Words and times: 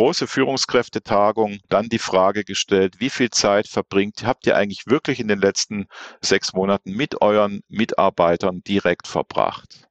große 0.00 0.26
Führungskräftetagung, 0.26 1.58
dann 1.68 1.90
die 1.90 1.98
Frage 1.98 2.42
gestellt, 2.42 3.00
wie 3.00 3.10
viel 3.10 3.28
Zeit 3.28 3.68
verbringt, 3.68 4.24
habt 4.24 4.46
ihr 4.46 4.56
eigentlich 4.56 4.86
wirklich 4.86 5.20
in 5.20 5.28
den 5.28 5.38
letzten 5.38 5.88
sechs 6.22 6.54
Monaten 6.54 6.92
mit 6.92 7.20
euren 7.20 7.60
Mitarbeitern 7.68 8.62
direkt 8.62 9.06
verbracht? 9.06 9.90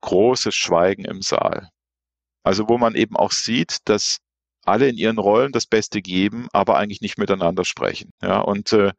Großes 0.00 0.54
Schweigen 0.54 1.04
im 1.04 1.20
Saal. 1.20 1.68
Also 2.44 2.70
wo 2.70 2.78
man 2.78 2.94
eben 2.94 3.14
auch 3.14 3.30
sieht, 3.30 3.80
dass 3.84 4.20
alle 4.64 4.88
in 4.88 4.96
ihren 4.96 5.18
Rollen 5.18 5.52
das 5.52 5.66
Beste 5.66 6.00
geben, 6.00 6.48
aber 6.54 6.78
eigentlich 6.78 7.02
nicht 7.02 7.18
miteinander 7.18 7.66
sprechen. 7.66 8.12
Ja, 8.22 8.40
und 8.40 8.72
äh, 8.72 8.92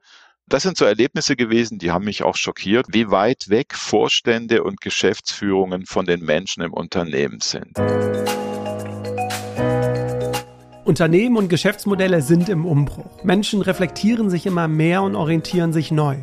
das 0.45 0.61
sind 0.61 0.77
so 0.77 0.85
Erlebnisse 0.85 1.35
gewesen, 1.35 1.79
die 1.79 1.89
haben 1.89 2.05
mich 2.05 2.21
auch 2.21 2.35
schockiert, 2.35 2.85
wie 2.91 3.09
weit 3.09 3.49
weg 3.49 3.73
Vorstände 3.73 4.63
und 4.63 4.81
Geschäftsführungen 4.81 5.87
von 5.87 6.05
den 6.05 6.19
Menschen 6.19 6.61
im 6.61 6.73
Unternehmen 6.73 7.39
sind. 7.41 7.75
Unternehmen 10.87 11.35
und 11.35 11.49
Geschäftsmodelle 11.49 12.21
sind 12.21 12.47
im 12.47 12.65
Umbruch. 12.65 13.21
Menschen 13.21 13.61
reflektieren 13.61 14.29
sich 14.29 14.45
immer 14.45 14.69
mehr 14.69 15.03
und 15.03 15.17
orientieren 15.17 15.73
sich 15.73 15.91
neu. 15.91 16.15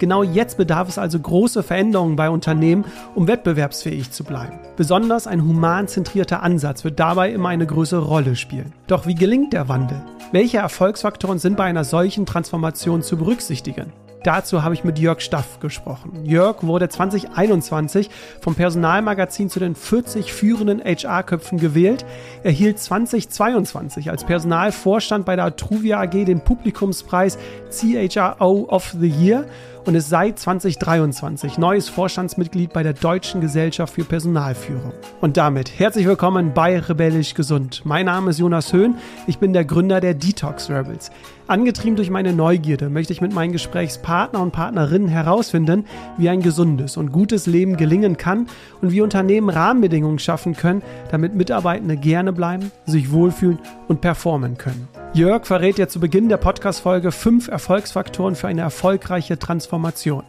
Genau 0.00 0.24
jetzt 0.24 0.56
bedarf 0.56 0.88
es 0.88 0.98
also 0.98 1.20
große 1.20 1.62
Veränderungen 1.62 2.16
bei 2.16 2.28
Unternehmen, 2.28 2.84
um 3.14 3.28
wettbewerbsfähig 3.28 4.10
zu 4.10 4.24
bleiben. 4.24 4.58
Besonders 4.76 5.28
ein 5.28 5.44
humanzentrierter 5.44 6.42
Ansatz 6.42 6.82
wird 6.82 6.98
dabei 6.98 7.30
immer 7.30 7.50
eine 7.50 7.66
größere 7.66 8.04
Rolle 8.04 8.34
spielen. 8.34 8.72
Doch 8.88 9.06
wie 9.06 9.14
gelingt 9.14 9.52
der 9.52 9.68
Wandel? 9.68 10.02
Welche 10.32 10.58
Erfolgsfaktoren 10.58 11.38
sind 11.38 11.56
bei 11.56 11.64
einer 11.64 11.84
solchen 11.84 12.26
Transformation 12.26 13.02
zu 13.02 13.18
berücksichtigen? 13.18 13.92
Dazu 14.24 14.64
habe 14.64 14.74
ich 14.74 14.82
mit 14.82 14.98
Jörg 14.98 15.20
Staff 15.20 15.60
gesprochen. 15.60 16.24
Jörg 16.24 16.62
wurde 16.62 16.88
2021 16.88 18.10
vom 18.40 18.54
Personalmagazin 18.54 19.48
zu 19.48 19.60
den 19.60 19.74
40 19.74 20.32
führenden 20.32 20.82
HR-Köpfen 20.82 21.58
gewählt. 21.58 22.04
Er 22.42 22.50
hielt 22.50 22.80
2022 22.80 24.10
als 24.10 24.24
Personalvorstand 24.24 25.24
bei 25.24 25.36
der 25.36 25.44
Atruvia 25.44 26.00
AG 26.00 26.24
den 26.24 26.40
Publikumspreis 26.40 27.38
CHRO 27.70 28.66
of 28.68 28.94
the 28.98 29.08
Year 29.08 29.44
und 29.84 29.94
ist 29.94 30.10
seit 30.10 30.38
2023 30.38 31.56
neues 31.56 31.88
Vorstandsmitglied 31.88 32.72
bei 32.72 32.82
der 32.82 32.92
Deutschen 32.92 33.40
Gesellschaft 33.40 33.94
für 33.94 34.04
Personalführung. 34.04 34.92
Und 35.20 35.36
damit 35.36 35.78
herzlich 35.78 36.06
willkommen 36.06 36.52
bei 36.52 36.78
Rebellisch 36.78 37.34
Gesund. 37.34 37.82
Mein 37.84 38.06
Name 38.06 38.30
ist 38.30 38.38
Jonas 38.38 38.72
Höhn, 38.72 38.96
ich 39.26 39.38
bin 39.38 39.52
der 39.52 39.64
Gründer 39.64 40.00
der 40.00 40.14
Detox 40.14 40.68
Rebels. 40.68 41.10
Angetrieben 41.48 41.96
durch 41.96 42.10
meine 42.10 42.34
Neugierde 42.34 42.90
möchte 42.90 43.14
ich 43.14 43.22
mit 43.22 43.32
meinen 43.32 43.52
Gesprächspartner 43.52 44.42
und 44.42 44.52
Partnerinnen 44.52 45.08
herausfinden, 45.08 45.86
wie 46.18 46.28
ein 46.28 46.42
gesundes 46.42 46.98
und 46.98 47.10
gutes 47.10 47.46
Leben 47.46 47.78
gelingen 47.78 48.18
kann 48.18 48.48
und 48.82 48.92
wie 48.92 49.00
Unternehmen 49.00 49.48
Rahmenbedingungen 49.48 50.18
schaffen 50.18 50.54
können, 50.54 50.82
damit 51.10 51.34
Mitarbeitende 51.34 51.96
gerne 51.96 52.34
bleiben, 52.34 52.70
sich 52.84 53.12
wohlfühlen 53.12 53.58
und 53.88 54.02
performen 54.02 54.58
können. 54.58 54.88
Jörg 55.14 55.46
verrät 55.46 55.78
dir 55.78 55.88
zu 55.88 56.00
Beginn 56.00 56.28
der 56.28 56.36
Podcast-Folge 56.36 57.12
fünf 57.12 57.48
Erfolgsfaktoren 57.48 58.34
für 58.34 58.48
eine 58.48 58.60
erfolgreiche 58.60 59.38
Transformation. 59.38 60.24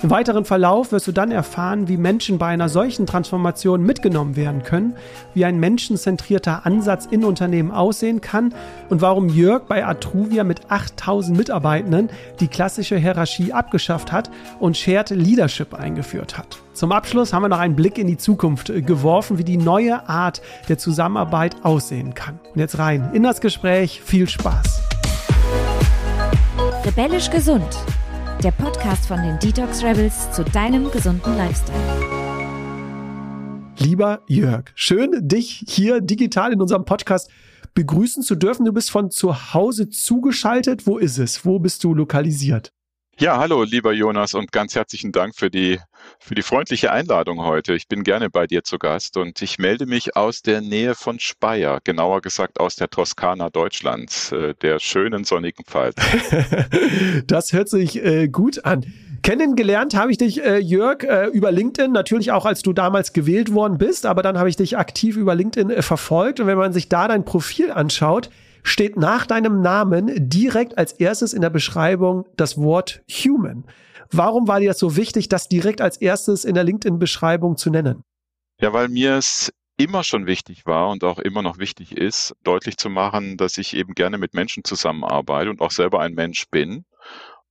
Im 0.00 0.10
weiteren 0.10 0.44
Verlauf 0.44 0.92
wirst 0.92 1.08
du 1.08 1.12
dann 1.12 1.32
erfahren, 1.32 1.88
wie 1.88 1.96
Menschen 1.96 2.38
bei 2.38 2.46
einer 2.46 2.68
solchen 2.68 3.04
Transformation 3.04 3.82
mitgenommen 3.82 4.36
werden 4.36 4.62
können, 4.62 4.94
wie 5.34 5.44
ein 5.44 5.58
menschenzentrierter 5.58 6.64
Ansatz 6.64 7.06
in 7.06 7.24
Unternehmen 7.24 7.72
aussehen 7.72 8.20
kann 8.20 8.54
und 8.90 9.00
warum 9.00 9.28
Jörg 9.28 9.64
bei 9.64 9.84
Atruvia 9.84 10.44
mit 10.44 10.70
8000 10.70 11.36
Mitarbeitenden 11.36 12.10
die 12.38 12.46
klassische 12.46 12.96
Hierarchie 12.96 13.52
abgeschafft 13.52 14.12
hat 14.12 14.30
und 14.60 14.76
Shared 14.76 15.10
Leadership 15.10 15.74
eingeführt 15.74 16.38
hat. 16.38 16.58
Zum 16.74 16.92
Abschluss 16.92 17.32
haben 17.32 17.42
wir 17.42 17.48
noch 17.48 17.58
einen 17.58 17.74
Blick 17.74 17.98
in 17.98 18.06
die 18.06 18.18
Zukunft 18.18 18.70
äh, 18.70 18.82
geworfen, 18.82 19.36
wie 19.38 19.44
die 19.44 19.56
neue 19.56 20.08
Art 20.08 20.42
der 20.68 20.78
Zusammenarbeit 20.78 21.56
aussehen 21.64 22.14
kann. 22.14 22.38
Und 22.54 22.60
jetzt 22.60 22.78
rein 22.78 23.10
in 23.14 23.24
das 23.24 23.40
Gespräch. 23.40 24.00
Viel 24.00 24.28
Spaß. 24.28 24.80
Rebellisch 26.84 27.30
gesund 27.30 27.66
der 28.42 28.52
Podcast 28.52 29.06
von 29.06 29.20
den 29.20 29.38
Detox 29.40 29.82
Rebels 29.82 30.30
zu 30.30 30.44
deinem 30.44 30.90
gesunden 30.92 31.36
Lifestyle. 31.36 31.76
Lieber 33.78 34.22
Jörg, 34.28 34.66
schön, 34.76 35.10
dich 35.26 35.64
hier 35.68 36.00
digital 36.00 36.52
in 36.52 36.60
unserem 36.60 36.84
Podcast 36.84 37.30
begrüßen 37.74 38.22
zu 38.22 38.36
dürfen. 38.36 38.64
Du 38.64 38.72
bist 38.72 38.90
von 38.90 39.10
zu 39.10 39.54
Hause 39.54 39.88
zugeschaltet. 39.88 40.86
Wo 40.86 40.98
ist 40.98 41.18
es? 41.18 41.44
Wo 41.44 41.58
bist 41.58 41.82
du 41.82 41.94
lokalisiert? 41.94 42.72
Ja, 43.18 43.38
hallo, 43.38 43.64
lieber 43.64 43.92
Jonas, 43.92 44.34
und 44.34 44.52
ganz 44.52 44.76
herzlichen 44.76 45.10
Dank 45.10 45.34
für 45.34 45.50
die, 45.50 45.80
für 46.20 46.34
die 46.34 46.42
freundliche 46.42 46.92
Einladung 46.92 47.40
heute. 47.42 47.74
Ich 47.74 47.88
bin 47.88 48.04
gerne 48.04 48.30
bei 48.30 48.46
dir 48.46 48.64
zu 48.64 48.78
Gast 48.78 49.16
und 49.16 49.40
ich 49.42 49.58
melde 49.58 49.86
mich 49.86 50.16
aus 50.16 50.42
der 50.42 50.60
Nähe 50.60 50.94
von 50.94 51.18
Speyer, 51.20 51.80
genauer 51.84 52.20
gesagt 52.20 52.60
aus 52.60 52.76
der 52.76 52.88
Toskana 52.90 53.50
Deutschlands, 53.50 54.32
äh, 54.32 54.54
der 54.60 54.78
schönen 54.78 55.24
sonnigen 55.24 55.64
Pfalz. 55.64 55.96
das 57.26 57.52
hört 57.52 57.68
sich 57.68 58.04
äh, 58.04 58.28
gut 58.28 58.64
an. 58.64 58.84
Kennengelernt 59.22 59.96
habe 59.96 60.10
ich 60.10 60.18
dich, 60.18 60.42
äh, 60.42 60.58
Jörg, 60.58 61.02
äh, 61.02 61.26
über 61.26 61.50
LinkedIn, 61.50 61.92
natürlich 61.92 62.32
auch 62.32 62.46
als 62.46 62.62
du 62.62 62.72
damals 62.72 63.12
gewählt 63.12 63.52
worden 63.52 63.78
bist, 63.78 64.06
aber 64.06 64.22
dann 64.22 64.38
habe 64.38 64.48
ich 64.48 64.56
dich 64.56 64.76
aktiv 64.76 65.16
über 65.16 65.34
LinkedIn 65.34 65.70
äh, 65.70 65.82
verfolgt 65.82 66.40
und 66.40 66.46
wenn 66.46 66.58
man 66.58 66.72
sich 66.72 66.88
da 66.88 67.08
dein 67.08 67.24
Profil 67.24 67.70
anschaut, 67.70 68.30
steht 68.62 68.96
nach 68.96 69.26
deinem 69.26 69.60
Namen 69.60 70.28
direkt 70.28 70.78
als 70.78 70.92
erstes 70.92 71.32
in 71.32 71.40
der 71.40 71.50
Beschreibung 71.50 72.26
das 72.36 72.58
Wort 72.58 73.02
Human. 73.08 73.64
Warum 74.10 74.48
war 74.48 74.60
dir 74.60 74.68
das 74.70 74.78
so 74.78 74.96
wichtig, 74.96 75.28
das 75.28 75.48
direkt 75.48 75.80
als 75.80 75.96
erstes 75.98 76.44
in 76.44 76.54
der 76.54 76.64
LinkedIn-Beschreibung 76.64 77.56
zu 77.56 77.70
nennen? 77.70 78.04
Ja, 78.60 78.72
weil 78.72 78.88
mir 78.88 79.16
es 79.16 79.52
immer 79.76 80.02
schon 80.02 80.26
wichtig 80.26 80.66
war 80.66 80.90
und 80.90 81.04
auch 81.04 81.18
immer 81.18 81.42
noch 81.42 81.58
wichtig 81.58 81.96
ist, 81.96 82.34
deutlich 82.42 82.76
zu 82.76 82.90
machen, 82.90 83.36
dass 83.36 83.58
ich 83.58 83.74
eben 83.74 83.94
gerne 83.94 84.18
mit 84.18 84.34
Menschen 84.34 84.64
zusammenarbeite 84.64 85.50
und 85.50 85.60
auch 85.60 85.70
selber 85.70 86.00
ein 86.00 86.14
Mensch 86.14 86.48
bin. 86.50 86.84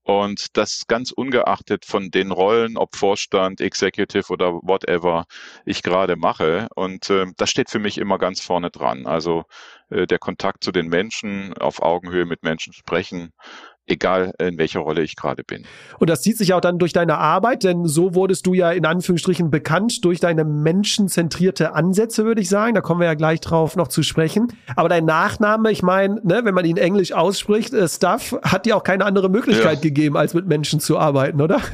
Und 0.03 0.56
das 0.56 0.88
ganz 0.88 1.12
ungeachtet 1.12 1.84
von 1.84 2.12
den 2.12 2.31
Rollen, 2.31 2.78
ob 2.78 2.96
Vorstand, 2.96 3.59
Executive 3.59 4.31
oder 4.31 4.53
whatever 4.53 5.25
ich 5.66 5.84
gerade 5.84 6.16
mache. 6.16 6.69
Und 6.75 7.09
äh, 7.09 7.25
das 7.35 7.50
steht 7.50 7.69
für 7.69 7.79
mich 7.79 7.97
immer 7.97 8.17
ganz 8.17 8.40
vorne 8.40 8.69
dran. 8.72 9.06
Also 9.06 9.44
äh, 9.90 10.07
der 10.07 10.17
Kontakt 10.17 10.63
zu 10.63 10.72
den 10.72 10.88
Menschen, 10.88 11.57
auf 11.57 11.81
Augenhöhe 11.81 12.25
mit 12.25 12.41
Menschen 12.41 12.72
sprechen, 12.72 13.34
egal 13.87 14.33
in 14.39 14.57
welcher 14.57 14.81
Rolle 14.81 15.01
ich 15.01 15.15
gerade 15.15 15.43
bin. 15.43 15.63
Und 15.99 16.09
das 16.09 16.21
zieht 16.21 16.37
sich 16.37 16.53
auch 16.53 16.61
dann 16.61 16.77
durch 16.77 16.93
deine 16.93 17.17
Arbeit, 17.17 17.63
denn 17.63 17.85
so 17.85 18.13
wurdest 18.13 18.45
du 18.45 18.53
ja 18.53 18.71
in 18.71 18.85
Anführungsstrichen 18.85 19.49
bekannt 19.49 20.03
durch 20.05 20.19
deine 20.19 20.43
menschenzentrierte 20.43 21.73
Ansätze, 21.73 22.25
würde 22.25 22.41
ich 22.41 22.49
sagen. 22.49 22.75
Da 22.75 22.81
kommen 22.81 22.99
wir 22.99 23.07
ja 23.07 23.13
gleich 23.13 23.39
drauf 23.41 23.75
noch 23.75 23.87
zu 23.87 24.03
sprechen. 24.03 24.47
Aber 24.75 24.89
dein 24.89 25.05
Nachname, 25.05 25.71
ich 25.71 25.83
meine, 25.83 26.21
ne, 26.23 26.41
wenn 26.43 26.53
man 26.53 26.65
ihn 26.65 26.77
englisch 26.77 27.13
ausspricht, 27.13 27.73
äh, 27.73 27.87
Stuff, 27.87 28.35
hat 28.43 28.65
dir 28.65 28.75
auch 28.75 28.83
keine 28.83 29.05
andere 29.05 29.29
Möglichkeit 29.29 29.75
ja. 29.75 29.81
gegeben, 29.81 30.17
als 30.17 30.33
mit 30.33 30.47
Menschen 30.47 30.79
zu 30.79 30.97
arbeiten, 30.97 31.41
oder? 31.41 31.61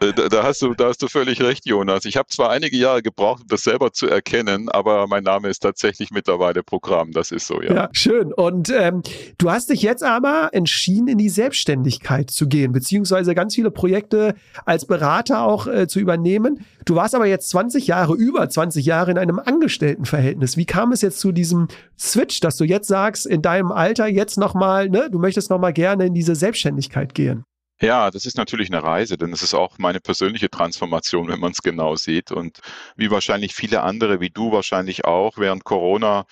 Äh, 0.00 0.12
da, 0.12 0.28
da, 0.28 0.42
hast 0.42 0.62
du, 0.62 0.74
da 0.74 0.88
hast 0.88 1.02
du 1.02 1.08
völlig 1.08 1.40
recht, 1.40 1.66
Jonas. 1.66 2.04
Ich 2.04 2.16
habe 2.16 2.28
zwar 2.28 2.50
einige 2.50 2.76
Jahre 2.76 3.02
gebraucht, 3.02 3.42
um 3.42 3.48
das 3.48 3.62
selber 3.62 3.92
zu 3.92 4.08
erkennen, 4.08 4.68
aber 4.68 5.06
mein 5.06 5.22
Name 5.22 5.48
ist 5.48 5.60
tatsächlich 5.60 6.10
mittlerweile 6.10 6.62
Programm. 6.62 7.12
Das 7.12 7.30
ist 7.30 7.46
so, 7.46 7.62
ja. 7.62 7.72
Ja, 7.72 7.88
schön. 7.92 8.32
Und 8.32 8.70
ähm, 8.70 9.02
du 9.38 9.50
hast 9.50 9.70
dich 9.70 9.82
jetzt 9.82 10.02
aber 10.02 10.50
entschieden, 10.52 11.08
in 11.08 11.18
die 11.18 11.28
Selbstständigkeit 11.42 12.30
zu 12.30 12.46
gehen, 12.46 12.70
beziehungsweise 12.72 13.34
ganz 13.34 13.56
viele 13.56 13.72
Projekte 13.72 14.36
als 14.64 14.86
Berater 14.86 15.42
auch 15.42 15.66
äh, 15.66 15.88
zu 15.88 15.98
übernehmen. 15.98 16.64
Du 16.84 16.94
warst 16.94 17.16
aber 17.16 17.26
jetzt 17.26 17.50
20 17.50 17.88
Jahre, 17.88 18.14
über 18.14 18.48
20 18.48 18.86
Jahre 18.86 19.10
in 19.10 19.18
einem 19.18 19.40
Angestelltenverhältnis. 19.40 20.56
Wie 20.56 20.66
kam 20.66 20.92
es 20.92 21.02
jetzt 21.02 21.18
zu 21.18 21.32
diesem 21.32 21.66
Switch, 21.98 22.38
dass 22.38 22.56
du 22.56 22.64
jetzt 22.64 22.86
sagst, 22.86 23.26
in 23.26 23.42
deinem 23.42 23.72
Alter 23.72 24.06
jetzt 24.06 24.38
nochmal, 24.38 24.88
ne, 24.88 25.08
du 25.10 25.18
möchtest 25.18 25.50
nochmal 25.50 25.72
gerne 25.72 26.06
in 26.06 26.14
diese 26.14 26.36
Selbstständigkeit 26.36 27.12
gehen? 27.12 27.44
Ja, 27.80 28.12
das 28.12 28.26
ist 28.26 28.36
natürlich 28.36 28.70
eine 28.70 28.84
Reise, 28.84 29.16
denn 29.16 29.32
es 29.32 29.42
ist 29.42 29.54
auch 29.54 29.78
meine 29.78 29.98
persönliche 29.98 30.48
Transformation, 30.48 31.26
wenn 31.26 31.40
man 31.40 31.50
es 31.50 31.62
genau 31.62 31.96
sieht. 31.96 32.30
Und 32.30 32.60
wie 32.94 33.10
wahrscheinlich 33.10 33.54
viele 33.54 33.82
andere, 33.82 34.20
wie 34.20 34.30
du 34.30 34.52
wahrscheinlich 34.52 35.04
auch, 35.04 35.38
während 35.38 35.64
Corona 35.64 36.24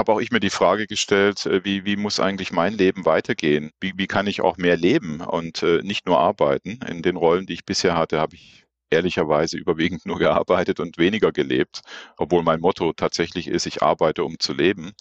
habe 0.00 0.12
auch 0.12 0.20
ich 0.20 0.30
mir 0.32 0.40
die 0.40 0.50
Frage 0.50 0.86
gestellt, 0.86 1.44
äh, 1.46 1.62
wie, 1.64 1.84
wie 1.84 1.96
muss 1.96 2.20
eigentlich 2.20 2.52
mein 2.52 2.72
Leben 2.72 3.04
weitergehen? 3.04 3.70
Wie, 3.80 3.92
wie 3.96 4.06
kann 4.06 4.26
ich 4.26 4.40
auch 4.40 4.56
mehr 4.56 4.76
leben 4.78 5.20
und 5.20 5.62
äh, 5.62 5.82
nicht 5.82 6.06
nur 6.06 6.18
arbeiten? 6.18 6.80
In 6.88 7.02
den 7.02 7.16
Rollen, 7.16 7.44
die 7.46 7.52
ich 7.52 7.66
bisher 7.66 7.96
hatte, 7.98 8.18
habe 8.18 8.34
ich 8.34 8.64
ehrlicherweise 8.88 9.58
überwiegend 9.58 10.06
nur 10.06 10.18
gearbeitet 10.18 10.80
und 10.80 10.96
weniger 10.96 11.32
gelebt, 11.32 11.82
obwohl 12.16 12.42
mein 12.42 12.60
Motto 12.60 12.94
tatsächlich 12.94 13.46
ist, 13.46 13.66
ich 13.66 13.82
arbeite, 13.82 14.24
um 14.24 14.38
zu 14.38 14.54
leben. 14.54 14.92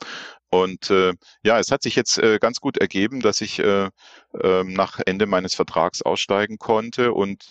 Und 0.50 0.89
äh, 0.89 1.13
ja, 1.44 1.59
es 1.59 1.71
hat 1.71 1.81
sich 1.81 1.95
jetzt 1.95 2.18
äh, 2.18 2.38
ganz 2.39 2.59
gut 2.59 2.77
ergeben, 2.77 3.21
dass 3.21 3.39
ich 3.39 3.59
äh, 3.59 3.89
äh, 4.33 4.63
nach 4.65 5.00
Ende 5.06 5.27
meines 5.27 5.56
Vertrags 5.56 6.01
aussteigen 6.01 6.57
konnte 6.57 7.13
und 7.13 7.45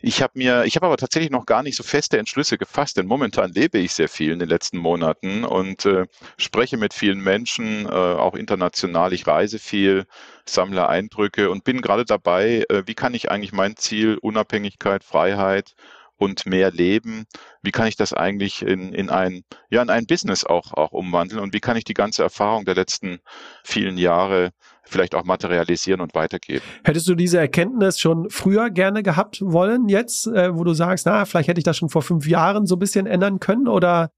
ich 0.00 0.22
habe 0.22 0.32
mir, 0.36 0.64
ich 0.64 0.76
habe 0.76 0.86
aber 0.86 0.96
tatsächlich 0.96 1.30
noch 1.30 1.46
gar 1.46 1.62
nicht 1.62 1.76
so 1.76 1.82
feste 1.82 2.18
Entschlüsse 2.18 2.58
gefasst, 2.58 2.96
denn 2.96 3.06
momentan 3.06 3.52
lebe 3.52 3.78
ich 3.78 3.92
sehr 3.92 4.08
viel 4.08 4.32
in 4.32 4.38
den 4.38 4.48
letzten 4.48 4.78
Monaten 4.78 5.44
und 5.44 5.84
äh, 5.86 6.06
spreche 6.36 6.76
mit 6.76 6.94
vielen 6.94 7.20
Menschen, 7.20 7.86
äh, 7.86 7.88
auch 7.88 8.34
international. 8.34 9.12
Ich 9.12 9.26
reise 9.26 9.58
viel, 9.58 10.06
sammle 10.44 10.88
Eindrücke 10.88 11.50
und 11.50 11.64
bin 11.64 11.80
gerade 11.80 12.04
dabei, 12.04 12.64
äh, 12.68 12.84
wie 12.86 12.94
kann 12.94 13.14
ich 13.14 13.30
eigentlich 13.30 13.52
mein 13.52 13.76
Ziel 13.76 14.18
Unabhängigkeit, 14.20 15.02
Freiheit 15.02 15.74
und 16.16 16.46
mehr 16.46 16.70
leben? 16.70 17.26
Wie 17.62 17.70
kann 17.72 17.86
ich 17.86 17.96
das 17.96 18.12
eigentlich 18.12 18.62
in, 18.62 18.92
in 18.92 19.10
ein, 19.10 19.44
ja, 19.70 19.82
in 19.82 19.90
ein 19.90 20.06
Business 20.06 20.44
auch, 20.44 20.74
auch 20.74 20.92
umwandeln? 20.92 21.40
Und 21.40 21.54
wie 21.54 21.60
kann 21.60 21.76
ich 21.76 21.84
die 21.84 21.94
ganze 21.94 22.22
Erfahrung 22.22 22.64
der 22.64 22.74
letzten 22.74 23.20
vielen 23.64 23.98
Jahre 23.98 24.50
vielleicht 24.88 25.14
auch 25.14 25.24
materialisieren 25.24 26.00
und 26.00 26.14
weitergeben. 26.14 26.64
Hättest 26.84 27.08
du 27.08 27.14
diese 27.14 27.38
Erkenntnis 27.38 27.98
schon 27.98 28.30
früher 28.30 28.70
gerne 28.70 29.02
gehabt 29.02 29.40
wollen 29.42 29.88
jetzt, 29.88 30.26
äh, 30.26 30.54
wo 30.54 30.64
du 30.64 30.74
sagst, 30.74 31.06
na, 31.06 31.24
vielleicht 31.24 31.48
hätte 31.48 31.60
ich 31.60 31.64
das 31.64 31.76
schon 31.76 31.88
vor 31.88 32.02
fünf 32.02 32.26
Jahren 32.26 32.66
so 32.66 32.76
ein 32.76 32.78
bisschen 32.78 33.06
ändern 33.06 33.40
können 33.40 33.68
oder? 33.68 34.10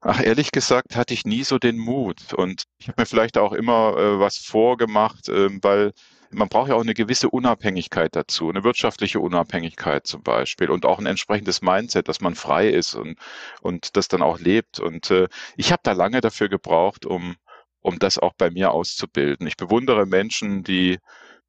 Ach, 0.00 0.20
ehrlich 0.22 0.52
gesagt 0.52 0.96
hatte 0.96 1.14
ich 1.14 1.24
nie 1.24 1.44
so 1.44 1.58
den 1.58 1.78
Mut 1.78 2.34
und 2.34 2.64
ich 2.78 2.88
habe 2.88 3.00
mir 3.02 3.06
vielleicht 3.06 3.38
auch 3.38 3.52
immer 3.52 3.96
äh, 3.96 4.20
was 4.20 4.36
vorgemacht, 4.36 5.30
äh, 5.30 5.48
weil 5.62 5.92
man 6.34 6.48
braucht 6.48 6.68
ja 6.68 6.74
auch 6.74 6.82
eine 6.82 6.94
gewisse 6.94 7.30
Unabhängigkeit 7.30 8.14
dazu, 8.14 8.48
eine 8.50 8.64
wirtschaftliche 8.64 9.20
Unabhängigkeit 9.20 10.06
zum 10.06 10.22
Beispiel 10.22 10.70
und 10.70 10.84
auch 10.84 10.98
ein 10.98 11.06
entsprechendes 11.06 11.62
Mindset, 11.62 12.08
dass 12.08 12.20
man 12.20 12.34
frei 12.34 12.68
ist 12.68 12.94
und, 12.94 13.18
und 13.62 13.96
das 13.96 14.08
dann 14.08 14.22
auch 14.22 14.38
lebt. 14.38 14.80
Und 14.80 15.10
äh, 15.10 15.28
ich 15.56 15.72
habe 15.72 15.80
da 15.82 15.92
lange 15.92 16.20
dafür 16.20 16.48
gebraucht, 16.48 17.06
um 17.06 17.36
um 17.84 17.98
das 17.98 18.18
auch 18.18 18.32
bei 18.36 18.50
mir 18.50 18.72
auszubilden. 18.72 19.46
Ich 19.46 19.56
bewundere 19.56 20.06
Menschen, 20.06 20.64
die 20.64 20.98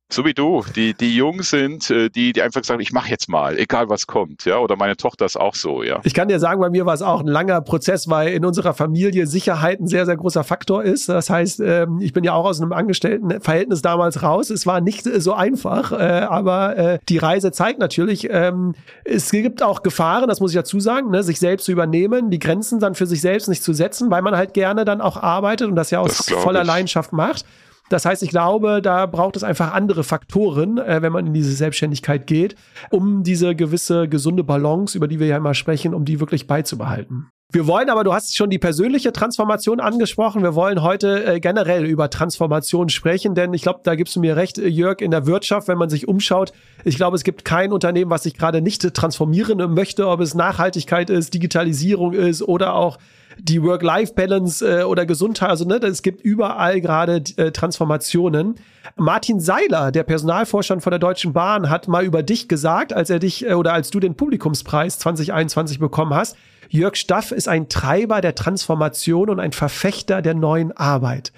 so 0.09 0.23
wie 0.23 0.35
du, 0.35 0.63
die, 0.75 0.93
die 0.93 1.15
jung 1.15 1.41
sind, 1.41 1.89
äh, 1.89 2.09
die, 2.09 2.31
die 2.31 2.41
einfach 2.41 2.63
sagen, 2.63 2.79
ich 2.79 2.91
mache 2.91 3.09
jetzt 3.09 3.27
mal, 3.27 3.57
egal 3.57 3.89
was 3.89 4.05
kommt, 4.05 4.45
ja. 4.45 4.59
Oder 4.59 4.75
meine 4.75 4.95
Tochter 4.95 5.25
ist 5.25 5.35
auch 5.35 5.55
so, 5.55 5.81
ja. 5.81 5.99
Ich 6.03 6.13
kann 6.13 6.27
dir 6.27 6.39
sagen, 6.39 6.61
bei 6.61 6.69
mir 6.69 6.85
war 6.85 6.93
es 6.93 7.01
auch 7.01 7.21
ein 7.21 7.27
langer 7.27 7.59
Prozess, 7.61 8.07
weil 8.07 8.33
in 8.33 8.45
unserer 8.45 8.75
Familie 8.75 9.25
Sicherheit 9.25 9.79
ein 9.79 9.87
sehr, 9.87 10.05
sehr 10.05 10.15
großer 10.15 10.43
Faktor 10.43 10.83
ist. 10.83 11.09
Das 11.09 11.29
heißt, 11.31 11.59
ähm, 11.59 11.99
ich 12.01 12.13
bin 12.13 12.23
ja 12.23 12.33
auch 12.33 12.45
aus 12.45 12.61
einem 12.61 12.71
Angestelltenverhältnis 12.71 13.81
damals 13.81 14.21
raus. 14.21 14.51
Es 14.51 14.67
war 14.67 14.79
nicht 14.79 15.03
so 15.03 15.33
einfach, 15.33 15.91
äh, 15.91 15.95
aber 15.95 16.77
äh, 16.77 16.99
die 17.09 17.17
Reise 17.17 17.51
zeigt 17.51 17.79
natürlich, 17.79 18.27
ähm, 18.29 18.75
es 19.03 19.31
gibt 19.31 19.63
auch 19.63 19.81
Gefahren, 19.81 20.29
das 20.29 20.39
muss 20.39 20.51
ich 20.51 20.55
dazu 20.55 20.79
sagen, 20.79 21.09
ne, 21.09 21.23
sich 21.23 21.39
selbst 21.39 21.65
zu 21.65 21.71
übernehmen, 21.71 22.29
die 22.29 22.39
Grenzen 22.39 22.79
dann 22.79 22.93
für 22.93 23.07
sich 23.07 23.21
selbst 23.21 23.49
nicht 23.49 23.63
zu 23.63 23.73
setzen, 23.73 24.11
weil 24.11 24.21
man 24.21 24.37
halt 24.37 24.53
gerne 24.53 24.85
dann 24.85 25.01
auch 25.01 25.17
arbeitet 25.17 25.67
und 25.67 25.75
das 25.75 25.89
ja 25.89 25.99
aus 25.99 26.29
voller 26.29 26.61
ich. 26.61 26.67
Leidenschaft 26.67 27.11
macht. 27.11 27.43
Das 27.89 28.05
heißt, 28.05 28.23
ich 28.23 28.29
glaube, 28.29 28.81
da 28.81 29.05
braucht 29.05 29.35
es 29.35 29.43
einfach 29.43 29.73
andere 29.73 30.03
Faktoren, 30.03 30.77
äh, 30.77 31.01
wenn 31.01 31.11
man 31.11 31.27
in 31.27 31.33
diese 31.33 31.51
Selbstständigkeit 31.51 32.25
geht, 32.25 32.55
um 32.89 33.23
diese 33.23 33.55
gewisse 33.55 34.07
gesunde 34.07 34.43
Balance, 34.43 34.97
über 34.97 35.07
die 35.07 35.19
wir 35.19 35.27
ja 35.27 35.37
immer 35.37 35.53
sprechen, 35.53 35.93
um 35.93 36.05
die 36.05 36.19
wirklich 36.19 36.47
beizubehalten. 36.47 37.29
Wir 37.51 37.67
wollen 37.67 37.89
aber, 37.89 38.03
du 38.03 38.11
hast 38.11 38.35
schon 38.35 38.49
die 38.49 38.57
persönliche 38.57 39.13
Transformation 39.13 39.79
angesprochen. 39.79 40.41
Wir 40.41 40.55
wollen 40.55 40.81
heute 40.81 41.23
äh, 41.25 41.39
generell 41.39 41.85
über 41.85 42.09
Transformation 42.09 42.89
sprechen, 42.89 43.35
denn 43.35 43.53
ich 43.53 43.61
glaube, 43.61 43.81
da 43.83 43.95
gibst 43.95 44.15
du 44.15 44.19
mir 44.19 44.35
recht, 44.35 44.57
äh, 44.57 44.67
Jörg, 44.67 44.99
in 44.99 45.11
der 45.11 45.27
Wirtschaft, 45.27 45.67
wenn 45.67 45.77
man 45.77 45.89
sich 45.89 46.07
umschaut. 46.07 46.53
Ich 46.83 46.97
glaube, 46.97 47.15
es 47.15 47.23
gibt 47.23 47.45
kein 47.45 47.71
Unternehmen, 47.71 48.09
was 48.09 48.23
sich 48.23 48.33
gerade 48.33 48.61
nicht 48.61 48.81
transformieren 48.95 49.73
möchte, 49.73 50.07
ob 50.07 50.21
es 50.21 50.33
Nachhaltigkeit 50.33 51.11
ist, 51.11 51.35
Digitalisierung 51.35 52.13
ist 52.13 52.41
oder 52.41 52.73
auch 52.73 52.97
die 53.39 53.61
Work-Life-Balance 53.61 54.81
äh, 54.81 54.83
oder 54.83 55.05
Gesundheit. 55.05 55.49
Also 55.49 55.65
ne, 55.65 55.75
es 55.77 56.01
gibt 56.01 56.21
überall 56.21 56.81
gerade 56.81 57.23
äh, 57.37 57.51
Transformationen. 57.51 58.55
Martin 58.95 59.39
Seiler, 59.39 59.91
der 59.91 60.03
Personalvorstand 60.03 60.83
von 60.83 60.91
der 60.91 60.99
Deutschen 60.99 61.33
Bahn, 61.33 61.69
hat 61.69 61.87
mal 61.87 62.05
über 62.05 62.23
dich 62.23 62.47
gesagt, 62.47 62.93
als 62.93 63.09
er 63.09 63.19
dich 63.19 63.45
äh, 63.45 63.53
oder 63.53 63.73
als 63.73 63.89
du 63.89 63.99
den 63.99 64.15
Publikumspreis 64.15 64.99
2021 64.99 65.79
bekommen 65.79 66.13
hast. 66.13 66.37
Jörg 66.69 66.95
Staff 66.95 67.31
ist 67.31 67.47
ein 67.47 67.69
Treiber 67.69 68.21
der 68.21 68.35
Transformation 68.35 69.29
und 69.29 69.39
ein 69.39 69.51
Verfechter 69.51 70.21
der 70.21 70.33
neuen 70.33 70.71
Arbeit. 70.71 71.31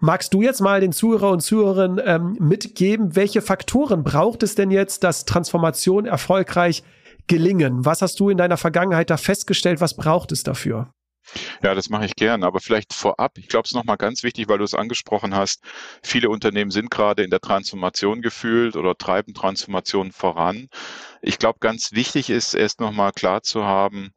Magst 0.00 0.34
du 0.34 0.42
jetzt 0.42 0.60
mal 0.60 0.80
den 0.80 0.92
Zuhörer 0.92 1.30
und 1.30 1.40
Zuhörerinnen 1.40 2.00
ähm, 2.04 2.36
mitgeben, 2.40 3.16
welche 3.16 3.40
Faktoren 3.40 4.02
braucht 4.02 4.42
es 4.42 4.54
denn 4.54 4.70
jetzt, 4.70 5.04
dass 5.04 5.24
Transformation 5.24 6.06
erfolgreich 6.06 6.82
gelingen? 7.26 7.84
Was 7.84 8.02
hast 8.02 8.20
du 8.20 8.28
in 8.28 8.36
deiner 8.36 8.56
Vergangenheit 8.56 9.10
da 9.10 9.16
festgestellt? 9.16 9.80
Was 9.80 9.94
braucht 9.94 10.32
es 10.32 10.42
dafür? 10.42 10.88
Ja, 11.62 11.74
das 11.74 11.88
mache 11.88 12.06
ich 12.06 12.16
gern. 12.16 12.44
Aber 12.44 12.60
vielleicht 12.60 12.92
vorab, 12.92 13.38
ich 13.38 13.48
glaube, 13.48 13.64
es 13.64 13.70
ist 13.70 13.76
nochmal 13.76 13.96
ganz 13.96 14.22
wichtig, 14.22 14.48
weil 14.48 14.58
du 14.58 14.64
es 14.64 14.74
angesprochen 14.74 15.34
hast. 15.34 15.62
Viele 16.02 16.28
Unternehmen 16.28 16.70
sind 16.70 16.90
gerade 16.90 17.22
in 17.22 17.30
der 17.30 17.40
Transformation 17.40 18.22
gefühlt 18.22 18.76
oder 18.76 18.96
treiben 18.96 19.34
Transformation 19.34 20.12
voran. 20.12 20.68
Ich 21.22 21.38
glaube, 21.38 21.58
ganz 21.60 21.92
wichtig 21.92 22.30
ist 22.30 22.54
erst 22.54 22.80
nochmal 22.80 23.12
klar 23.12 23.42
zu 23.42 23.64
haben, 23.64 24.12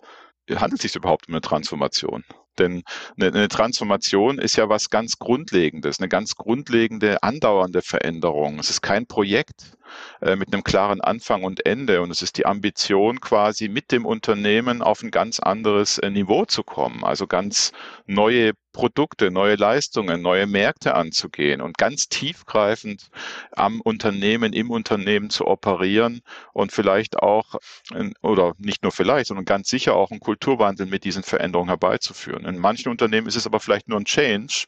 handelt 0.50 0.80
es 0.80 0.94
sich 0.94 0.96
überhaupt 0.96 1.28
um 1.28 1.34
eine 1.34 1.42
Transformation? 1.42 2.24
Denn 2.58 2.84
eine, 3.20 3.28
eine, 3.28 3.48
Transformation 3.50 4.40
ist 4.40 4.56
ja 4.56 4.68
was 4.68 4.90
ganz 4.90 5.20
Grundlegendes, 5.20 6.00
eine 6.00 6.10
ganz 6.10 6.36
grundlegende, 6.36 7.22
andauernde 7.22 7.82
Veränderung. 7.82 8.58
Es 8.60 8.70
ist 8.70 8.82
kein 8.82 9.06
Projekt 9.06 9.78
äh, 10.22 10.36
mit 10.36 10.54
einem 10.54 10.64
klaren 10.64 11.02
Anfang 11.02 11.44
und 11.44 11.66
Ende 11.66 12.02
und 12.02 12.12
es 12.12 12.22
ist 12.22 12.38
die 12.38 12.46
Ambition 12.46 13.20
quasi 13.20 13.70
mit 13.70 13.92
dem 13.92 14.06
Unternehmen 14.06 14.82
auf 14.82 15.02
ein 15.04 15.12
ganz 15.12 15.40
anderes 15.40 15.98
äh, 15.98 16.10
Niveau 16.10 16.46
zu 16.46 16.64
kommen, 16.64 17.04
also 17.04 17.28
ganz 17.28 17.72
neue 18.06 18.54
Produkte, 18.78 19.32
neue 19.32 19.56
Leistungen, 19.56 20.22
neue 20.22 20.46
Märkte 20.46 20.94
anzugehen 20.94 21.62
und 21.62 21.80
ganz 21.80 22.10
tiefgreifend 22.10 23.10
am 23.56 23.82
Unternehmen, 23.82 24.54
im 24.54 24.70
Unternehmen 24.70 25.32
zu 25.32 25.48
operieren 25.48 26.22
und 26.54 26.72
vielleicht 26.72 27.18
auch, 27.18 27.56
oder 28.22 28.54
nicht 28.60 28.84
nur 28.84 28.92
vielleicht, 28.92 29.30
sondern 29.30 29.46
ganz 29.46 29.70
sicher 29.70 29.96
auch 29.96 30.12
einen 30.12 30.20
Kulturwandel 30.20 30.86
mit 30.86 31.06
diesen 31.06 31.24
Veränderungen 31.24 31.70
herbeizuführen. 31.70 32.46
In 32.46 32.60
manchen 32.60 32.90
Unternehmen 32.90 33.26
ist 33.26 33.36
es 33.36 33.48
aber 33.48 33.60
vielleicht 33.60 33.88
nur 33.88 34.00
ein 34.00 34.06
Change, 34.06 34.68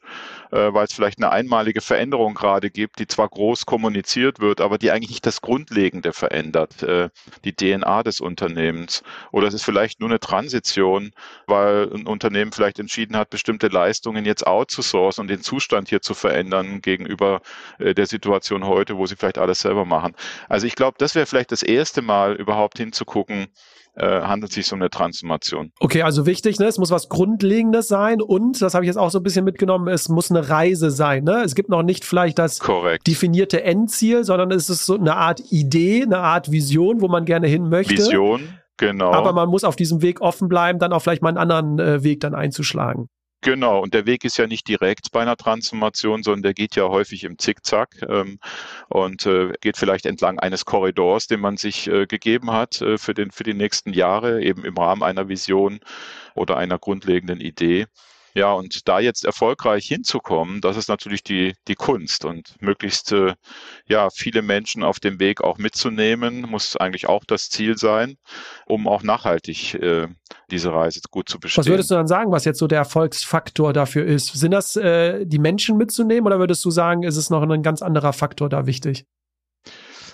äh, 0.51 0.73
weil 0.73 0.85
es 0.85 0.93
vielleicht 0.93 1.19
eine 1.19 1.31
einmalige 1.31 1.81
Veränderung 1.81 2.33
gerade 2.33 2.71
gibt, 2.71 2.97
die 2.97 3.05
zwar 3.05 3.29
groß 3.29 3.67
kommuniziert 3.67 4.39
wird, 4.39 4.59
aber 4.59 4.79
die 4.79 4.89
eigentlich 4.89 5.08
nicht 5.09 5.25
das 5.25 5.41
Grundlegende 5.41 6.13
verändert, 6.13 6.83
äh, 6.83 7.09
die 7.43 7.53
DNA 7.53 8.03
des 8.03 8.21
Unternehmens. 8.21 9.03
Oder 9.31 9.47
es 9.47 9.53
ist 9.53 9.63
vielleicht 9.63 9.99
nur 9.99 10.09
eine 10.09 10.19
Transition, 10.19 11.11
weil 11.47 11.91
ein 11.93 12.07
Unternehmen 12.07 12.51
vielleicht 12.51 12.79
entschieden 12.79 13.17
hat, 13.17 13.29
bestimmte 13.29 13.67
Leistungen 13.67 13.89
Leistungen 13.89 14.25
jetzt 14.25 14.45
outzusourcen 14.45 15.23
und 15.23 15.27
den 15.29 15.41
Zustand 15.41 15.89
hier 15.89 16.01
zu 16.01 16.13
verändern 16.13 16.81
gegenüber 16.81 17.41
äh, 17.79 17.93
der 17.93 18.05
Situation 18.05 18.65
heute, 18.65 18.97
wo 18.97 19.05
sie 19.05 19.15
vielleicht 19.15 19.37
alles 19.37 19.61
selber 19.61 19.85
machen. 19.85 20.15
Also 20.47 20.67
ich 20.67 20.75
glaube, 20.75 20.95
das 20.99 21.15
wäre 21.15 21.25
vielleicht 21.25 21.51
das 21.51 21.63
erste 21.63 22.01
Mal 22.01 22.35
überhaupt 22.35 22.77
hinzugucken, 22.77 23.47
äh, 23.99 24.21
handelt 24.21 24.51
sich 24.53 24.71
um 24.71 24.79
eine 24.79 24.89
Transformation. 24.89 25.71
Okay, 25.79 26.03
also 26.03 26.25
wichtig, 26.25 26.59
ne? 26.59 26.67
es 26.67 26.77
muss 26.77 26.89
was 26.89 27.09
Grundlegendes 27.09 27.87
sein 27.87 28.21
und, 28.21 28.61
das 28.61 28.73
habe 28.73 28.85
ich 28.85 28.87
jetzt 28.87 28.97
auch 28.97 29.11
so 29.11 29.19
ein 29.19 29.23
bisschen 29.23 29.45
mitgenommen, 29.45 29.87
es 29.87 30.09
muss 30.09 30.31
eine 30.31 30.49
Reise 30.49 30.89
sein. 30.89 31.25
Ne? 31.25 31.43
Es 31.43 31.53
gibt 31.53 31.69
noch 31.69 31.83
nicht 31.83 32.05
vielleicht 32.05 32.39
das 32.39 32.59
Korrekt. 32.59 33.05
definierte 33.07 33.63
Endziel, 33.63 34.23
sondern 34.23 34.51
es 34.51 34.69
ist 34.69 34.85
so 34.85 34.95
eine 34.95 35.15
Art 35.15 35.41
Idee, 35.51 36.03
eine 36.03 36.19
Art 36.19 36.51
Vision, 36.51 37.01
wo 37.01 37.07
man 37.07 37.25
gerne 37.25 37.47
hin 37.47 37.69
möchte. 37.69 37.97
Vision, 37.97 38.41
genau. 38.77 39.11
Aber 39.11 39.33
man 39.33 39.49
muss 39.49 39.63
auf 39.63 39.75
diesem 39.75 40.01
Weg 40.01 40.21
offen 40.21 40.47
bleiben, 40.47 40.79
dann 40.79 40.93
auch 40.93 41.01
vielleicht 41.01 41.21
mal 41.21 41.29
einen 41.29 41.37
anderen 41.37 41.79
äh, 41.79 42.03
Weg 42.03 42.21
dann 42.21 42.33
einzuschlagen. 42.33 43.09
Genau, 43.41 43.81
und 43.81 43.93
der 43.93 44.05
Weg 44.05 44.25
ist 44.25 44.37
ja 44.37 44.47
nicht 44.47 44.67
direkt 44.67 45.11
bei 45.13 45.21
einer 45.21 45.37
Transformation, 45.37 46.23
sondern 46.23 46.43
der 46.43 46.53
geht 46.53 46.75
ja 46.75 46.89
häufig 46.89 47.23
im 47.23 47.37
Zickzack 47.39 47.95
ähm, 48.09 48.37
und 48.89 49.25
äh, 49.25 49.53
geht 49.61 49.77
vielleicht 49.77 50.05
entlang 50.05 50.39
eines 50.39 50.65
Korridors, 50.65 51.27
den 51.27 51.39
man 51.39 51.55
sich 51.55 51.87
äh, 51.87 52.05
gegeben 52.05 52.51
hat 52.51 52.81
äh, 52.81 52.97
für, 52.97 53.13
den, 53.13 53.31
für 53.31 53.43
die 53.43 53.53
nächsten 53.53 53.93
Jahre, 53.93 54.41
eben 54.43 54.65
im 54.65 54.77
Rahmen 54.77 55.03
einer 55.03 55.29
Vision 55.29 55.79
oder 56.35 56.57
einer 56.57 56.77
grundlegenden 56.79 57.39
Idee. 57.39 57.87
Ja, 58.39 58.53
und 58.53 58.87
da 58.87 59.01
jetzt 59.01 59.25
erfolgreich 59.25 59.85
hinzukommen, 59.85 60.61
das 60.61 60.77
ist 60.77 60.87
natürlich 60.87 61.23
die, 61.23 61.55
die 61.67 61.75
Kunst 61.75 62.23
und 62.23 62.55
möglichst 62.61 63.11
äh, 63.11 63.33
ja, 63.85 64.09
viele 64.09 64.41
Menschen 64.41 64.81
auf 64.81 65.01
dem 65.01 65.19
Weg 65.19 65.41
auch 65.41 65.57
mitzunehmen, 65.57 66.43
muss 66.43 66.77
eigentlich 66.77 67.09
auch 67.09 67.25
das 67.25 67.49
Ziel 67.49 67.77
sein, 67.77 68.15
um 68.65 68.87
auch 68.87 69.03
nachhaltig 69.03 69.73
äh, 69.73 70.07
diese 70.51 70.71
Reise 70.71 71.01
gut 71.11 71.27
zu 71.27 71.37
bestehen. 71.37 71.59
Was 71.59 71.67
würdest 71.67 71.91
du 71.91 71.95
dann 71.95 72.07
sagen, 72.07 72.31
was 72.31 72.45
jetzt 72.45 72.59
so 72.59 72.67
der 72.67 72.77
Erfolgsfaktor 72.77 73.73
dafür 73.73 74.05
ist? 74.05 74.27
Sind 74.27 74.51
das 74.51 74.77
äh, 74.77 75.25
die 75.25 75.39
Menschen 75.39 75.75
mitzunehmen 75.75 76.25
oder 76.25 76.39
würdest 76.39 76.63
du 76.63 76.71
sagen, 76.71 77.03
ist 77.03 77.17
es 77.17 77.29
noch 77.29 77.41
ein 77.41 77.61
ganz 77.61 77.81
anderer 77.81 78.13
Faktor 78.13 78.47
da 78.47 78.65
wichtig? 78.65 79.05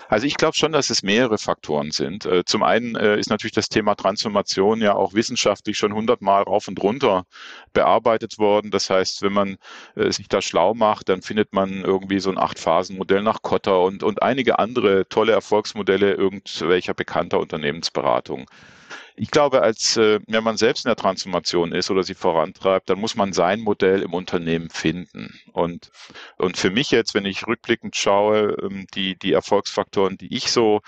Also 0.08 0.28
ich 0.28 0.36
glaube 0.36 0.56
schon, 0.56 0.72
dass 0.72 0.90
es 0.90 1.04
mehrere 1.04 1.38
Faktoren 1.38 1.92
sind. 1.92 2.26
Äh, 2.26 2.46
zum 2.46 2.64
einen 2.64 2.96
äh, 2.96 3.18
ist 3.18 3.30
natürlich 3.30 3.54
das 3.54 3.70
Thema 3.70 3.96
Transformation 3.96 4.82
ja 4.82 4.94
auch 4.96 5.14
wissenschaftlich 5.14 5.78
schon 5.78 5.94
hundertmal 5.94 6.44
rauf 6.44 6.68
und 6.68 6.82
runter 6.82 7.26
bearbeitet 7.74 8.38
worden. 8.38 8.72
Das 8.72 8.90
heißt, 8.90 9.22
wenn 9.24 9.34
man 9.34 9.58
äh, 9.96 10.12
sich 10.12 10.28
da 10.28 10.42
schlau 10.42 10.74
macht, 10.74 11.10
dann 11.10 11.22
findet 11.22 11.54
man 11.54 11.84
irgendwie 11.84 12.20
so 12.20 12.30
ein 12.30 12.38
Acht-Phasen-Modell 12.38 13.24
nach 13.24 13.42
Kotter 13.42 13.82
und, 13.82 14.04
und 14.04 14.22
einige 14.22 14.60
andere 14.60 15.08
tolle 15.10 15.34
Erfolgsmodelle 15.34 16.14
irgendwelcher 16.14 16.94
bekannter 16.94 17.40
Unternehmensberatung. 17.40 18.46
Ich 19.18 19.32
glaube, 19.32 19.62
als 19.62 19.96
äh, 19.98 20.20
wenn 20.28 20.44
man 20.44 20.58
selbst 20.58 20.86
in 20.86 20.90
der 20.90 20.98
Transformation 20.98 21.72
ist 21.72 21.90
oder 21.90 22.04
sie 22.04 22.16
vorantreibt, 22.16 22.90
dann 22.90 23.00
muss 23.00 23.16
man 23.16 23.32
sein 23.32 23.62
Modell 23.62 24.02
im 24.02 24.14
Unternehmen 24.14 24.70
finden. 24.70 25.40
Und, 25.54 25.90
und 26.38 26.58
für 26.58 26.70
mich 26.70 26.92
jetzt, 26.92 27.14
wenn 27.14 27.26
ich 27.26 27.48
rückblickend 27.48 27.96
schaue, 27.96 28.56
ähm, 28.62 28.88
die, 28.94 29.18
die 29.18 29.32
Erfolgsfaktoren, 29.32 30.18
die 30.18 30.36
ich 30.36 30.52
so 30.52 30.82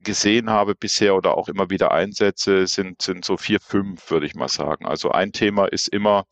gesehen 0.00 0.48
habe 0.48 0.74
bisher 0.74 1.14
oder 1.14 1.36
auch 1.36 1.48
immer 1.48 1.70
wieder 1.70 1.92
einsetze, 1.92 2.66
sind, 2.66 3.02
sind 3.02 3.24
so 3.24 3.36
vier, 3.36 3.60
fünf, 3.60 4.10
würde 4.10 4.26
ich 4.26 4.34
mal 4.34 4.48
sagen. 4.48 4.86
Also 4.86 5.10
ein 5.10 5.32
Thema 5.32 5.66
ist 5.66 5.88
immer 5.88 6.24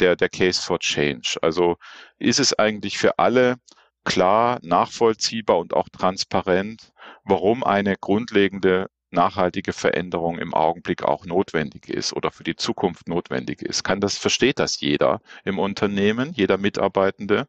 der, 0.00 0.16
der 0.16 0.28
Case 0.28 0.62
for 0.62 0.78
Change. 0.78 1.36
Also 1.42 1.76
ist 2.18 2.40
es 2.40 2.58
eigentlich 2.58 2.98
für 2.98 3.18
alle 3.18 3.56
klar, 4.04 4.58
nachvollziehbar 4.62 5.58
und 5.58 5.74
auch 5.74 5.88
transparent, 5.90 6.92
warum 7.24 7.64
eine 7.64 7.96
grundlegende 7.96 8.88
nachhaltige 9.14 9.72
Veränderung 9.72 10.38
im 10.38 10.54
Augenblick 10.54 11.02
auch 11.04 11.24
notwendig 11.26 11.88
ist 11.88 12.12
oder 12.12 12.30
für 12.30 12.44
die 12.44 12.56
Zukunft 12.56 13.08
notwendig 13.08 13.62
ist. 13.62 13.84
Kann 13.84 14.00
das, 14.00 14.18
versteht 14.18 14.58
das 14.58 14.80
jeder 14.80 15.20
im 15.44 15.58
Unternehmen, 15.58 16.32
jeder 16.34 16.58
Mitarbeitende? 16.58 17.48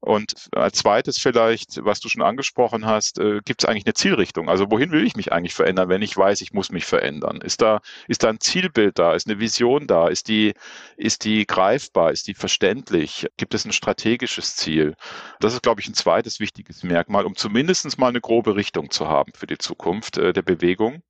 Und 0.00 0.48
als 0.52 0.78
zweites 0.78 1.18
vielleicht, 1.18 1.84
was 1.84 2.00
du 2.00 2.08
schon 2.08 2.22
angesprochen 2.22 2.86
hast, 2.86 3.18
äh, 3.18 3.40
gibt 3.44 3.62
es 3.62 3.68
eigentlich 3.68 3.84
eine 3.84 3.92
Zielrichtung? 3.92 4.48
Also 4.48 4.70
wohin 4.70 4.92
will 4.92 5.06
ich 5.06 5.14
mich 5.14 5.32
eigentlich 5.32 5.52
verändern, 5.52 5.90
wenn 5.90 6.00
ich 6.00 6.16
weiß, 6.16 6.40
ich 6.40 6.54
muss 6.54 6.70
mich 6.72 6.86
verändern? 6.86 7.42
Ist 7.42 7.60
da, 7.60 7.80
ist 8.08 8.22
da 8.22 8.30
ein 8.30 8.40
Zielbild 8.40 8.98
da? 8.98 9.14
Ist 9.14 9.28
eine 9.28 9.40
Vision 9.40 9.86
da? 9.86 10.08
Ist 10.08 10.28
die, 10.28 10.54
ist 10.96 11.24
die 11.24 11.46
greifbar? 11.46 12.12
Ist 12.12 12.28
die 12.28 12.34
verständlich? 12.34 13.26
Gibt 13.36 13.52
es 13.52 13.66
ein 13.66 13.72
strategisches 13.72 14.56
Ziel? 14.56 14.94
Das 15.38 15.52
ist, 15.52 15.62
glaube 15.62 15.82
ich, 15.82 15.88
ein 15.88 15.94
zweites 15.94 16.40
wichtiges 16.40 16.82
Merkmal, 16.82 17.26
um 17.26 17.36
zumindest 17.36 17.98
mal 17.98 18.08
eine 18.08 18.22
grobe 18.22 18.56
Richtung 18.56 18.90
zu 18.90 19.06
haben 19.06 19.32
für 19.34 19.46
die 19.46 19.58
Zukunft 19.58 20.16
äh, 20.16 20.32
der 20.32 20.42
Bewegung. 20.42 21.02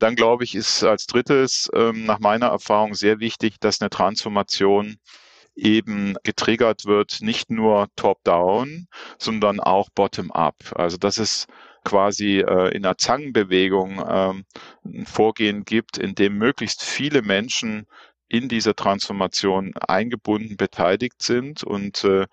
Dann 0.00 0.16
glaube 0.16 0.44
ich, 0.44 0.54
ist 0.54 0.82
als 0.82 1.06
drittes 1.06 1.70
ähm, 1.74 2.04
nach 2.04 2.18
meiner 2.18 2.46
Erfahrung 2.46 2.94
sehr 2.94 3.20
wichtig, 3.20 3.60
dass 3.60 3.80
eine 3.80 3.88
Transformation 3.88 4.98
eben 5.56 6.14
getriggert 6.22 6.84
wird, 6.84 7.18
nicht 7.22 7.50
nur 7.50 7.88
top-down, 7.96 8.88
sondern 9.18 9.58
auch 9.60 9.88
bottom-up. 9.94 10.56
Also 10.74 10.96
dass 10.98 11.18
es 11.18 11.46
quasi 11.84 12.40
äh, 12.40 12.74
in 12.76 12.84
einer 12.84 12.98
Zangenbewegung 12.98 14.04
ähm, 14.08 14.44
ein 14.84 15.06
Vorgehen 15.06 15.64
gibt, 15.64 15.98
in 15.98 16.14
dem 16.14 16.36
möglichst 16.36 16.82
viele 16.84 17.22
Menschen 17.22 17.86
in 18.28 18.48
dieser 18.48 18.74
Transformation 18.74 19.72
eingebunden, 19.76 20.56
beteiligt 20.56 21.22
sind 21.22 21.62
und 21.62 22.04
äh, 22.04 22.26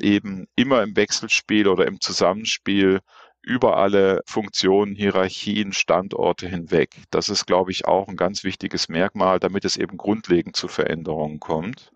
eben 0.00 0.46
immer 0.54 0.82
im 0.82 0.96
Wechselspiel 0.96 1.66
oder 1.66 1.86
im 1.86 2.00
Zusammenspiel 2.00 3.00
über 3.42 3.78
alle 3.78 4.22
Funktionen, 4.26 4.94
Hierarchien, 4.94 5.72
Standorte 5.72 6.46
hinweg. 6.48 6.90
Das 7.10 7.28
ist, 7.28 7.46
glaube 7.46 7.72
ich, 7.72 7.86
auch 7.86 8.06
ein 8.06 8.16
ganz 8.16 8.44
wichtiges 8.44 8.88
Merkmal, 8.88 9.40
damit 9.40 9.64
es 9.64 9.76
eben 9.76 9.96
grundlegend 9.96 10.56
zu 10.56 10.68
Veränderungen 10.68 11.40
kommt. 11.40 11.90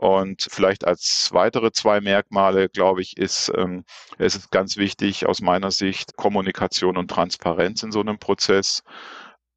Und 0.00 0.46
vielleicht 0.50 0.86
als 0.86 1.28
weitere 1.32 1.72
zwei 1.72 2.00
Merkmale, 2.00 2.70
glaube 2.70 3.02
ich, 3.02 3.18
ist 3.18 3.52
ähm, 3.54 3.84
es 4.16 4.34
ist 4.34 4.50
ganz 4.50 4.78
wichtig 4.78 5.26
aus 5.26 5.42
meiner 5.42 5.70
Sicht 5.70 6.16
Kommunikation 6.16 6.96
und 6.96 7.10
Transparenz 7.10 7.82
in 7.82 7.92
so 7.92 8.00
einem 8.00 8.18
Prozess. 8.18 8.82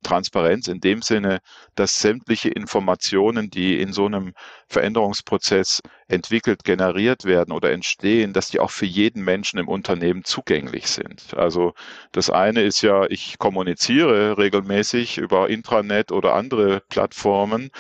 Transparenz 0.04 0.68
in 0.68 0.82
dem 0.82 1.02
Sinne, 1.02 1.40
dass 1.76 2.02
sämtliche 2.02 2.50
Informationen, 2.50 3.52
die 3.52 3.80
in 3.80 3.94
so 3.94 4.06
einem 4.06 4.34
Veränderungsprozess 4.68 5.82
entwickelt, 6.10 6.66
generiert 6.66 7.24
werden 7.24 7.54
oder 7.54 7.72
entstehen, 7.72 8.34
dass 8.34 8.50
die 8.50 8.60
auch 8.60 8.72
für 8.72 8.86
jeden 8.86 9.24
Menschen 9.24 9.60
im 9.60 9.70
Unternehmen 9.70 10.26
zugänglich 10.26 10.88
sind. 10.88 11.36
Also 11.38 11.74
das 12.12 12.30
eine 12.30 12.64
ist 12.64 12.82
ja, 12.82 13.06
ich 13.06 13.40
kommuniziere 13.40 14.38
regelmäßig 14.38 15.20
über 15.20 15.50
Intranet 15.50 16.12
oder 16.12 16.34
andere 16.34 16.82
Plattformen 16.90 17.72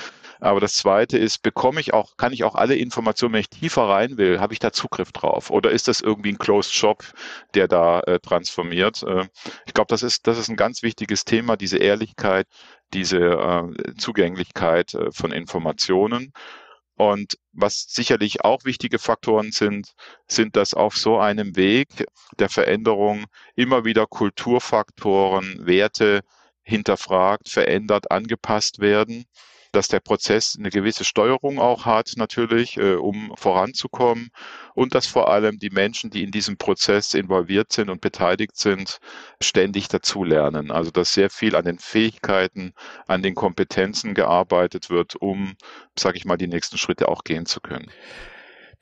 aber 0.43 0.59
das 0.59 0.73
zweite 0.73 1.17
ist, 1.17 1.41
bekomme 1.41 1.79
ich 1.79 1.93
auch, 1.93 2.17
kann 2.17 2.33
ich 2.33 2.43
auch 2.43 2.55
alle 2.55 2.75
Informationen, 2.75 3.33
wenn 3.33 3.39
ich 3.39 3.49
tiefer 3.49 3.83
rein 3.87 4.17
will, 4.17 4.41
habe 4.41 4.51
ich 4.51 4.59
da 4.59 4.73
Zugriff 4.73 5.13
drauf? 5.13 5.49
Oder 5.49 5.71
ist 5.71 5.87
das 5.87 6.01
irgendwie 6.01 6.33
ein 6.33 6.37
Closed 6.37 6.73
Shop, 6.73 7.01
der 7.53 7.69
da 7.69 8.01
äh, 8.01 8.19
transformiert? 8.19 9.03
Äh, 9.03 9.27
ich 9.65 9.73
glaube, 9.73 9.87
das 9.87 10.03
ist, 10.03 10.27
das 10.27 10.37
ist 10.37 10.49
ein 10.49 10.57
ganz 10.57 10.83
wichtiges 10.83 11.23
Thema, 11.23 11.55
diese 11.55 11.77
Ehrlichkeit, 11.77 12.47
diese 12.93 13.19
äh, 13.19 13.95
Zugänglichkeit 13.97 14.93
äh, 14.95 15.11
von 15.13 15.31
Informationen. 15.31 16.33
Und 16.95 17.37
was 17.53 17.85
sicherlich 17.87 18.43
auch 18.43 18.65
wichtige 18.65 18.99
Faktoren 18.99 19.53
sind, 19.53 19.93
sind, 20.27 20.57
dass 20.57 20.73
auf 20.73 20.97
so 20.97 21.19
einem 21.19 21.55
Weg 21.55 22.05
der 22.37 22.49
Veränderung 22.49 23.25
immer 23.55 23.85
wieder 23.85 24.07
Kulturfaktoren, 24.07 25.65
Werte 25.65 26.19
hinterfragt, 26.63 27.47
verändert, 27.47 28.11
angepasst 28.11 28.79
werden 28.79 29.25
dass 29.73 29.87
der 29.87 29.99
Prozess 29.99 30.55
eine 30.57 30.69
gewisse 30.69 31.03
Steuerung 31.03 31.59
auch 31.59 31.85
hat, 31.85 32.13
natürlich, 32.15 32.77
äh, 32.77 32.93
um 32.93 33.33
voranzukommen 33.35 34.29
und 34.75 34.95
dass 34.95 35.07
vor 35.07 35.31
allem 35.31 35.59
die 35.59 35.71
Menschen, 35.71 36.09
die 36.11 36.23
in 36.23 36.31
diesem 36.31 36.57
Prozess 36.57 37.13
involviert 37.13 37.73
sind 37.73 37.89
und 37.89 37.99
beteiligt 37.99 38.55
sind, 38.55 38.99
ständig 39.41 39.87
dazulernen. 39.87 40.71
Also 40.71 40.91
dass 40.91 41.13
sehr 41.13 41.29
viel 41.29 41.55
an 41.55 41.65
den 41.65 41.79
Fähigkeiten, 41.79 42.73
an 43.07 43.23
den 43.23 43.35
Kompetenzen 43.35 44.13
gearbeitet 44.13 44.89
wird, 44.89 45.15
um, 45.15 45.55
sage 45.97 46.17
ich 46.17 46.25
mal, 46.25 46.37
die 46.37 46.47
nächsten 46.47 46.77
Schritte 46.77 47.09
auch 47.09 47.23
gehen 47.23 47.45
zu 47.45 47.59
können. 47.59 47.89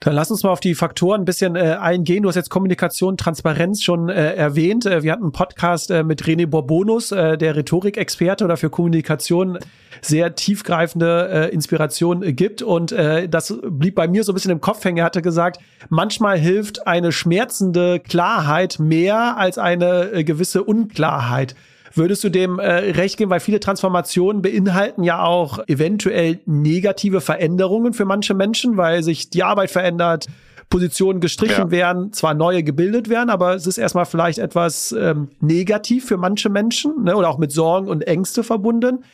Dann 0.02 0.14
lass 0.14 0.32
uns 0.32 0.42
mal 0.42 0.50
auf 0.50 0.58
die 0.58 0.74
Faktoren 0.74 1.22
ein 1.22 1.24
bisschen 1.24 1.54
äh, 1.54 1.76
eingehen. 1.80 2.24
Du 2.24 2.28
hast 2.28 2.34
jetzt 2.34 2.50
Kommunikation, 2.50 3.16
Transparenz 3.16 3.84
schon 3.84 4.08
äh, 4.08 4.34
erwähnt. 4.34 4.84
Äh, 4.84 5.04
wir 5.04 5.12
hatten 5.12 5.22
einen 5.22 5.32
Podcast 5.32 5.92
äh, 5.92 6.02
mit 6.02 6.24
René 6.24 6.48
Borbonus, 6.48 7.12
äh, 7.12 7.38
der 7.38 7.54
Rhetorikexperte 7.54 8.44
oder 8.44 8.56
für 8.56 8.68
Kommunikation 8.68 9.60
sehr 10.00 10.34
tiefgreifende 10.34 11.28
äh, 11.30 11.54
Inspiration 11.54 12.24
äh, 12.24 12.32
gibt. 12.32 12.62
Und 12.62 12.90
äh, 12.90 13.28
das 13.28 13.56
blieb 13.62 13.94
bei 13.94 14.08
mir 14.08 14.24
so 14.24 14.32
ein 14.32 14.34
bisschen 14.34 14.50
im 14.50 14.60
Kopf 14.60 14.84
hängen. 14.84 14.98
Er 14.98 15.04
hatte 15.04 15.22
gesagt, 15.22 15.60
manchmal 15.88 16.36
hilft 16.36 16.84
eine 16.84 17.12
schmerzende 17.12 18.00
Klarheit 18.00 18.80
mehr 18.80 19.36
als 19.36 19.56
eine 19.56 20.10
äh, 20.10 20.24
gewisse 20.24 20.64
Unklarheit. 20.64 21.54
Würdest 21.94 22.24
du 22.24 22.30
dem 22.30 22.58
äh, 22.58 22.70
recht 22.92 23.18
geben, 23.18 23.30
weil 23.30 23.40
viele 23.40 23.60
Transformationen 23.60 24.42
beinhalten 24.42 25.02
ja 25.02 25.22
auch 25.22 25.58
eventuell 25.66 26.40
negative 26.46 27.20
Veränderungen 27.20 27.92
für 27.92 28.04
manche 28.04 28.34
Menschen, 28.34 28.76
weil 28.76 29.02
sich 29.02 29.30
die 29.30 29.42
Arbeit 29.42 29.70
verändert, 29.70 30.26
Positionen 30.70 31.20
gestrichen 31.20 31.66
ja. 31.66 31.70
werden, 31.70 32.14
zwar 32.14 32.32
neue 32.32 32.62
gebildet 32.62 33.10
werden, 33.10 33.28
aber 33.28 33.54
es 33.54 33.66
ist 33.66 33.76
erstmal 33.76 34.06
vielleicht 34.06 34.38
etwas 34.38 34.92
ähm, 34.92 35.28
negativ 35.40 36.06
für 36.06 36.16
manche 36.16 36.48
Menschen 36.48 37.04
ne, 37.04 37.14
oder 37.14 37.28
auch 37.28 37.36
mit 37.36 37.52
Sorgen 37.52 37.88
und 37.88 38.00
Ängste 38.06 38.42
verbunden. 38.42 39.04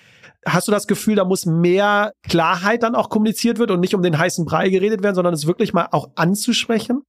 Hast 0.47 0.69
du 0.69 0.73
das 0.73 0.87
Gefühl, 0.87 1.17
da 1.17 1.25
muss 1.25 1.47
mehr 1.47 2.13
Klarheit 2.29 2.85
dann 2.85 2.95
auch 2.95 3.11
kommuniziert 3.11 3.59
wird 3.59 3.73
und 3.73 3.81
nicht 3.81 3.95
um 3.95 4.03
den 4.03 4.17
heißen 4.17 4.45
Brei 4.45 4.69
geredet 4.69 5.03
werden, 5.03 5.17
sondern 5.17 5.35
es 5.35 5.49
wirklich 5.49 5.73
mal 5.73 5.89
auch 5.91 6.11
anzusprechen? 6.15 7.03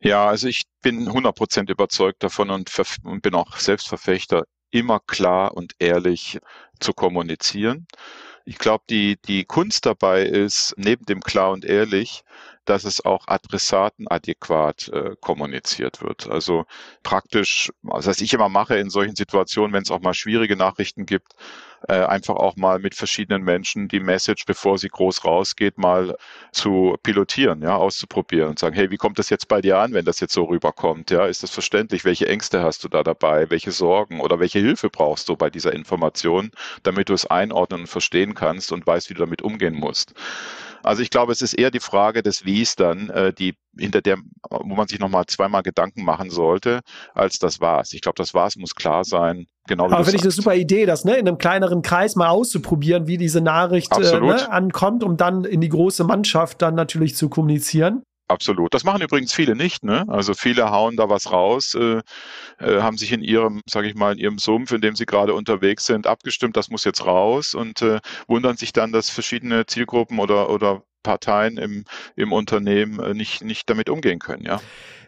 Ja, 0.00 0.26
also 0.26 0.48
ich 0.48 0.64
bin 0.82 1.08
100% 1.08 1.70
überzeugt 1.70 2.24
davon 2.24 2.50
und, 2.50 2.70
und 3.04 3.22
bin 3.22 3.34
auch 3.34 3.56
Selbstverfechter 3.56 4.42
immer 4.74 4.98
klar 5.00 5.56
und 5.56 5.74
ehrlich 5.78 6.40
zu 6.80 6.92
kommunizieren. 6.92 7.86
Ich 8.44 8.58
glaube, 8.58 8.84
die, 8.90 9.16
die 9.22 9.44
Kunst 9.44 9.86
dabei 9.86 10.24
ist, 10.24 10.74
neben 10.76 11.06
dem 11.06 11.20
klar 11.20 11.52
und 11.52 11.64
ehrlich, 11.64 12.24
dass 12.64 12.84
es 12.84 13.04
auch 13.04 13.26
adressatenadäquat 13.28 14.88
äh, 14.88 15.16
kommuniziert 15.20 16.02
wird. 16.02 16.28
Also 16.28 16.66
praktisch, 17.02 17.72
was 17.82 18.20
ich 18.20 18.34
immer 18.34 18.48
mache 18.48 18.76
in 18.76 18.90
solchen 18.90 19.16
Situationen, 19.16 19.72
wenn 19.72 19.82
es 19.82 19.90
auch 19.90 20.00
mal 20.00 20.12
schwierige 20.12 20.56
Nachrichten 20.56 21.06
gibt, 21.06 21.34
äh, 21.88 22.04
einfach 22.04 22.36
auch 22.36 22.56
mal 22.56 22.78
mit 22.78 22.94
verschiedenen 22.94 23.42
Menschen 23.42 23.88
die 23.88 24.00
Message, 24.00 24.44
bevor 24.46 24.78
sie 24.78 24.88
groß 24.88 25.24
rausgeht, 25.24 25.78
mal 25.78 26.16
zu 26.52 26.96
pilotieren, 27.02 27.62
ja, 27.62 27.76
auszuprobieren 27.76 28.50
und 28.50 28.58
sagen, 28.58 28.74
hey, 28.74 28.90
wie 28.90 28.96
kommt 28.96 29.18
das 29.18 29.30
jetzt 29.30 29.48
bei 29.48 29.60
dir 29.60 29.78
an, 29.78 29.92
wenn 29.92 30.04
das 30.04 30.20
jetzt 30.20 30.34
so 30.34 30.44
rüberkommt? 30.44 31.10
Ja, 31.10 31.26
ist 31.26 31.42
das 31.42 31.50
verständlich? 31.50 32.04
Welche 32.04 32.28
Ängste 32.28 32.62
hast 32.62 32.84
du 32.84 32.88
da 32.88 33.02
dabei? 33.02 33.50
Welche 33.50 33.72
Sorgen 33.72 34.20
oder 34.20 34.40
welche 34.40 34.58
Hilfe 34.58 34.90
brauchst 34.90 35.28
du 35.28 35.36
bei 35.36 35.50
dieser 35.50 35.72
Information, 35.72 36.50
damit 36.82 37.08
du 37.08 37.14
es 37.14 37.26
einordnen 37.26 37.82
und 37.82 37.86
verstehen 37.86 38.34
kannst 38.34 38.72
und 38.72 38.86
weißt, 38.86 39.10
wie 39.10 39.14
du 39.14 39.20
damit 39.20 39.42
umgehen 39.42 39.74
musst? 39.74 40.14
Also 40.82 41.02
ich 41.02 41.10
glaube, 41.10 41.32
es 41.32 41.40
ist 41.40 41.54
eher 41.54 41.70
die 41.70 41.80
Frage 41.80 42.22
des 42.22 42.44
Wies 42.44 42.76
dann, 42.76 43.08
äh, 43.08 43.32
die 43.32 43.56
hinter 43.78 44.00
der, 44.00 44.16
wo 44.50 44.74
man 44.74 44.88
sich 44.88 44.98
nochmal 44.98 45.26
zweimal 45.26 45.62
Gedanken 45.62 46.04
machen 46.04 46.30
sollte, 46.30 46.80
als 47.14 47.38
das 47.38 47.60
Was. 47.60 47.92
Ich 47.92 48.00
glaube, 48.00 48.16
das 48.16 48.34
Was 48.34 48.56
muss 48.56 48.74
klar 48.74 49.04
sein. 49.04 49.46
Genau 49.66 49.84
Aber 49.86 50.04
finde 50.04 50.16
ich 50.16 50.22
eine 50.22 50.30
super 50.30 50.54
Idee, 50.54 50.84
das 50.84 51.04
ne, 51.04 51.16
in 51.16 51.26
einem 51.26 51.38
kleineren 51.38 51.80
Kreis 51.80 52.16
mal 52.16 52.28
auszuprobieren, 52.28 53.06
wie 53.06 53.16
diese 53.16 53.40
Nachricht 53.40 53.96
äh, 53.96 54.20
ne, 54.20 54.50
ankommt, 54.50 55.02
um 55.02 55.16
dann 55.16 55.44
in 55.44 55.62
die 55.62 55.70
große 55.70 56.04
Mannschaft 56.04 56.60
dann 56.60 56.74
natürlich 56.74 57.16
zu 57.16 57.30
kommunizieren. 57.30 58.02
Absolut. 58.26 58.72
Das 58.72 58.84
machen 58.84 59.02
übrigens 59.02 59.34
viele 59.34 59.54
nicht. 59.54 59.84
Ne? 59.84 60.04
Also 60.08 60.32
viele 60.32 60.70
hauen 60.70 60.96
da 60.96 61.10
was 61.10 61.30
raus, 61.30 61.74
äh, 61.74 62.00
äh, 62.58 62.80
haben 62.80 62.96
sich 62.96 63.12
in 63.12 63.22
ihrem, 63.22 63.60
sage 63.66 63.88
ich 63.88 63.94
mal, 63.94 64.12
in 64.12 64.18
ihrem 64.18 64.38
Sumpf, 64.38 64.72
in 64.72 64.80
dem 64.80 64.96
sie 64.96 65.04
gerade 65.04 65.34
unterwegs 65.34 65.84
sind, 65.84 66.06
abgestimmt, 66.06 66.56
das 66.56 66.70
muss 66.70 66.84
jetzt 66.84 67.04
raus 67.04 67.54
und 67.54 67.82
äh, 67.82 68.00
wundern 68.26 68.56
sich 68.56 68.72
dann, 68.72 68.92
dass 68.92 69.10
verschiedene 69.10 69.66
Zielgruppen 69.66 70.18
oder, 70.18 70.48
oder 70.48 70.82
Parteien 71.04 71.56
im, 71.56 71.84
im 72.16 72.32
Unternehmen 72.32 72.98
äh, 72.98 73.14
nicht, 73.14 73.44
nicht 73.44 73.70
damit 73.70 73.88
umgehen 73.88 74.18
können. 74.18 74.44
Ja. 74.44 74.60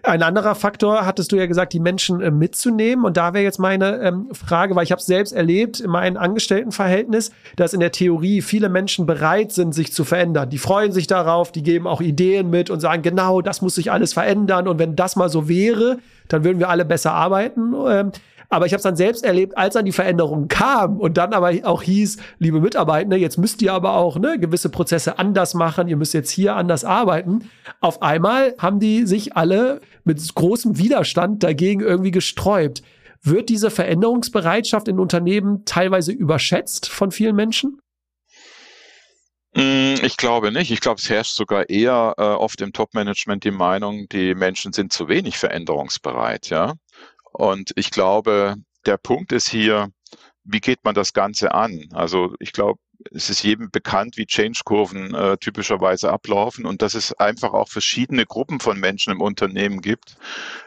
Ein 0.06 0.22
anderer 0.22 0.54
Faktor, 0.54 1.04
hattest 1.04 1.32
du 1.32 1.36
ja 1.36 1.46
gesagt, 1.46 1.72
die 1.72 1.80
Menschen 1.80 2.20
äh, 2.20 2.30
mitzunehmen. 2.30 3.04
Und 3.04 3.16
da 3.16 3.34
wäre 3.34 3.42
jetzt 3.42 3.58
meine 3.58 4.00
ähm, 4.02 4.28
Frage, 4.32 4.76
weil 4.76 4.84
ich 4.84 4.92
habe 4.92 5.00
es 5.00 5.06
selbst 5.06 5.32
erlebt 5.32 5.80
in 5.80 5.90
meinem 5.90 6.16
Angestelltenverhältnis, 6.16 7.32
dass 7.56 7.74
in 7.74 7.80
der 7.80 7.90
Theorie 7.90 8.40
viele 8.40 8.68
Menschen 8.68 9.06
bereit 9.06 9.50
sind, 9.50 9.74
sich 9.74 9.92
zu 9.92 10.04
verändern. 10.04 10.48
Die 10.48 10.58
freuen 10.58 10.92
sich 10.92 11.08
darauf, 11.08 11.50
die 11.50 11.64
geben 11.64 11.88
auch 11.88 12.00
Ideen 12.00 12.50
mit 12.50 12.70
und 12.70 12.78
sagen, 12.78 13.02
genau, 13.02 13.40
das 13.40 13.62
muss 13.62 13.74
sich 13.74 13.90
alles 13.90 14.12
verändern. 14.12 14.68
Und 14.68 14.78
wenn 14.78 14.94
das 14.94 15.16
mal 15.16 15.28
so 15.28 15.48
wäre, 15.48 15.98
dann 16.28 16.44
würden 16.44 16.60
wir 16.60 16.68
alle 16.68 16.84
besser 16.84 17.12
arbeiten. 17.12 17.74
Ähm, 17.88 18.12
aber 18.48 18.66
ich 18.66 18.72
habe 18.72 18.78
es 18.78 18.84
dann 18.84 18.96
selbst 18.96 19.24
erlebt, 19.24 19.56
als 19.56 19.74
dann 19.74 19.84
die 19.84 19.92
Veränderung 19.92 20.48
kam 20.48 20.98
und 20.98 21.16
dann 21.16 21.32
aber 21.32 21.52
auch 21.64 21.82
hieß, 21.82 22.18
liebe 22.38 22.60
Mitarbeitende, 22.60 23.16
jetzt 23.16 23.38
müsst 23.38 23.62
ihr 23.62 23.72
aber 23.72 23.94
auch 23.94 24.18
ne, 24.18 24.38
gewisse 24.38 24.68
Prozesse 24.68 25.18
anders 25.18 25.54
machen, 25.54 25.88
ihr 25.88 25.96
müsst 25.96 26.14
jetzt 26.14 26.30
hier 26.30 26.56
anders 26.56 26.84
arbeiten. 26.84 27.50
Auf 27.80 28.02
einmal 28.02 28.54
haben 28.58 28.80
die 28.80 29.06
sich 29.06 29.36
alle 29.36 29.80
mit 30.04 30.34
großem 30.34 30.78
Widerstand 30.78 31.42
dagegen 31.42 31.80
irgendwie 31.80 32.10
gesträubt. 32.10 32.82
Wird 33.22 33.48
diese 33.48 33.70
Veränderungsbereitschaft 33.70 34.88
in 34.88 35.00
Unternehmen 35.00 35.64
teilweise 35.64 36.12
überschätzt 36.12 36.88
von 36.88 37.10
vielen 37.10 37.34
Menschen? 37.34 37.80
Mm, 39.56 39.94
ich 40.02 40.16
glaube 40.18 40.52
nicht. 40.52 40.70
Ich 40.70 40.80
glaube, 40.80 41.00
es 41.00 41.08
herrscht 41.08 41.34
sogar 41.34 41.68
eher 41.70 42.14
äh, 42.18 42.22
oft 42.22 42.60
im 42.60 42.72
Top-Management 42.72 43.42
die 43.42 43.50
Meinung, 43.50 44.06
die 44.12 44.34
Menschen 44.34 44.72
sind 44.72 44.92
zu 44.92 45.08
wenig 45.08 45.38
veränderungsbereit, 45.38 46.50
ja. 46.50 46.74
Und 47.36 47.72
ich 47.76 47.90
glaube, 47.90 48.56
der 48.86 48.96
Punkt 48.96 49.30
ist 49.30 49.46
hier, 49.46 49.90
wie 50.44 50.60
geht 50.60 50.82
man 50.84 50.94
das 50.94 51.12
Ganze 51.12 51.52
an? 51.52 51.86
Also 51.92 52.34
ich 52.40 52.52
glaube, 52.52 52.80
es 53.10 53.28
ist 53.28 53.42
jedem 53.42 53.70
bekannt, 53.70 54.16
wie 54.16 54.24
Change-Kurven 54.24 55.14
äh, 55.14 55.36
typischerweise 55.36 56.10
ablaufen 56.10 56.64
und 56.64 56.80
dass 56.80 56.94
es 56.94 57.12
einfach 57.12 57.52
auch 57.52 57.68
verschiedene 57.68 58.24
Gruppen 58.24 58.58
von 58.58 58.80
Menschen 58.80 59.12
im 59.12 59.20
Unternehmen 59.20 59.82
gibt, 59.82 60.16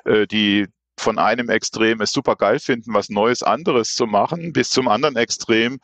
äh, 0.05 0.27
die 0.27 0.67
von 0.99 1.17
einem 1.17 1.49
Extrem 1.49 2.01
es 2.01 2.11
super 2.11 2.35
geil 2.35 2.59
finden, 2.59 2.93
was 2.93 3.09
Neues 3.09 3.43
anderes 3.43 3.95
zu 3.95 4.05
machen, 4.05 4.53
bis 4.53 4.69
zum 4.69 4.87
anderen 4.87 5.15
Extrem, 5.15 5.79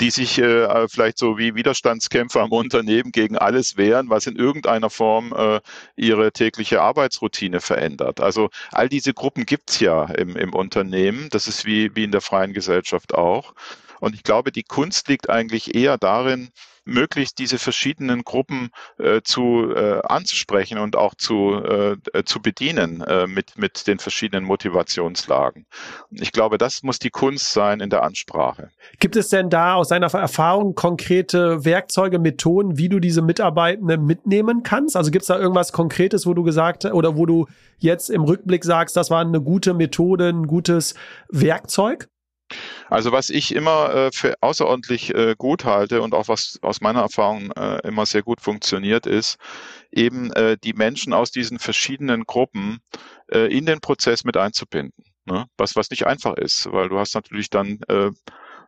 die 0.00 0.10
sich 0.10 0.38
äh, 0.38 0.88
vielleicht 0.88 1.18
so 1.18 1.38
wie 1.38 1.54
Widerstandskämpfer 1.54 2.40
am 2.40 2.52
Unternehmen 2.52 3.12
gegen 3.12 3.36
alles 3.36 3.76
wehren, 3.76 4.10
was 4.10 4.26
in 4.26 4.36
irgendeiner 4.36 4.90
Form 4.90 5.32
äh, 5.36 5.60
ihre 5.96 6.32
tägliche 6.32 6.80
Arbeitsroutine 6.80 7.60
verändert. 7.60 8.20
Also 8.20 8.50
all 8.72 8.88
diese 8.88 9.14
Gruppen 9.14 9.46
gibt's 9.46 9.80
ja 9.80 10.04
im, 10.06 10.36
im 10.36 10.54
Unternehmen. 10.54 11.28
Das 11.30 11.46
ist 11.46 11.64
wie, 11.64 11.94
wie 11.94 12.04
in 12.04 12.12
der 12.12 12.20
freien 12.20 12.52
Gesellschaft 12.52 13.14
auch. 13.14 13.54
Und 14.00 14.14
ich 14.14 14.22
glaube, 14.22 14.52
die 14.52 14.64
Kunst 14.64 15.08
liegt 15.08 15.30
eigentlich 15.30 15.74
eher 15.74 15.98
darin, 15.98 16.50
möglichst 16.84 17.38
diese 17.38 17.58
verschiedenen 17.58 18.22
Gruppen 18.22 18.70
äh, 18.98 19.22
zu 19.22 19.72
äh, 19.74 20.00
anzusprechen 20.04 20.78
und 20.78 20.96
auch 20.96 21.14
zu, 21.14 21.54
äh, 21.54 22.24
zu 22.24 22.40
bedienen 22.40 23.00
äh, 23.02 23.26
mit, 23.26 23.56
mit 23.56 23.86
den 23.86 23.98
verschiedenen 23.98 24.44
Motivationslagen. 24.44 25.66
Ich 26.10 26.32
glaube, 26.32 26.58
das 26.58 26.82
muss 26.82 26.98
die 26.98 27.10
Kunst 27.10 27.52
sein 27.52 27.80
in 27.80 27.90
der 27.90 28.02
Ansprache. 28.02 28.70
Gibt 29.00 29.16
es 29.16 29.28
denn 29.28 29.50
da 29.50 29.74
aus 29.74 29.88
deiner 29.88 30.12
Erfahrung 30.12 30.74
konkrete 30.74 31.64
Werkzeuge, 31.64 32.18
Methoden, 32.18 32.78
wie 32.78 32.88
du 32.88 33.00
diese 33.00 33.22
Mitarbeitenden 33.22 34.04
mitnehmen 34.04 34.62
kannst? 34.62 34.96
Also 34.96 35.10
gibt 35.10 35.22
es 35.22 35.28
da 35.28 35.38
irgendwas 35.38 35.72
Konkretes, 35.72 36.26
wo 36.26 36.34
du 36.34 36.42
gesagt 36.42 36.84
oder 36.84 37.16
wo 37.16 37.26
du 37.26 37.46
jetzt 37.78 38.10
im 38.10 38.22
Rückblick 38.22 38.64
sagst, 38.64 38.96
das 38.96 39.10
war 39.10 39.20
eine 39.20 39.40
gute 39.40 39.74
Methode, 39.74 40.28
ein 40.28 40.46
gutes 40.46 40.94
Werkzeug? 41.28 42.08
Also 42.90 43.12
was 43.12 43.30
ich 43.30 43.54
immer 43.54 43.94
äh, 43.94 44.10
für 44.12 44.34
außerordentlich 44.40 45.14
äh, 45.14 45.34
gut 45.36 45.64
halte 45.64 46.02
und 46.02 46.14
auch 46.14 46.28
was 46.28 46.58
aus 46.62 46.80
meiner 46.80 47.00
Erfahrung 47.00 47.50
äh, 47.52 47.86
immer 47.86 48.06
sehr 48.06 48.22
gut 48.22 48.40
funktioniert, 48.40 49.06
ist 49.06 49.38
eben 49.90 50.32
äh, 50.32 50.56
die 50.62 50.74
Menschen 50.74 51.12
aus 51.12 51.30
diesen 51.30 51.58
verschiedenen 51.58 52.24
Gruppen 52.24 52.80
äh, 53.30 53.46
in 53.56 53.66
den 53.66 53.80
Prozess 53.80 54.24
mit 54.24 54.36
einzubinden. 54.36 55.04
Ne? 55.26 55.46
Was, 55.56 55.76
was 55.76 55.90
nicht 55.90 56.06
einfach 56.06 56.36
ist, 56.36 56.70
weil 56.70 56.88
du 56.88 56.98
hast 56.98 57.14
natürlich 57.14 57.48
dann 57.50 57.80
äh, 57.88 58.10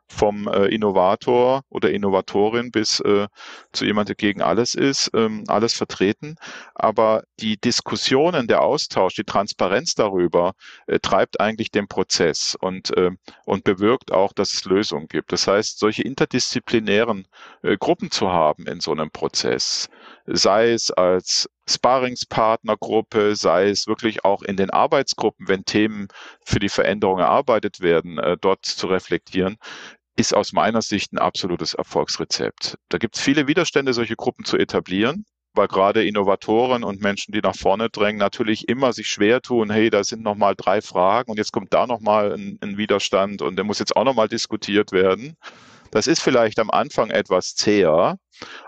vom 0.09 0.49
äh, 0.49 0.67
Innovator 0.67 1.63
oder 1.69 1.91
Innovatorin 1.91 2.71
bis 2.71 3.01
äh, 3.01 3.27
zu 3.73 3.85
jemand, 3.85 4.09
der 4.09 4.17
gegen 4.17 4.43
alles 4.43 4.75
ist, 4.75 5.11
ähm, 5.15 5.45
alles 5.49 5.75
vertreten. 5.75 6.37
Aber 6.75 7.25
die 7.41 7.57
Diskussionen, 7.59 8.47
der 8.47 8.63
Austausch, 8.63 9.15
die 9.15 9.25
Transparenz 9.25 9.95
darüber 9.95 10.53
äh, 10.87 10.99
treibt 11.01 11.41
eigentlich 11.41 11.71
den 11.71 11.89
Prozess 11.89 12.57
und, 12.61 12.97
äh, 12.97 13.11
und 13.45 13.65
bewirkt 13.65 14.13
auch, 14.13 14.33
dass 14.33 14.55
es 14.55 14.65
Lösungen 14.65 15.09
gibt. 15.09 15.33
Das 15.33 15.47
heißt, 15.47 15.79
solche 15.79 16.03
interdisziplinären 16.03 17.27
äh, 17.63 17.77
Gruppen 17.77 18.11
zu 18.11 18.31
haben 18.33 18.67
in 18.67 18.81
so 18.81 18.93
einem 18.93 19.11
Prozess, 19.11 19.89
sei 20.27 20.73
es 20.73 20.91
als 20.91 21.49
Sparingspartnergruppe, 21.69 23.37
sei 23.37 23.69
es 23.69 23.87
wirklich 23.87 24.25
auch 24.25 24.43
in 24.43 24.57
den 24.57 24.71
Arbeitsgruppen, 24.71 25.49
wenn 25.49 25.65
Themen 25.65 26.09
für 26.45 26.59
die 26.59 26.69
Veränderung 26.69 27.19
erarbeitet 27.19 27.81
werden, 27.81 28.19
äh, 28.19 28.37
dort 28.41 28.65
zu 28.65 28.87
reflektieren, 28.87 29.57
ist 30.17 30.35
aus 30.35 30.53
meiner 30.53 30.83
Sicht 30.83 31.13
ein 31.13 31.19
absolutes 31.19 31.75
Erfolgsrezept. 31.75 32.79
Da 32.89 32.99
gibt 32.99 33.17
es 33.17 33.23
viele 33.23 33.47
Widerstände, 33.47 33.93
solche 33.93 34.17
Gruppen 34.17 34.45
zu 34.45 34.57
etablieren, 34.57 35.27
weil 35.55 35.69
gerade 35.69 36.07
Innovatoren 36.07 36.85
und 36.85 37.01
Menschen, 37.01 37.33
die 37.33 37.41
nach 37.41 37.57
vorne 37.57 37.91
drängen, 37.91 38.19
natürlich 38.19 38.69
immer 38.69 38.93
sich 38.93 39.09
schwer 39.09 39.43
tun, 39.43 39.71
hey, 39.71 39.91
da 39.91 40.05
sind 40.05 40.23
noch 40.23 40.37
mal 40.37 40.55
drei 40.55 40.81
Fragen 40.81 41.31
und 41.31 41.37
jetzt 41.37 41.53
kommt 41.53 41.75
da 41.75 41.87
noch 41.87 42.01
mal 42.01 42.33
ein, 42.33 42.59
ein 42.63 42.79
Widerstand 42.79 43.43
und 43.43 43.57
der 43.57 43.65
muss 43.65 43.79
jetzt 43.79 43.97
auch 43.97 44.05
noch 44.05 44.15
mal 44.15 44.29
diskutiert 44.29 44.93
werden. 44.93 45.37
Das 45.91 46.07
ist 46.07 46.21
vielleicht 46.21 46.59
am 46.59 46.71
Anfang 46.71 47.11
etwas 47.11 47.55
zäher, 47.55 48.19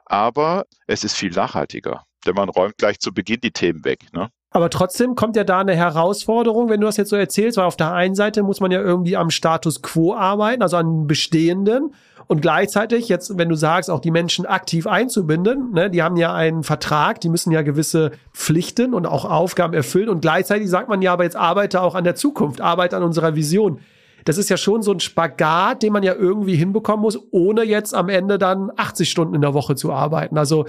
aber 0.07 0.67
es 0.87 1.05
ist 1.05 1.17
viel 1.17 1.33
nachhaltiger, 1.33 2.05
denn 2.27 2.35
man 2.35 2.49
räumt 2.49 2.79
gleich 2.79 2.99
zu 2.99 3.13
Beginn 3.13 3.41
die 3.43 3.53
Themen 3.53 3.85
weg. 3.85 4.07
Ne? 4.13 4.31
Aber 4.51 4.71
trotzdem 4.71 5.15
kommt 5.15 5.37
ja 5.37 5.45
da 5.45 5.61
eine 5.61 5.77
Herausforderung, 5.77 6.71
wenn 6.71 6.81
du 6.81 6.87
das 6.87 6.97
jetzt 6.97 7.11
so 7.11 7.17
erzählst, 7.17 7.59
weil 7.59 7.67
auf 7.67 7.77
der 7.77 7.93
einen 7.93 8.15
Seite 8.15 8.43
muss 8.43 8.61
man 8.61 8.71
ja 8.71 8.81
irgendwie 8.81 9.17
am 9.17 9.31
Status 9.31 9.83
quo 9.83 10.15
arbeiten, 10.15 10.63
also 10.63 10.79
an 10.79 11.07
bestehenden. 11.07 11.95
Und 12.29 12.41
gleichzeitig, 12.41 13.09
jetzt, 13.09 13.37
wenn 13.39 13.49
du 13.49 13.55
sagst, 13.55 13.91
auch 13.91 14.01
die 14.01 14.11
Menschen 14.11 14.47
aktiv 14.47 14.87
einzubinden, 14.87 15.73
ne, 15.73 15.91
die 15.91 16.03
haben 16.03 16.17
ja 16.17 16.35
einen 16.35 16.63
Vertrag, 16.63 17.21
die 17.21 17.29
müssen 17.29 17.53
ja 17.53 17.63
gewisse 17.63 18.13
Pflichten 18.33 18.95
und 18.95 19.07
auch 19.07 19.25
Aufgaben 19.25 19.75
erfüllen. 19.75 20.09
Und 20.09 20.21
gleichzeitig 20.21 20.69
sagt 20.69 20.89
man 20.89 21.03
ja, 21.03 21.13
aber 21.13 21.25
jetzt 21.25 21.37
arbeite 21.37 21.83
auch 21.83 21.95
an 21.95 22.05
der 22.05 22.15
Zukunft, 22.15 22.61
arbeite 22.61 22.97
an 22.97 23.03
unserer 23.03 23.35
Vision. 23.35 23.81
Das 24.29 24.39
ist 24.39 24.51
ja 24.51 24.57
schon 24.57 24.83
so 24.83 24.93
ein 24.93 25.01
Spagat, 25.01 25.83
den 25.83 25.93
man 25.93 26.03
ja 26.03 26.15
irgendwie 26.15 26.57
hinbekommen 26.57 27.03
muss, 27.03 27.19
ohne 27.31 27.63
jetzt 27.65 27.95
am 27.95 28.09
Ende 28.09 28.39
dann 28.39 28.71
80 28.77 29.11
Stunden 29.11 29.35
in 29.35 29.41
der 29.41 29.55
Woche 29.55 29.75
zu 29.75 29.93
arbeiten. 29.93 30.37
Also 30.37 30.67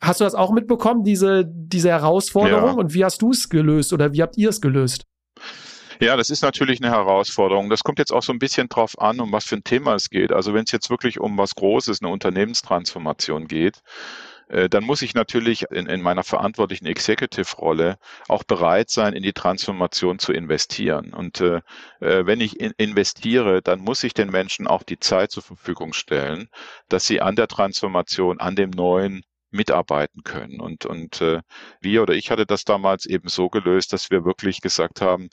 Hast 0.00 0.20
du 0.20 0.24
das 0.24 0.34
auch 0.34 0.52
mitbekommen, 0.52 1.02
diese, 1.02 1.44
diese 1.44 1.88
Herausforderung? 1.90 2.70
Ja. 2.70 2.72
Und 2.72 2.94
wie 2.94 3.04
hast 3.04 3.20
du 3.20 3.32
es 3.32 3.48
gelöst 3.48 3.92
oder 3.92 4.12
wie 4.12 4.22
habt 4.22 4.36
ihr 4.36 4.48
es 4.48 4.60
gelöst? 4.60 5.06
Ja, 6.00 6.16
das 6.16 6.30
ist 6.30 6.42
natürlich 6.42 6.80
eine 6.80 6.92
Herausforderung. 6.92 7.68
Das 7.68 7.82
kommt 7.82 7.98
jetzt 7.98 8.12
auch 8.12 8.22
so 8.22 8.32
ein 8.32 8.38
bisschen 8.38 8.68
drauf 8.68 9.00
an, 9.00 9.18
um 9.18 9.32
was 9.32 9.46
für 9.46 9.56
ein 9.56 9.64
Thema 9.64 9.96
es 9.96 10.08
geht. 10.08 10.32
Also 10.32 10.54
wenn 10.54 10.62
es 10.62 10.70
jetzt 10.70 10.90
wirklich 10.90 11.18
um 11.18 11.36
was 11.36 11.56
Großes, 11.56 12.00
eine 12.00 12.12
Unternehmenstransformation 12.12 13.48
geht, 13.48 13.80
dann 14.48 14.84
muss 14.84 15.02
ich 15.02 15.14
natürlich 15.14 15.64
in, 15.70 15.86
in 15.86 16.00
meiner 16.00 16.24
verantwortlichen 16.24 16.86
Executive-Rolle 16.86 17.98
auch 18.28 18.44
bereit 18.44 18.90
sein, 18.90 19.12
in 19.12 19.22
die 19.22 19.32
Transformation 19.32 20.18
zu 20.18 20.32
investieren. 20.32 21.12
Und 21.12 21.40
äh, 21.40 21.60
äh 22.00 22.26
wenn 22.26 22.40
ich 22.40 22.60
in, 22.60 22.72
investiere, 22.76 23.62
dann 23.62 23.80
muss 23.80 24.02
ich 24.04 24.14
den 24.14 24.30
Menschen 24.30 24.66
auch 24.66 24.82
die 24.82 24.98
Zeit 24.98 25.30
zur 25.30 25.42
Verfügung 25.42 25.92
stellen, 25.92 26.48
dass 26.88 27.06
sie 27.06 27.20
an 27.20 27.36
der 27.36 27.48
Transformation, 27.48 28.40
an 28.40 28.56
dem 28.56 28.70
neuen 28.70 29.22
mitarbeiten 29.50 30.22
können. 30.24 30.60
Und, 30.60 30.86
und 30.86 31.20
äh, 31.20 31.40
wir 31.80 32.02
oder 32.02 32.14
ich 32.14 32.30
hatte 32.30 32.46
das 32.46 32.64
damals 32.64 33.06
eben 33.06 33.28
so 33.28 33.48
gelöst, 33.48 33.92
dass 33.92 34.10
wir 34.10 34.24
wirklich 34.24 34.60
gesagt 34.60 35.00
haben, 35.00 35.24
äh, 35.24 35.28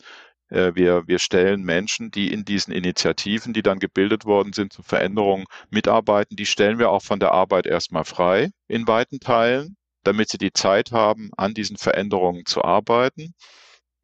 wir, 0.50 1.08
wir 1.08 1.20
stellen 1.20 1.64
Menschen, 1.64 2.12
die 2.12 2.32
in 2.32 2.46
diesen 2.46 2.74
Initiativen, 2.74 3.54
die 3.54 3.64
dann 3.64 3.80
gebildet 3.80 4.26
worden 4.26 4.54
sind 4.54 4.74
zur 4.74 4.84
Veränderung, 4.84 5.46
mitarbeiten, 5.70 6.36
die 6.36 6.46
stellen 6.46 6.80
wir 6.80 6.90
auch 6.90 7.02
von 7.02 7.20
der 7.20 7.32
Arbeit 7.32 7.66
erstmal 7.66 8.06
frei 8.06 8.52
in 8.68 8.88
weiten 8.88 9.20
Teilen, 9.20 9.78
damit 10.04 10.30
sie 10.30 10.38
die 10.38 10.54
Zeit 10.54 10.92
haben, 10.92 11.32
an 11.38 11.54
diesen 11.54 11.78
Veränderungen 11.78 12.46
zu 12.46 12.64
arbeiten. 12.64 13.34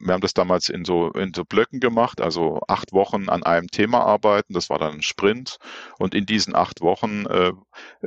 Wir 0.04 0.14
haben 0.14 0.22
das 0.22 0.34
damals 0.34 0.70
in 0.70 0.86
so, 0.86 1.12
in 1.12 1.34
so 1.34 1.46
Blöcken 1.46 1.80
gemacht, 1.80 2.22
also 2.22 2.62
acht 2.68 2.92
Wochen 2.94 3.30
an 3.30 3.44
einem 3.44 3.68
Thema 3.68 4.02
arbeiten. 4.02 4.54
Das 4.54 4.70
war 4.70 4.80
dann 4.80 4.96
ein 4.96 5.02
Sprint. 5.02 5.58
Und 6.00 6.16
in 6.16 6.26
diesen 6.26 6.56
acht 6.56 6.82
Wochen 6.82 7.26
äh, 7.28 7.52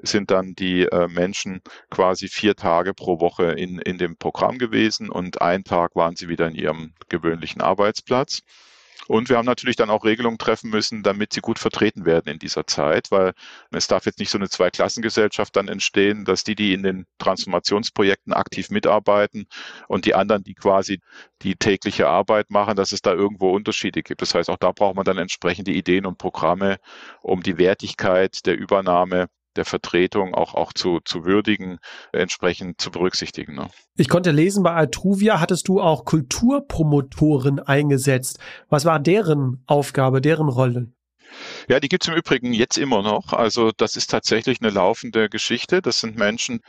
sind 0.03 0.31
dann 0.31 0.55
die 0.55 0.83
äh, 0.83 1.09
Menschen 1.09 1.63
quasi 1.91 2.29
vier 2.29 2.57
Tage 2.57 2.95
pro 2.95 3.21
Woche 3.21 3.53
in, 3.53 3.79
in 3.79 3.99
dem 3.99 4.17
Programm 4.17 4.59
gewesen 4.59 5.11
und 5.11 5.41
einen 5.41 5.65
Tag 5.65 5.95
waren 5.97 6.17
sie 6.17 6.29
wieder 6.29 6.49
in 6.49 6.55
ihrem 6.55 6.95
gewöhnlichen 7.09 7.61
Arbeitsplatz. 7.61 8.43
Und 9.07 9.29
wir 9.29 9.37
haben 9.37 9.47
natürlich 9.47 9.77
dann 9.77 9.91
auch 9.91 10.05
Regelungen 10.05 10.39
treffen 10.39 10.71
müssen, 10.71 11.03
damit 11.03 11.33
sie 11.33 11.41
gut 11.41 11.59
vertreten 11.59 12.05
werden 12.07 12.29
in 12.29 12.39
dieser 12.39 12.67
Zeit, 12.67 13.11
weil 13.11 13.33
es 13.71 13.87
darf 13.87 14.07
jetzt 14.07 14.19
nicht 14.19 14.31
so 14.31 14.39
eine 14.39 14.49
Zweiklassengesellschaft 14.49 15.55
dann 15.57 15.69
entstehen, 15.69 16.25
dass 16.25 16.45
die, 16.45 16.55
die 16.55 16.73
in 16.73 16.83
den 16.83 17.07
Transformationsprojekten 17.19 18.33
aktiv 18.33 18.71
mitarbeiten 18.71 19.47
und 19.89 20.07
die 20.07 20.15
anderen, 20.15 20.43
die 20.45 20.55
quasi 20.55 21.01
die 21.43 21.57
tägliche 21.57 22.09
Arbeit 22.09 22.51
machen, 22.51 22.77
dass 22.77 22.93
es 22.93 23.03
da 23.03 23.13
irgendwo 23.13 23.51
Unterschiede 23.53 24.03
gibt. 24.03 24.23
Das 24.23 24.35
heißt, 24.35 24.49
auch 24.51 24.57
da 24.57 24.73
braucht 24.73 24.97
man 24.97 25.05
dann 25.05 25.19
entsprechende 25.19 25.73
Ideen 25.73 26.07
und 26.07 26.19
Programme, 26.19 26.79
um 27.23 27.43
die 27.43 27.59
Wertigkeit 27.59 28.47
der 28.47 28.57
Übernahme 28.57 29.29
der 29.57 29.65
Vertretung 29.65 30.35
auch, 30.35 30.55
auch 30.55 30.73
zu, 30.73 31.01
zu 31.05 31.25
würdigen, 31.25 31.79
entsprechend 32.13 32.81
zu 32.81 32.91
berücksichtigen. 32.91 33.55
Ne? 33.55 33.69
Ich 33.97 34.09
konnte 34.09 34.31
lesen, 34.31 34.63
bei 34.63 34.73
Altruvia 34.73 35.41
hattest 35.41 35.69
du 35.69 35.81
auch 35.81 36.05
Kulturpromotoren 36.05 37.61
eingesetzt. 37.61 38.39
Was 38.69 38.85
war 38.85 39.01
deren 39.01 39.63
Aufgabe, 39.67 40.21
deren 40.21 40.49
Rolle? 40.49 40.93
Ja, 41.69 41.81
die 41.81 41.89
gibt 41.89 42.05
es 42.05 42.09
im 42.09 42.15
Übrigen 42.15 42.53
jetzt 42.53 42.79
immer 42.79 43.03
noch. 43.03 43.33
Also 43.33 43.73
das 43.77 43.97
ist 43.97 44.11
tatsächlich 44.11 44.61
eine 44.61 44.71
laufende 44.71 45.29
Geschichte. 45.29 45.83
Das 45.83 46.01
sind 46.01 46.17
Menschen, 46.17 46.61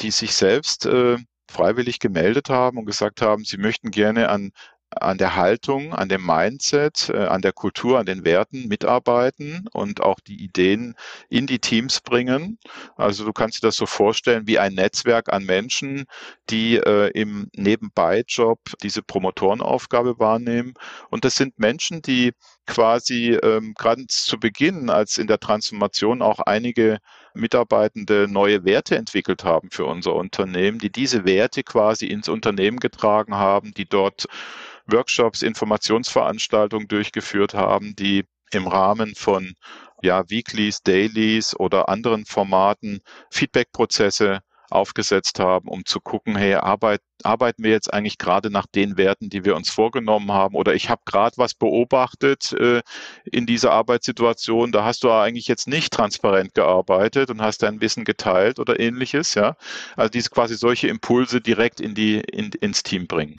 die 0.00 0.10
sich 0.10 0.34
selbst 0.34 0.86
äh, 0.86 1.18
freiwillig 1.50 1.98
gemeldet 1.98 2.48
haben 2.48 2.78
und 2.78 2.86
gesagt 2.86 3.22
haben, 3.22 3.44
sie 3.44 3.58
möchten 3.58 3.90
gerne 3.90 4.28
an 4.28 4.52
an 4.90 5.18
der 5.18 5.36
Haltung, 5.36 5.92
an 5.94 6.08
dem 6.08 6.24
Mindset, 6.24 7.10
äh, 7.10 7.26
an 7.26 7.42
der 7.42 7.52
Kultur, 7.52 7.98
an 7.98 8.06
den 8.06 8.24
Werten 8.24 8.68
mitarbeiten 8.68 9.68
und 9.72 10.00
auch 10.00 10.20
die 10.20 10.42
Ideen 10.42 10.94
in 11.28 11.46
die 11.46 11.58
Teams 11.58 12.00
bringen. 12.00 12.58
Also 12.96 13.24
du 13.24 13.32
kannst 13.32 13.62
dir 13.62 13.68
das 13.68 13.76
so 13.76 13.86
vorstellen 13.86 14.46
wie 14.46 14.58
ein 14.58 14.74
Netzwerk 14.74 15.32
an 15.32 15.44
Menschen, 15.44 16.06
die 16.50 16.76
äh, 16.76 17.10
im 17.10 17.48
Nebenbei-Job 17.54 18.60
diese 18.82 19.02
Promotorenaufgabe 19.02 20.18
wahrnehmen. 20.18 20.74
Und 21.10 21.24
das 21.24 21.36
sind 21.36 21.58
Menschen, 21.58 22.02
die 22.02 22.32
quasi 22.68 23.30
ähm, 23.42 23.74
ganz 23.74 24.24
zu 24.24 24.38
Beginn, 24.38 24.90
als 24.90 25.18
in 25.18 25.26
der 25.26 25.40
Transformation 25.40 26.22
auch 26.22 26.38
einige 26.38 26.98
Mitarbeitende 27.34 28.28
neue 28.28 28.64
Werte 28.64 28.96
entwickelt 28.96 29.42
haben 29.42 29.70
für 29.70 29.86
unser 29.86 30.14
Unternehmen, 30.14 30.78
die 30.78 30.92
diese 30.92 31.24
Werte 31.24 31.64
quasi 31.64 32.06
ins 32.06 32.28
Unternehmen 32.28 32.78
getragen 32.78 33.34
haben, 33.34 33.72
die 33.74 33.88
dort 33.88 34.26
Workshops, 34.86 35.42
Informationsveranstaltungen 35.42 36.88
durchgeführt 36.88 37.54
haben, 37.54 37.96
die 37.96 38.24
im 38.52 38.66
Rahmen 38.66 39.14
von 39.14 39.54
ja, 40.02 40.28
Weeklies, 40.30 40.82
Dailies 40.82 41.58
oder 41.58 41.88
anderen 41.88 42.26
Formaten 42.26 43.00
Feedback-Prozesse 43.30 44.40
aufgesetzt 44.70 45.40
haben, 45.40 45.68
um 45.68 45.84
zu 45.84 46.00
gucken, 46.00 46.36
hey, 46.36 46.54
arbeit, 46.54 47.00
arbeiten 47.22 47.64
wir 47.64 47.70
jetzt 47.70 47.92
eigentlich 47.92 48.18
gerade 48.18 48.50
nach 48.50 48.66
den 48.66 48.96
Werten, 48.96 49.30
die 49.30 49.44
wir 49.44 49.56
uns 49.56 49.70
vorgenommen 49.70 50.32
haben? 50.32 50.54
Oder 50.54 50.74
ich 50.74 50.90
habe 50.90 51.02
gerade 51.04 51.36
was 51.36 51.54
beobachtet 51.54 52.52
äh, 52.52 52.82
in 53.24 53.46
dieser 53.46 53.72
Arbeitssituation, 53.72 54.72
da 54.72 54.84
hast 54.84 55.04
du 55.04 55.10
eigentlich 55.10 55.48
jetzt 55.48 55.68
nicht 55.68 55.92
transparent 55.92 56.54
gearbeitet 56.54 57.30
und 57.30 57.40
hast 57.40 57.62
dein 57.62 57.80
Wissen 57.80 58.04
geteilt 58.04 58.58
oder 58.58 58.78
ähnliches, 58.78 59.34
ja. 59.34 59.56
Also 59.96 60.10
diese 60.10 60.30
quasi 60.30 60.54
solche 60.56 60.88
Impulse 60.88 61.40
direkt 61.40 61.80
in 61.80 61.94
die, 61.94 62.20
in, 62.20 62.50
ins 62.60 62.82
Team 62.82 63.06
bringen. 63.06 63.36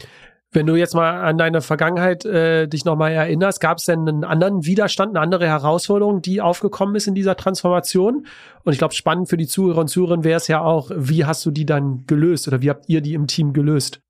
Wenn 0.52 0.66
du 0.66 0.76
jetzt 0.76 0.96
mal 0.96 1.22
an 1.22 1.38
deine 1.38 1.62
Vergangenheit 1.62 2.26
äh, 2.26 2.68
dich 2.68 2.84
nochmal 2.84 3.12
erinnerst, 3.12 3.62
gab 3.62 3.78
es 3.78 3.86
denn 3.86 4.08
einen 4.08 4.24
anderen 4.24 4.66
Widerstand, 4.66 5.16
eine 5.16 5.22
andere 5.22 5.46
Herausforderung, 5.46 6.24
die 6.24 6.42
aufgekommen 6.42 6.96
ist 6.96 7.06
in 7.06 7.14
dieser 7.14 7.36
Transformation? 7.36 8.26
Und 8.64 8.74
ich 8.74 8.80
glaube, 8.80 8.96
spannend 8.96 9.30
für 9.30 9.38
die 9.38 9.46
Zuhörer 9.46 9.82
und 9.82 9.90
Zuhörerinnen 9.90 10.24
wäre 10.24 10.38
es 10.38 10.48
ja 10.48 10.62
auch, 10.62 10.90
wie 10.96 11.26
hast 11.26 11.46
du 11.46 11.52
die 11.52 11.68
dann 11.68 12.06
gelöst 12.08 12.48
oder 12.48 12.62
wie 12.64 12.70
habt 12.72 12.90
ihr 12.90 13.02
die 13.02 13.14
im 13.14 13.28
Team 13.28 13.54
gelöst? 13.54 14.02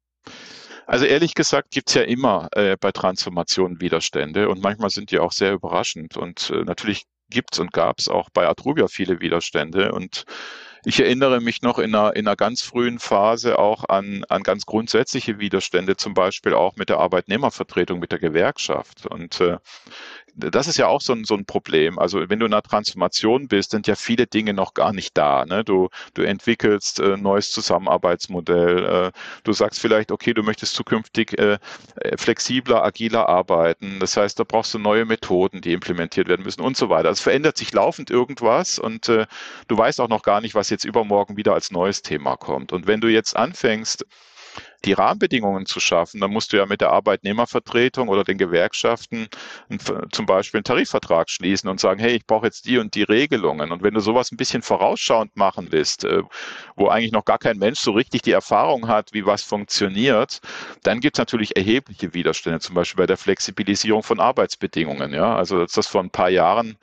Also 0.87 1.05
ehrlich 1.05 1.35
gesagt 1.35 1.71
gibt's 1.71 1.93
ja 1.93 2.03
immer 2.03 2.47
äh, 2.53 2.77
bei 2.79 2.91
Transformationen 2.91 3.81
Widerstände 3.81 4.47
und 4.47 4.63
manchmal 4.63 4.89
sind 4.89 5.11
die 5.11 5.19
auch 5.19 5.33
sehr 5.33 5.51
überraschend. 5.53 6.15
Und 6.15 6.51
äh, 6.51 6.63
natürlich 6.63 7.03
gibt's 7.29 7.59
und 7.59 7.73
gab's 7.73 8.07
auch 8.07 8.29
bei 8.31 8.47
Atruvia 8.47 8.87
viele 8.87 9.19
Widerstände 9.19 9.91
und 9.91 10.23
ich 10.85 10.99
erinnere 10.99 11.41
mich 11.41 11.61
noch 11.61 11.79
in 11.79 11.93
einer, 11.93 12.15
in 12.15 12.27
einer 12.27 12.35
ganz 12.35 12.61
frühen 12.61 12.99
Phase 12.99 13.59
auch 13.59 13.87
an, 13.89 14.23
an 14.29 14.43
ganz 14.43 14.65
grundsätzliche 14.65 15.39
Widerstände, 15.39 15.97
zum 15.97 16.13
Beispiel 16.13 16.53
auch 16.53 16.75
mit 16.75 16.89
der 16.89 16.99
Arbeitnehmervertretung, 16.99 17.99
mit 17.99 18.11
der 18.11 18.19
Gewerkschaft. 18.19 19.05
Und 19.05 19.41
äh, 19.41 19.57
das 20.39 20.67
ist 20.67 20.77
ja 20.77 20.87
auch 20.87 21.01
so 21.01 21.13
ein, 21.13 21.25
so 21.25 21.35
ein 21.35 21.45
Problem. 21.45 21.99
Also 21.99 22.29
wenn 22.29 22.39
du 22.39 22.45
in 22.45 22.53
einer 22.53 22.61
Transformation 22.61 23.47
bist, 23.47 23.71
sind 23.71 23.87
ja 23.87 23.95
viele 23.95 24.27
Dinge 24.27 24.53
noch 24.53 24.73
gar 24.73 24.93
nicht 24.93 25.17
da. 25.17 25.45
Ne? 25.45 25.63
Du, 25.63 25.89
du 26.13 26.23
entwickelst 26.23 26.99
äh, 26.99 27.17
neues 27.17 27.51
Zusammenarbeitsmodell. 27.51 28.85
Äh, 28.85 29.11
du 29.43 29.53
sagst 29.53 29.79
vielleicht, 29.79 30.11
okay, 30.11 30.33
du 30.33 30.43
möchtest 30.43 30.75
zukünftig 30.75 31.37
äh, 31.37 31.59
flexibler, 32.17 32.83
agiler 32.83 33.29
arbeiten. 33.29 33.99
Das 33.99 34.17
heißt, 34.17 34.39
da 34.39 34.43
brauchst 34.43 34.73
du 34.73 34.79
neue 34.79 35.05
Methoden, 35.05 35.61
die 35.61 35.73
implementiert 35.73 36.27
werden 36.27 36.43
müssen 36.43 36.61
und 36.61 36.77
so 36.77 36.89
weiter. 36.89 37.09
Also 37.09 37.19
es 37.19 37.23
verändert 37.23 37.57
sich 37.57 37.73
laufend 37.73 38.09
irgendwas 38.09 38.79
und 38.79 39.09
äh, 39.09 39.25
du 39.67 39.77
weißt 39.77 40.01
auch 40.01 40.09
noch 40.09 40.23
gar 40.23 40.41
nicht, 40.41 40.55
was 40.55 40.69
jetzt 40.69 40.85
übermorgen 40.85 41.37
wieder 41.37 41.53
als 41.53 41.71
neues 41.71 42.01
Thema 42.01 42.37
kommt. 42.37 42.71
Und 42.71 42.87
wenn 42.87 43.01
du 43.01 43.07
jetzt 43.07 43.35
anfängst, 43.35 44.05
die 44.85 44.93
Rahmenbedingungen 44.93 45.65
zu 45.65 45.79
schaffen, 45.79 46.21
dann 46.21 46.31
musst 46.31 46.53
du 46.53 46.57
ja 46.57 46.65
mit 46.65 46.81
der 46.81 46.91
Arbeitnehmervertretung 46.91 48.07
oder 48.07 48.23
den 48.23 48.37
Gewerkschaften 48.37 49.27
zum 50.11 50.25
Beispiel 50.25 50.59
einen 50.59 50.63
Tarifvertrag 50.63 51.29
schließen 51.29 51.69
und 51.69 51.79
sagen, 51.79 51.99
hey, 51.99 52.15
ich 52.15 52.25
brauche 52.25 52.45
jetzt 52.45 52.65
die 52.65 52.77
und 52.77 52.95
die 52.95 53.03
Regelungen. 53.03 53.71
Und 53.71 53.83
wenn 53.83 53.93
du 53.93 53.99
sowas 53.99 54.31
ein 54.31 54.37
bisschen 54.37 54.61
vorausschauend 54.61 55.35
machen 55.35 55.67
willst, 55.71 56.05
äh, 56.05 56.23
wo 56.75 56.87
eigentlich 56.87 57.11
noch 57.11 57.25
gar 57.25 57.37
kein 57.37 57.57
Mensch 57.57 57.79
so 57.79 57.91
richtig 57.91 58.21
die 58.21 58.31
Erfahrung 58.31 58.87
hat, 58.87 59.13
wie 59.13 59.25
was 59.25 59.43
funktioniert, 59.43 60.39
dann 60.83 60.99
gibt 60.99 61.17
es 61.17 61.19
natürlich 61.19 61.55
erhebliche 61.55 62.13
Widerstände, 62.13 62.59
zum 62.59 62.75
Beispiel 62.75 63.03
bei 63.03 63.07
der 63.07 63.17
Flexibilisierung 63.17 64.03
von 64.03 64.19
Arbeitsbedingungen. 64.19 65.13
Ja, 65.13 65.35
also 65.35 65.59
dass 65.59 65.73
das 65.73 65.87
vor 65.87 66.01
ein 66.01 66.09
paar 66.09 66.29
Jahren 66.29 66.77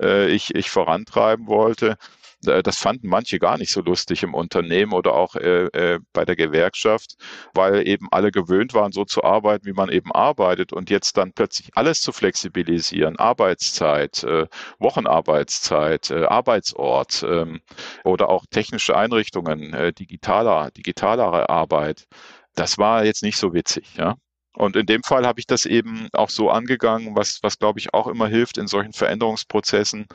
äh, 0.00 0.28
ich, 0.30 0.54
ich 0.54 0.70
vorantreiben 0.70 1.46
wollte, 1.46 1.96
das 2.42 2.78
fanden 2.78 3.08
manche 3.08 3.38
gar 3.38 3.58
nicht 3.58 3.70
so 3.72 3.80
lustig 3.80 4.22
im 4.22 4.34
Unternehmen 4.34 4.92
oder 4.92 5.14
auch 5.14 5.34
äh, 5.36 5.66
äh, 5.66 6.00
bei 6.12 6.24
der 6.24 6.36
Gewerkschaft, 6.36 7.14
weil 7.54 7.86
eben 7.86 8.08
alle 8.10 8.30
gewöhnt 8.30 8.74
waren, 8.74 8.92
so 8.92 9.04
zu 9.04 9.22
arbeiten, 9.24 9.66
wie 9.66 9.72
man 9.72 9.90
eben 9.90 10.12
arbeitet 10.12 10.72
und 10.72 10.90
jetzt 10.90 11.16
dann 11.16 11.32
plötzlich 11.32 11.70
alles 11.74 12.00
zu 12.00 12.12
flexibilisieren, 12.12 13.16
Arbeitszeit, 13.18 14.24
äh, 14.24 14.46
Wochenarbeitszeit, 14.78 16.10
äh, 16.10 16.24
Arbeitsort 16.24 17.24
ähm, 17.28 17.60
oder 18.04 18.28
auch 18.28 18.44
technische 18.50 18.96
Einrichtungen, 18.96 19.72
äh, 19.74 19.92
digitaler, 19.92 20.70
digitalere 20.72 21.48
Arbeit. 21.48 22.06
Das 22.54 22.78
war 22.78 23.04
jetzt 23.04 23.22
nicht 23.22 23.36
so 23.38 23.54
witzig, 23.54 23.94
ja. 23.96 24.16
Und 24.54 24.76
in 24.76 24.84
dem 24.84 25.02
Fall 25.02 25.26
habe 25.26 25.40
ich 25.40 25.46
das 25.46 25.64
eben 25.64 26.08
auch 26.12 26.28
so 26.28 26.50
angegangen, 26.50 27.16
was, 27.16 27.38
was 27.42 27.58
glaube 27.58 27.78
ich 27.78 27.94
auch 27.94 28.06
immer 28.06 28.28
hilft 28.28 28.58
in 28.58 28.66
solchen 28.66 28.92
Veränderungsprozessen, 28.92 30.06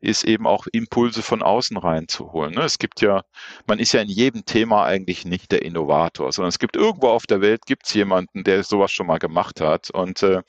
ist 0.00 0.24
eben 0.24 0.46
auch 0.46 0.66
Impulse 0.72 1.22
von 1.22 1.42
außen 1.42 1.76
reinzuholen. 1.76 2.54
Ne? 2.54 2.62
Es 2.62 2.78
gibt 2.78 3.00
ja, 3.00 3.22
man 3.66 3.80
ist 3.80 3.92
ja 3.92 4.00
in 4.00 4.08
jedem 4.08 4.44
Thema 4.44 4.84
eigentlich 4.84 5.24
nicht 5.24 5.50
der 5.50 5.62
Innovator, 5.62 6.30
sondern 6.32 6.50
es 6.50 6.60
gibt 6.60 6.76
irgendwo 6.76 7.08
auf 7.08 7.26
der 7.26 7.40
Welt 7.40 7.66
gibt 7.66 7.86
es 7.86 7.94
jemanden, 7.94 8.44
der 8.44 8.62
sowas 8.62 8.92
schon 8.92 9.08
mal 9.08 9.18
gemacht 9.18 9.60
hat. 9.60 9.90
Und 9.90 10.22
äh, 10.22 10.42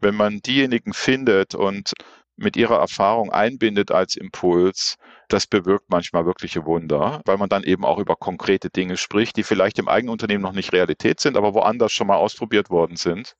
wenn 0.00 0.16
man 0.16 0.40
diejenigen 0.40 0.94
findet 0.94 1.54
und 1.54 1.92
mit 2.36 2.56
ihrer 2.56 2.78
Erfahrung 2.78 3.30
einbindet 3.30 3.92
als 3.92 4.16
Impuls, 4.16 4.96
das 5.28 5.46
bewirkt 5.46 5.90
manchmal 5.90 6.26
wirkliche 6.26 6.66
Wunder, 6.66 7.20
weil 7.24 7.36
man 7.36 7.48
dann 7.48 7.62
eben 7.62 7.84
auch 7.84 7.98
über 7.98 8.16
konkrete 8.16 8.70
Dinge 8.70 8.96
spricht, 8.96 9.36
die 9.36 9.42
vielleicht 9.42 9.78
im 9.78 9.88
eigenen 9.88 10.12
Unternehmen 10.12 10.42
noch 10.42 10.52
nicht 10.52 10.72
Realität 10.72 11.20
sind, 11.20 11.36
aber 11.36 11.54
woanders 11.54 11.92
schon 11.92 12.06
mal 12.06 12.16
ausprobiert 12.16 12.70
worden 12.70 12.96
sind. 12.96 13.36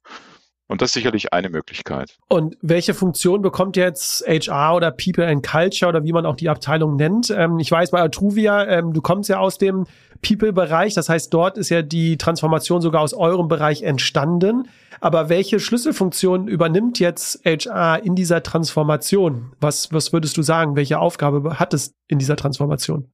Und 0.66 0.80
das 0.80 0.90
ist 0.90 0.94
sicherlich 0.94 1.32
eine 1.32 1.50
Möglichkeit. 1.50 2.16
Und 2.28 2.56
welche 2.62 2.94
Funktion 2.94 3.42
bekommt 3.42 3.76
jetzt 3.76 4.26
HR 4.26 4.76
oder 4.76 4.90
People 4.90 5.26
and 5.26 5.46
Culture 5.46 5.90
oder 5.90 6.04
wie 6.04 6.12
man 6.12 6.24
auch 6.24 6.36
die 6.36 6.48
Abteilung 6.48 6.96
nennt? 6.96 7.30
Ähm, 7.30 7.58
ich 7.58 7.70
weiß 7.70 7.90
bei 7.90 8.00
Atruvia, 8.00 8.66
ähm, 8.66 8.94
du 8.94 9.02
kommst 9.02 9.28
ja 9.28 9.38
aus 9.38 9.58
dem 9.58 9.86
People-Bereich, 10.22 10.94
das 10.94 11.10
heißt, 11.10 11.32
dort 11.34 11.58
ist 11.58 11.68
ja 11.68 11.82
die 11.82 12.16
Transformation 12.16 12.80
sogar 12.80 13.02
aus 13.02 13.12
eurem 13.12 13.48
Bereich 13.48 13.82
entstanden. 13.82 14.68
Aber 15.00 15.28
welche 15.28 15.60
Schlüsselfunktion 15.60 16.48
übernimmt 16.48 16.98
jetzt 16.98 17.44
HR 17.44 18.02
in 18.02 18.14
dieser 18.14 18.42
Transformation? 18.42 19.52
Was, 19.60 19.92
was 19.92 20.14
würdest 20.14 20.36
du 20.38 20.42
sagen? 20.42 20.76
Welche 20.76 20.98
Aufgabe 20.98 21.58
hat 21.58 21.74
es 21.74 21.94
in 22.08 22.18
dieser 22.18 22.36
Transformation? 22.36 23.10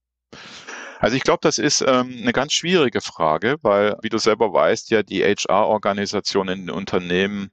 Also 1.00 1.16
ich 1.16 1.22
glaube, 1.22 1.40
das 1.40 1.56
ist 1.56 1.80
ähm, 1.80 2.18
eine 2.20 2.32
ganz 2.32 2.52
schwierige 2.52 3.00
Frage, 3.00 3.56
weil, 3.62 3.96
wie 4.02 4.10
du 4.10 4.18
selber 4.18 4.52
weißt, 4.52 4.90
ja 4.90 5.02
die 5.02 5.22
HR-Organisationen 5.24 6.60
in 6.60 6.66
den 6.66 6.70
Unternehmen, 6.74 7.50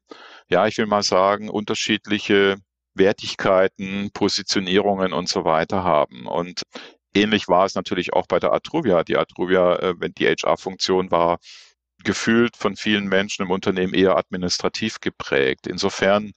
ja, 0.49 0.67
ich 0.67 0.77
will 0.77 0.85
mal 0.85 1.01
sagen, 1.01 1.49
unterschiedliche 1.49 2.57
Wertigkeiten, 2.93 4.11
Positionierungen 4.13 5.13
und 5.13 5.29
so 5.29 5.45
weiter 5.45 5.83
haben. 5.85 6.27
Und 6.27 6.63
ähnlich 7.13 7.47
war 7.47 7.65
es 7.65 7.75
natürlich 7.75 8.11
auch 8.11 8.27
bei 8.27 8.39
der 8.39 8.51
Atruvia. 8.51 9.05
Die 9.05 9.15
Atruvia, 9.17 9.77
äh, 9.77 9.93
wenn 9.97 10.13
die 10.13 10.27
HR-Funktion 10.27 11.09
war, 11.09 11.37
gefühlt 12.03 12.57
von 12.57 12.75
vielen 12.75 13.07
Menschen 13.07 13.43
im 13.43 13.51
Unternehmen 13.51 13.93
eher 13.93 14.17
administrativ 14.17 14.99
geprägt. 14.99 15.67
Insofern 15.67 16.33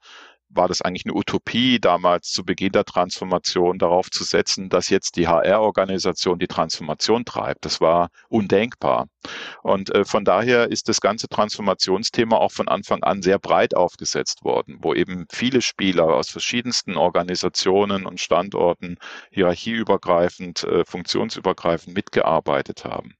war 0.50 0.68
das 0.68 0.82
eigentlich 0.82 1.06
eine 1.06 1.14
Utopie 1.14 1.78
damals 1.80 2.30
zu 2.30 2.44
Beginn 2.44 2.72
der 2.72 2.84
Transformation 2.84 3.78
darauf 3.78 4.10
zu 4.10 4.24
setzen, 4.24 4.68
dass 4.68 4.88
jetzt 4.88 5.16
die 5.16 5.28
HR-Organisation 5.28 6.38
die 6.38 6.48
Transformation 6.48 7.24
treibt. 7.24 7.64
Das 7.64 7.80
war 7.80 8.08
undenkbar. 8.28 9.06
Und 9.62 9.94
äh, 9.94 10.04
von 10.04 10.24
daher 10.24 10.70
ist 10.70 10.88
das 10.88 11.00
ganze 11.00 11.28
Transformationsthema 11.28 12.36
auch 12.36 12.52
von 12.52 12.68
Anfang 12.68 13.02
an 13.02 13.22
sehr 13.22 13.38
breit 13.38 13.76
aufgesetzt 13.76 14.44
worden, 14.44 14.78
wo 14.80 14.94
eben 14.94 15.26
viele 15.30 15.62
Spieler 15.62 16.14
aus 16.14 16.30
verschiedensten 16.30 16.96
Organisationen 16.96 18.06
und 18.06 18.20
Standorten 18.20 18.96
hierarchieübergreifend, 19.30 20.64
äh, 20.64 20.84
funktionsübergreifend 20.84 21.94
mitgearbeitet 21.94 22.84
haben. 22.84 23.14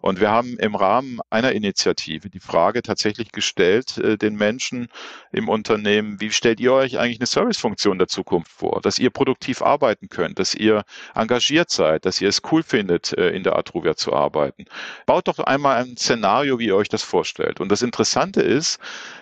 Und 0.00 0.20
wir 0.20 0.30
haben 0.30 0.58
im 0.58 0.74
Rahmen 0.74 1.20
einer 1.30 1.52
Initiative 1.52 2.30
die 2.30 2.40
Frage 2.40 2.82
tatsächlich 2.82 3.30
gestellt, 3.30 3.98
äh, 3.98 4.16
den 4.16 4.36
Menschen 4.36 4.88
im 5.30 5.48
Unternehmen, 5.48 6.20
wie 6.20 6.30
stellt 6.30 6.60
euch 6.68 6.98
eigentlich 6.98 7.20
eine 7.20 7.26
Servicefunktion 7.26 7.98
der 7.98 8.08
Zukunft 8.08 8.50
vor, 8.50 8.80
dass 8.80 8.98
ihr 8.98 9.10
produktiv 9.10 9.62
arbeiten 9.62 10.08
könnt, 10.08 10.38
dass 10.38 10.54
ihr 10.54 10.84
engagiert 11.14 11.70
seid, 11.70 12.04
dass 12.04 12.20
ihr 12.20 12.28
es 12.28 12.42
cool 12.50 12.62
findet, 12.62 13.12
äh, 13.12 13.30
in 13.30 13.42
der 13.42 13.56
Atruvia 13.56 13.96
zu 13.96 14.12
arbeiten. 14.12 14.64
Baut 15.06 15.28
doch 15.28 15.38
einmal 15.38 15.82
ein 15.82 15.96
Szenario, 15.96 16.58
wie 16.58 16.66
ihr 16.66 16.76
euch 16.76 16.88
das 16.88 17.02
vorstellt. 17.02 17.60
Und 17.60 17.70
das 17.70 17.82
Interessante 17.82 18.40
ist, 18.40 18.78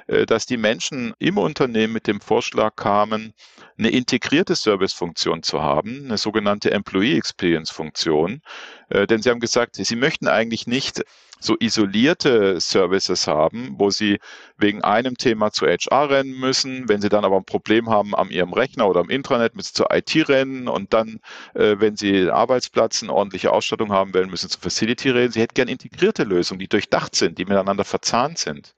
äh, 0.06 0.26
dass 0.26 0.46
die 0.46 0.56
Menschen 0.56 1.14
im 1.18 1.38
Unternehmen 1.38 1.92
mit 1.92 2.06
dem 2.06 2.20
Vorschlag 2.20 2.76
kamen, 2.76 3.34
eine 3.78 3.90
integrierte 3.90 4.54
Servicefunktion 4.54 5.42
zu 5.42 5.62
haben, 5.62 6.04
eine 6.04 6.18
sogenannte 6.18 6.70
Employee 6.70 7.16
Experience 7.16 7.70
Funktion. 7.70 8.42
Äh, 8.90 9.06
denn 9.06 9.22
sie 9.22 9.30
haben 9.30 9.40
gesagt, 9.40 9.76
sie 9.76 9.96
möchten 9.96 10.28
eigentlich 10.28 10.66
nicht 10.66 11.02
so 11.42 11.56
isolierte 11.58 12.60
Services 12.60 13.26
haben, 13.26 13.74
wo 13.78 13.90
sie 13.90 14.18
wegen 14.56 14.82
einem 14.82 15.16
Thema 15.16 15.50
zu 15.50 15.66
HR 15.66 16.10
rennen 16.10 16.38
müssen, 16.38 16.88
wenn 16.88 17.00
sie 17.00 17.08
dann 17.08 17.24
aber 17.24 17.36
ein 17.36 17.44
Problem 17.44 17.90
haben 17.90 18.14
an 18.14 18.30
ihrem 18.30 18.52
Rechner 18.52 18.88
oder 18.88 19.00
im 19.00 19.10
Intranet, 19.10 19.56
müssen 19.56 19.68
sie 19.68 19.74
zur 19.74 19.92
IT 19.92 20.28
rennen 20.28 20.68
und 20.68 20.92
dann, 20.92 21.20
äh, 21.54 21.76
wenn 21.78 21.96
sie 21.96 22.16
einen 22.16 22.30
Arbeitsplatz, 22.30 23.02
eine 23.02 23.12
ordentliche 23.12 23.52
Ausstattung 23.52 23.92
haben 23.92 24.14
wollen, 24.14 24.30
müssen 24.30 24.48
sie 24.48 24.54
zur 24.54 24.62
Facility 24.62 25.10
rennen. 25.10 25.32
Sie 25.32 25.40
hätten 25.40 25.54
gerne 25.54 25.72
integrierte 25.72 26.24
Lösungen, 26.24 26.60
die 26.60 26.68
durchdacht 26.68 27.14
sind, 27.14 27.38
die 27.38 27.44
miteinander 27.44 27.84
verzahnt 27.84 28.38
sind. 28.38 28.74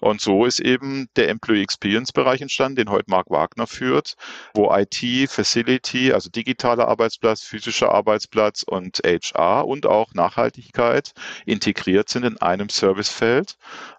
Und 0.00 0.20
so 0.20 0.44
ist 0.46 0.60
eben 0.60 1.08
der 1.16 1.28
Employee 1.28 1.62
Experience 1.62 2.12
Bereich 2.12 2.40
entstanden, 2.40 2.76
den 2.76 2.90
heute 2.90 3.10
Mark 3.10 3.30
Wagner 3.30 3.66
führt, 3.66 4.14
wo 4.54 4.74
IT, 4.74 5.30
Facility, 5.30 6.12
also 6.12 6.30
digitaler 6.30 6.88
Arbeitsplatz, 6.88 7.42
physischer 7.42 7.92
Arbeitsplatz 7.92 8.62
und 8.62 9.00
HR 9.04 9.66
und 9.66 9.86
auch 9.86 10.14
Nachhaltigkeit 10.14 11.12
integriert 11.46 12.08
sind 12.08 12.24
in 12.24 12.38
einem 12.38 12.68
Servicefeld. 12.68 13.56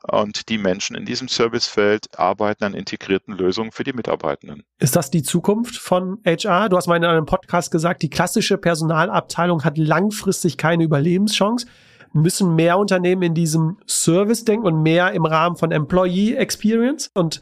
Und 0.09 0.49
die 0.49 0.57
Menschen 0.57 0.95
in 0.95 1.05
diesem 1.05 1.27
Servicefeld 1.27 2.17
arbeiten 2.17 2.63
an 2.63 2.73
integrierten 2.73 3.35
Lösungen 3.35 3.71
für 3.71 3.83
die 3.83 3.93
Mitarbeitenden. 3.93 4.63
Ist 4.79 4.95
das 4.95 5.11
die 5.11 5.23
Zukunft 5.23 5.77
von 5.77 6.17
HR? 6.25 6.69
Du 6.69 6.77
hast 6.77 6.87
mal 6.87 6.97
in 6.97 7.05
einem 7.05 7.25
Podcast 7.25 7.71
gesagt, 7.71 8.01
die 8.01 8.09
klassische 8.09 8.57
Personalabteilung 8.57 9.63
hat 9.63 9.77
langfristig 9.77 10.57
keine 10.57 10.83
Überlebenschance 10.83 11.67
müssen 12.13 12.55
mehr 12.55 12.77
Unternehmen 12.77 13.21
in 13.21 13.33
diesem 13.33 13.77
Service 13.87 14.45
denken 14.45 14.65
und 14.65 14.83
mehr 14.83 15.11
im 15.13 15.25
Rahmen 15.25 15.55
von 15.55 15.71
Employee 15.71 16.35
Experience 16.35 17.09
und 17.13 17.41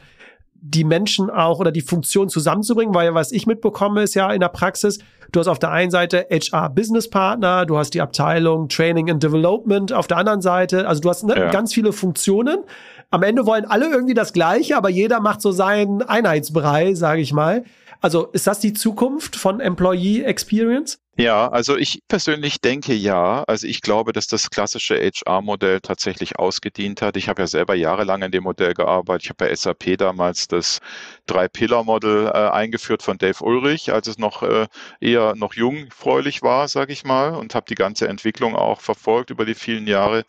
die 0.62 0.84
Menschen 0.84 1.30
auch 1.30 1.58
oder 1.58 1.72
die 1.72 1.80
Funktion 1.80 2.28
zusammenzubringen, 2.28 2.94
weil 2.94 3.14
was 3.14 3.32
ich 3.32 3.46
mitbekomme 3.46 4.02
ist 4.02 4.14
ja 4.14 4.30
in 4.30 4.40
der 4.40 4.48
Praxis, 4.48 4.98
du 5.32 5.40
hast 5.40 5.48
auf 5.48 5.58
der 5.58 5.70
einen 5.70 5.90
Seite 5.90 6.26
HR 6.30 6.68
Business 6.68 7.08
Partner, 7.08 7.64
du 7.64 7.78
hast 7.78 7.94
die 7.94 8.00
Abteilung 8.00 8.68
Training 8.68 9.10
and 9.10 9.22
Development 9.22 9.92
auf 9.92 10.06
der 10.06 10.18
anderen 10.18 10.42
Seite, 10.42 10.86
also 10.86 11.00
du 11.00 11.08
hast 11.08 11.24
ne, 11.24 11.34
ja. 11.36 11.50
ganz 11.50 11.72
viele 11.72 11.92
Funktionen. 11.92 12.58
Am 13.10 13.22
Ende 13.22 13.46
wollen 13.46 13.64
alle 13.64 13.90
irgendwie 13.90 14.14
das 14.14 14.32
Gleiche, 14.32 14.76
aber 14.76 14.90
jeder 14.90 15.20
macht 15.20 15.40
so 15.40 15.50
seinen 15.50 16.02
Einheitsbrei, 16.02 16.94
sage 16.94 17.22
ich 17.22 17.32
mal. 17.32 17.64
Also 18.00 18.26
ist 18.28 18.46
das 18.46 18.60
die 18.60 18.72
Zukunft 18.72 19.36
von 19.36 19.60
Employee 19.60 20.22
Experience? 20.22 20.98
Ja, 21.16 21.48
also 21.48 21.76
ich 21.76 22.02
persönlich 22.08 22.62
denke 22.62 22.94
ja. 22.94 23.44
Also 23.46 23.66
ich 23.66 23.82
glaube, 23.82 24.14
dass 24.14 24.26
das 24.26 24.48
klassische 24.48 24.94
HR-Modell 24.94 25.80
tatsächlich 25.80 26.38
ausgedient 26.38 27.02
hat. 27.02 27.18
Ich 27.18 27.28
habe 27.28 27.42
ja 27.42 27.46
selber 27.46 27.74
jahrelang 27.74 28.22
in 28.22 28.30
dem 28.30 28.44
Modell 28.44 28.72
gearbeitet. 28.72 29.24
Ich 29.24 29.28
habe 29.28 29.44
bei 29.44 29.54
SAP 29.54 29.98
damals 29.98 30.48
das 30.48 30.78
Drei-Pillar-Modell 31.26 32.28
äh, 32.28 32.30
eingeführt 32.30 33.02
von 33.02 33.18
Dave 33.18 33.44
Ulrich, 33.44 33.92
als 33.92 34.06
es 34.06 34.16
noch 34.16 34.42
äh, 34.42 34.66
eher 35.00 35.34
noch 35.34 35.52
jungfräulich 35.52 36.40
war, 36.40 36.68
sage 36.68 36.94
ich 36.94 37.04
mal, 37.04 37.34
und 37.34 37.54
habe 37.54 37.66
die 37.68 37.74
ganze 37.74 38.08
Entwicklung 38.08 38.56
auch 38.56 38.80
verfolgt 38.80 39.28
über 39.28 39.44
die 39.44 39.54
vielen 39.54 39.86
Jahre. 39.86 40.24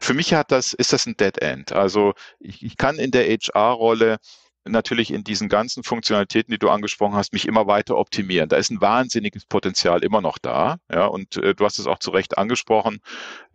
Für 0.00 0.14
mich 0.14 0.32
hat 0.32 0.52
das, 0.52 0.74
ist 0.74 0.92
das 0.92 1.06
ein 1.06 1.16
Dead 1.16 1.38
End. 1.38 1.72
Also 1.72 2.12
ich, 2.38 2.62
ich 2.62 2.76
kann 2.76 3.00
in 3.00 3.10
der 3.10 3.24
HR-Rolle 3.24 4.18
natürlich 4.64 5.12
in 5.12 5.24
diesen 5.24 5.48
ganzen 5.48 5.82
Funktionalitäten, 5.82 6.52
die 6.52 6.58
du 6.58 6.68
angesprochen 6.68 7.14
hast, 7.14 7.32
mich 7.32 7.46
immer 7.46 7.66
weiter 7.66 7.96
optimieren. 7.96 8.48
Da 8.48 8.56
ist 8.56 8.70
ein 8.70 8.80
wahnsinniges 8.80 9.46
Potenzial 9.46 10.04
immer 10.04 10.20
noch 10.20 10.38
da. 10.38 10.76
Ja, 10.92 11.06
und 11.06 11.36
äh, 11.36 11.54
du 11.54 11.64
hast 11.64 11.78
es 11.78 11.86
auch 11.86 11.98
zu 11.98 12.10
Recht 12.10 12.36
angesprochen. 12.38 13.00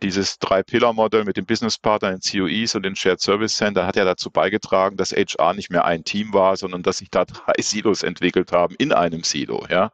Dieses 0.02 0.40
Drei-Pillar-Modell 0.40 1.24
mit 1.24 1.38
den 1.38 1.46
Business-Partnern, 1.46 2.20
den 2.20 2.22
COEs 2.22 2.76
und 2.76 2.84
den 2.84 2.96
Shared 2.96 3.22
Service 3.22 3.56
Center 3.56 3.86
hat 3.86 3.96
ja 3.96 4.04
dazu 4.04 4.32
beigetragen, 4.32 4.98
dass 4.98 5.12
HR 5.12 5.54
nicht 5.54 5.70
mehr 5.70 5.86
ein 5.86 6.04
Team 6.04 6.34
war, 6.34 6.58
sondern 6.58 6.84
dass 6.84 6.98
sich 6.98 7.10
da 7.10 7.26
drei 7.26 7.54
Silos 7.60 8.04
entwickelt 8.04 8.52
haben 8.52 8.76
in 8.78 8.92
einem 8.92 9.24
Silo. 9.24 9.66
Ja, 9.70 9.92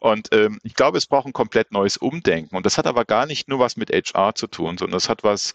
und 0.00 0.28
ähm, 0.32 0.58
ich 0.62 0.74
glaube, 0.74 0.98
es 0.98 1.06
braucht 1.06 1.26
ein 1.26 1.32
komplett 1.32 1.70
neues 1.72 1.96
Umdenken. 1.96 2.56
Und 2.56 2.66
das 2.66 2.78
hat 2.78 2.86
aber 2.86 3.04
gar 3.04 3.26
nicht 3.26 3.48
nur 3.48 3.58
was 3.58 3.76
mit 3.76 3.90
HR 3.90 4.34
zu 4.34 4.46
tun, 4.46 4.78
sondern 4.78 4.96
es 4.96 5.08
hat 5.08 5.22
was 5.22 5.52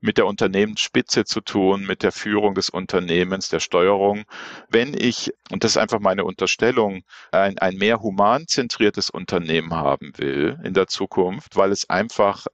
mit 0.00 0.18
der 0.18 0.26
Unternehmensspitze 0.26 1.24
zu 1.24 1.40
tun, 1.40 1.86
mit 1.86 2.02
der 2.02 2.12
Führung 2.12 2.54
des 2.54 2.68
Unternehmens, 2.68 3.48
der 3.48 3.60
Steuerung. 3.60 4.24
Wenn 4.68 4.94
ich, 4.94 5.32
und 5.50 5.64
das 5.64 5.72
ist 5.72 5.76
einfach 5.76 6.00
meine 6.00 6.24
Unterstellung, 6.24 7.02
ein, 7.32 7.58
ein 7.58 7.76
mehr 7.76 8.00
human 8.00 8.46
zentriertes 8.46 9.10
Unternehmen 9.10 9.74
haben 9.74 10.12
will 10.16 10.58
in 10.64 10.74
der 10.74 10.86
Zukunft, 10.86 11.56
weil 11.56 11.72
es 11.72 11.88
einfach 11.88 12.46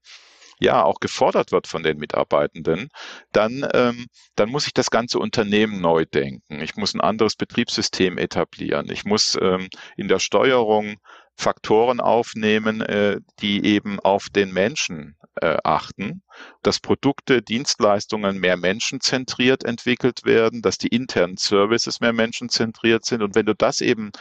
ja 0.61 0.85
auch 0.85 1.01
gefordert 1.01 1.53
wird 1.53 1.67
von 1.67 1.83
den 1.83 1.99
Mitarbeitenden, 1.99 2.91
dann, 3.33 3.67
ähm, 3.73 4.07
dann 4.37 4.51
muss 4.51 4.67
ich 4.67 4.75
das 4.75 4.91
ganze 4.91 5.19
Unternehmen 5.19 5.81
neu 5.81 6.05
denken. 6.05 6.61
Ich 6.61 6.77
muss 6.77 6.95
ein 6.95 7.01
anderes 7.01 7.35
Betriebssystem 7.35 8.19
etablieren. 8.19 8.91
Ich 8.91 9.05
muss 9.05 9.37
ähm, 9.41 9.69
in 9.97 10.09
der 10.09 10.19
Steuerung 10.19 10.97
Faktoren 11.41 12.01
aufnehmen, 12.01 12.83
äh, 12.83 13.21
die 13.41 13.65
eben 13.65 13.99
auf 13.99 14.29
den 14.29 14.53
Menschen 14.53 15.17
äh, 15.41 15.57
achten, 15.65 16.23
dass 16.63 16.81
Produkte, 16.81 17.41
Dienstleistungen 17.41 18.39
mehr 18.39 18.57
menschenzentriert 18.57 19.65
entwickelt 19.65 20.25
werden, 20.25 20.61
dass 20.61 20.77
die 20.77 20.89
internen 20.89 21.39
Services 21.39 22.01
mehr 22.01 22.13
menschenzentriert 22.13 23.05
sind. 23.05 23.23
Und 23.23 23.35
wenn 23.35 23.47
du 23.47 23.55
das 23.55 23.81
eben 23.81 24.13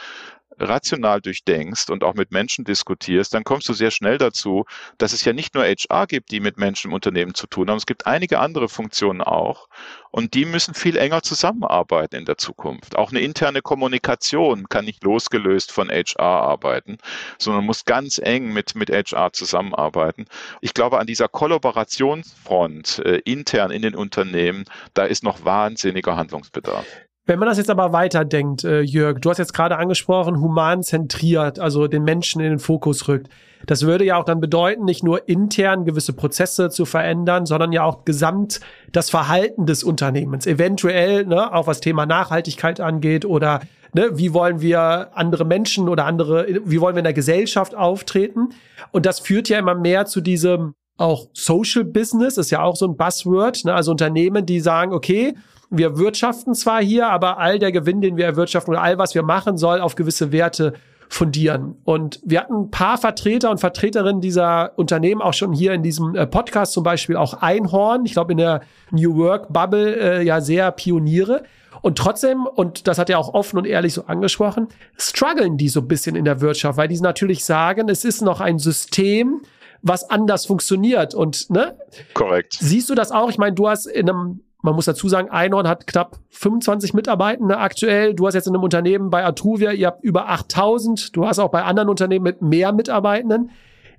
rational 0.60 1.20
durchdenkst 1.20 1.90
und 1.90 2.04
auch 2.04 2.14
mit 2.14 2.30
Menschen 2.30 2.64
diskutierst, 2.64 3.34
dann 3.34 3.44
kommst 3.44 3.68
du 3.68 3.72
sehr 3.72 3.90
schnell 3.90 4.18
dazu, 4.18 4.64
dass 4.98 5.12
es 5.12 5.24
ja 5.24 5.32
nicht 5.32 5.54
nur 5.54 5.64
HR 5.64 6.06
gibt, 6.06 6.30
die 6.30 6.40
mit 6.40 6.58
Menschen 6.58 6.88
im 6.88 6.94
Unternehmen 6.94 7.34
zu 7.34 7.46
tun 7.46 7.70
haben, 7.70 7.76
es 7.76 7.86
gibt 7.86 8.06
einige 8.06 8.38
andere 8.38 8.68
Funktionen 8.68 9.22
auch 9.22 9.68
und 10.10 10.34
die 10.34 10.44
müssen 10.44 10.74
viel 10.74 10.96
enger 10.96 11.22
zusammenarbeiten 11.22 12.16
in 12.16 12.24
der 12.24 12.38
Zukunft. 12.38 12.96
Auch 12.96 13.10
eine 13.10 13.20
interne 13.20 13.62
Kommunikation 13.62 14.68
kann 14.68 14.84
nicht 14.84 15.02
losgelöst 15.04 15.72
von 15.72 15.88
HR 15.88 16.20
arbeiten, 16.20 16.98
sondern 17.38 17.64
muss 17.64 17.84
ganz 17.84 18.18
eng 18.18 18.52
mit, 18.52 18.74
mit 18.74 18.90
HR 18.90 19.32
zusammenarbeiten. 19.32 20.26
Ich 20.60 20.74
glaube, 20.74 20.98
an 20.98 21.06
dieser 21.06 21.28
Kollaborationsfront 21.28 23.00
äh, 23.04 23.20
intern 23.24 23.70
in 23.70 23.82
den 23.82 23.94
Unternehmen, 23.94 24.64
da 24.94 25.04
ist 25.04 25.22
noch 25.22 25.44
wahnsinniger 25.44 26.16
Handlungsbedarf. 26.16 26.86
Wenn 27.30 27.38
man 27.38 27.46
das 27.46 27.58
jetzt 27.58 27.70
aber 27.70 27.92
weiterdenkt, 27.92 28.64
äh, 28.64 28.80
Jörg, 28.80 29.20
du 29.20 29.30
hast 29.30 29.38
jetzt 29.38 29.54
gerade 29.54 29.76
angesprochen, 29.76 30.40
human 30.40 30.82
zentriert, 30.82 31.60
also 31.60 31.86
den 31.86 32.02
Menschen 32.02 32.40
in 32.40 32.50
den 32.50 32.58
Fokus 32.58 33.06
rückt. 33.06 33.28
Das 33.66 33.86
würde 33.86 34.04
ja 34.04 34.16
auch 34.16 34.24
dann 34.24 34.40
bedeuten, 34.40 34.84
nicht 34.84 35.04
nur 35.04 35.28
intern 35.28 35.84
gewisse 35.84 36.12
Prozesse 36.12 36.70
zu 36.70 36.86
verändern, 36.86 37.46
sondern 37.46 37.70
ja 37.70 37.84
auch 37.84 38.04
gesamt 38.04 38.58
das 38.90 39.10
Verhalten 39.10 39.64
des 39.64 39.84
Unternehmens. 39.84 40.44
Eventuell, 40.44 41.24
ne, 41.24 41.54
auch 41.54 41.68
was 41.68 41.78
Thema 41.78 42.04
Nachhaltigkeit 42.04 42.80
angeht 42.80 43.24
oder 43.24 43.60
ne, 43.92 44.08
wie 44.14 44.34
wollen 44.34 44.60
wir 44.60 45.10
andere 45.16 45.44
Menschen 45.44 45.88
oder 45.88 46.06
andere, 46.06 46.48
wie 46.64 46.80
wollen 46.80 46.96
wir 46.96 47.00
in 47.00 47.04
der 47.04 47.12
Gesellschaft 47.12 47.76
auftreten? 47.76 48.48
Und 48.90 49.06
das 49.06 49.20
führt 49.20 49.48
ja 49.48 49.60
immer 49.60 49.76
mehr 49.76 50.04
zu 50.06 50.20
diesem 50.20 50.74
auch 50.96 51.28
Social 51.32 51.84
Business, 51.84 52.38
ist 52.38 52.50
ja 52.50 52.60
auch 52.60 52.74
so 52.74 52.88
ein 52.88 52.96
Buzzword, 52.96 53.66
ne, 53.66 53.72
also 53.72 53.92
Unternehmen, 53.92 54.46
die 54.46 54.58
sagen, 54.58 54.92
okay, 54.92 55.36
wir 55.70 55.98
wirtschaften 55.98 56.54
zwar 56.54 56.82
hier, 56.82 57.08
aber 57.08 57.38
all 57.38 57.58
der 57.58 57.72
Gewinn, 57.72 58.00
den 58.00 58.16
wir 58.16 58.26
erwirtschaften 58.26 58.72
oder 58.72 58.82
all 58.82 58.98
was 58.98 59.14
wir 59.14 59.22
machen, 59.22 59.56
soll 59.56 59.80
auf 59.80 59.94
gewisse 59.94 60.32
Werte 60.32 60.74
fundieren. 61.08 61.76
Und 61.84 62.20
wir 62.24 62.40
hatten 62.40 62.54
ein 62.54 62.70
paar 62.70 62.96
Vertreter 62.96 63.50
und 63.50 63.58
Vertreterinnen 63.58 64.20
dieser 64.20 64.72
Unternehmen 64.76 65.20
auch 65.20 65.34
schon 65.34 65.52
hier 65.52 65.72
in 65.72 65.82
diesem 65.82 66.14
äh, 66.14 66.26
Podcast, 66.26 66.72
zum 66.72 66.84
Beispiel 66.84 67.16
auch 67.16 67.34
Einhorn, 67.34 68.04
ich 68.04 68.12
glaube 68.12 68.32
in 68.32 68.38
der 68.38 68.60
New 68.92 69.16
Work 69.16 69.52
Bubble 69.52 69.96
äh, 69.96 70.22
ja 70.22 70.40
sehr 70.40 70.70
Pioniere. 70.70 71.42
Und 71.82 71.98
trotzdem, 71.98 72.46
und 72.46 72.86
das 72.86 72.98
hat 72.98 73.10
er 73.10 73.18
auch 73.18 73.34
offen 73.34 73.58
und 73.58 73.66
ehrlich 73.66 73.94
so 73.94 74.04
angesprochen, 74.04 74.68
strugglen 74.96 75.56
die 75.56 75.68
so 75.68 75.80
ein 75.80 75.88
bisschen 75.88 76.14
in 76.14 76.24
der 76.24 76.40
Wirtschaft, 76.40 76.76
weil 76.76 76.88
die 76.88 77.00
natürlich 77.00 77.44
sagen, 77.44 77.88
es 77.88 78.04
ist 78.04 78.22
noch 78.22 78.40
ein 78.40 78.58
System, 78.58 79.40
was 79.82 80.08
anders 80.10 80.46
funktioniert. 80.46 81.14
Und 81.14 81.50
ne? 81.50 81.76
Korrekt. 82.14 82.58
Siehst 82.60 82.90
du 82.90 82.94
das 82.94 83.10
auch? 83.10 83.30
Ich 83.30 83.38
meine, 83.38 83.54
du 83.54 83.68
hast 83.68 83.86
in 83.86 84.10
einem 84.10 84.40
man 84.62 84.74
muss 84.74 84.84
dazu 84.84 85.08
sagen, 85.08 85.30
Einhorn 85.30 85.68
hat 85.68 85.86
knapp 85.86 86.18
25 86.30 86.92
Mitarbeitende 86.94 87.58
aktuell. 87.58 88.14
Du 88.14 88.26
hast 88.26 88.34
jetzt 88.34 88.46
in 88.46 88.54
einem 88.54 88.62
Unternehmen 88.62 89.10
bei 89.10 89.24
Atruvia, 89.24 89.72
ihr 89.72 89.86
habt 89.86 90.04
über 90.04 90.28
8000. 90.28 91.16
Du 91.16 91.26
hast 91.26 91.38
auch 91.38 91.50
bei 91.50 91.62
anderen 91.62 91.88
Unternehmen 91.88 92.24
mit 92.24 92.42
mehr 92.42 92.72
Mitarbeitenden. 92.72 93.50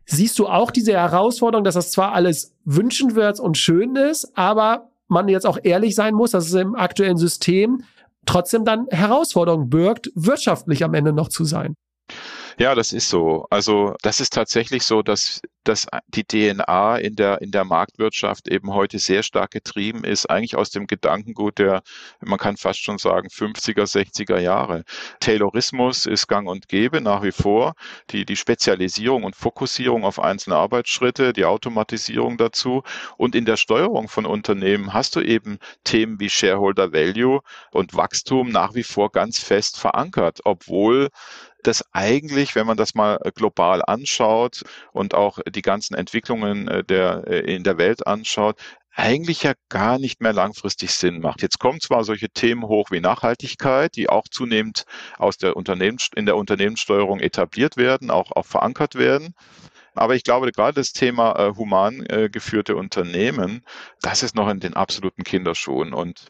Siehst 0.06 0.38
du 0.40 0.48
auch 0.48 0.72
diese 0.72 0.94
Herausforderung, 0.94 1.64
dass 1.64 1.76
das 1.76 1.92
zwar 1.92 2.14
alles 2.14 2.56
wünschenswert 2.66 3.40
und 3.40 3.58
schön 3.58 3.96
ist, 3.96 4.32
aber 4.36 4.90
man 5.08 5.28
jetzt 5.28 5.46
auch 5.46 5.60
ehrlich 5.62 5.96
sein 5.96 6.14
muss, 6.14 6.32
dass 6.32 6.48
es 6.48 6.54
im 6.54 6.76
aktuellen 6.76 7.18
System 7.18 7.84
trotzdem 8.26 8.66
dann 8.66 8.88
Herausforderungen 8.90 9.70
birgt, 9.70 10.12
wirtschaftlich 10.16 10.84
am 10.84 10.94
Ende 10.94 11.14
noch 11.14 11.30
zu 11.30 11.44
sein? 11.44 11.76
Ja, 12.58 12.76
das 12.76 12.92
ist 12.94 13.10
so. 13.10 13.46
Also 13.50 13.96
das 14.02 14.20
ist 14.20 14.34
tatsächlich 14.34 14.84
so, 14.84 15.02
dass, 15.02 15.42
dass 15.64 15.88
die 16.08 16.24
DNA 16.24 16.98
in 16.98 17.16
der, 17.16 17.42
in 17.42 17.52
der 17.52 17.66
Marktwirtschaft 17.66 18.48
eben 18.48 18.74
heute 18.74 19.00
sehr 19.00 19.24
stark 19.24 19.52
getrieben 19.52 20.04
ist, 20.04 20.30
eigentlich 20.30 20.56
aus 20.56 20.70
dem 20.70 20.88
Gedankengut 20.88 21.60
der, 21.60 21.82
man 22.20 22.40
kann 22.40 22.58
fast 22.58 22.84
schon 22.84 22.98
sagen, 22.98 23.28
50er, 23.30 23.84
60er 23.84 24.40
Jahre. 24.40 24.84
Taylorismus 25.20 26.06
ist 26.06 26.28
gang 26.28 26.48
und 26.48 26.68
gäbe 26.68 27.02
nach 27.02 27.24
wie 27.24 27.32
vor. 27.32 27.74
Die, 28.10 28.26
die 28.26 28.36
Spezialisierung 28.36 29.24
und 29.24 29.36
Fokussierung 29.36 30.04
auf 30.04 30.20
einzelne 30.20 30.56
Arbeitsschritte, 30.56 31.34
die 31.34 31.46
Automatisierung 31.46 32.38
dazu. 32.38 32.84
Und 33.18 33.36
in 33.36 33.46
der 33.46 33.58
Steuerung 33.58 34.08
von 34.08 34.26
Unternehmen 34.26 34.94
hast 34.94 35.16
du 35.16 35.22
eben 35.22 35.60
Themen 35.84 36.20
wie 36.20 36.30
Shareholder 36.30 36.94
Value 36.94 37.42
und 37.72 37.96
Wachstum 37.96 38.50
nach 38.50 38.74
wie 38.74 38.84
vor 38.84 39.12
ganz 39.12 39.40
fest 39.40 39.80
verankert, 39.80 40.40
obwohl 40.44 41.10
das 41.64 41.86
eigentlich, 41.92 42.56
wenn 42.56 42.68
man 42.68 42.78
das 42.78 42.96
mal 42.96 43.20
äh, 43.24 43.32
global 43.32 43.82
anschaut 43.86 44.64
und 44.92 45.14
auch 45.14 45.40
die 45.50 45.62
ganzen 45.62 45.96
Entwicklungen 45.96 46.68
äh, 46.68 46.84
der, 46.84 47.24
äh, 47.28 47.56
in 47.56 47.64
der 47.64 47.78
Welt 47.78 48.08
anschaut, 48.08 48.60
eigentlich 48.94 49.44
ja 49.44 49.54
gar 49.70 50.00
nicht 50.00 50.22
mehr 50.22 50.34
langfristig 50.34 50.92
Sinn 50.92 51.22
macht. 51.22 51.42
Jetzt 51.42 51.60
kommen 51.60 51.80
zwar 51.80 52.04
solche 52.04 52.30
Themen 52.30 52.64
hoch 52.64 52.92
wie 52.92 53.00
Nachhaltigkeit, 53.00 53.96
die 53.96 54.10
auch 54.10 54.28
zunehmend 54.30 54.86
aus 55.18 55.38
der 55.38 55.56
Unternehmens, 55.56 56.10
in 56.16 56.26
der 56.26 56.36
Unternehmenssteuerung 56.36 57.20
etabliert 57.20 57.78
werden, 57.78 58.12
auch, 58.12 58.32
auch 58.34 58.46
verankert 58.46 58.96
werden. 58.96 59.34
Aber 59.94 60.16
ich 60.16 60.24
glaube, 60.24 60.52
gerade 60.52 60.76
das 60.76 60.94
Thema 60.94 61.36
äh, 61.38 61.56
human 61.56 62.06
äh, 62.06 62.30
geführte 62.30 62.76
Unternehmen, 62.76 63.64
das 64.02 64.24
ist 64.24 64.36
noch 64.36 64.50
in 64.50 64.60
den 64.60 64.74
absoluten 64.74 65.24
Kinderschuhen. 65.24 65.94
Und 65.94 66.28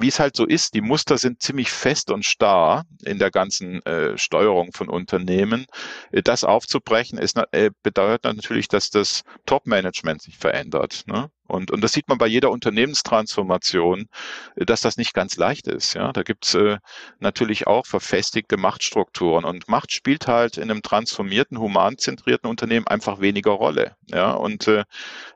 wie 0.00 0.08
es 0.08 0.20
halt 0.20 0.36
so 0.36 0.46
ist, 0.46 0.74
die 0.74 0.80
Muster 0.80 1.18
sind 1.18 1.42
ziemlich 1.42 1.70
fest 1.70 2.10
und 2.10 2.24
starr 2.24 2.84
in 3.04 3.18
der 3.18 3.30
ganzen 3.30 3.84
äh, 3.86 4.16
Steuerung 4.18 4.72
von 4.72 4.88
Unternehmen. 4.88 5.66
Äh, 6.12 6.22
das 6.22 6.44
aufzubrechen 6.44 7.18
ist, 7.18 7.36
äh, 7.52 7.70
bedeutet 7.82 8.24
natürlich, 8.24 8.68
dass 8.68 8.90
das 8.90 9.22
Top-Management 9.46 10.22
sich 10.22 10.36
verändert. 10.36 11.04
Ne? 11.06 11.30
Und, 11.46 11.70
und 11.70 11.80
das 11.80 11.92
sieht 11.92 12.08
man 12.08 12.18
bei 12.18 12.26
jeder 12.26 12.50
Unternehmenstransformation, 12.50 14.08
dass 14.56 14.80
das 14.80 14.96
nicht 14.96 15.14
ganz 15.14 15.36
leicht 15.36 15.66
ist. 15.66 15.94
Ja, 15.94 16.12
da 16.12 16.22
gibt's 16.22 16.54
äh, 16.54 16.78
natürlich 17.20 17.66
auch 17.66 17.86
verfestigte 17.86 18.56
Machtstrukturen 18.56 19.44
und 19.44 19.68
Macht 19.68 19.92
spielt 19.92 20.26
halt 20.26 20.56
in 20.56 20.70
einem 20.70 20.82
transformierten, 20.82 21.58
humanzentrierten 21.58 22.48
Unternehmen 22.48 22.86
einfach 22.86 23.20
weniger 23.20 23.52
Rolle. 23.52 23.96
Ja, 24.10 24.32
und 24.32 24.68
äh, 24.68 24.84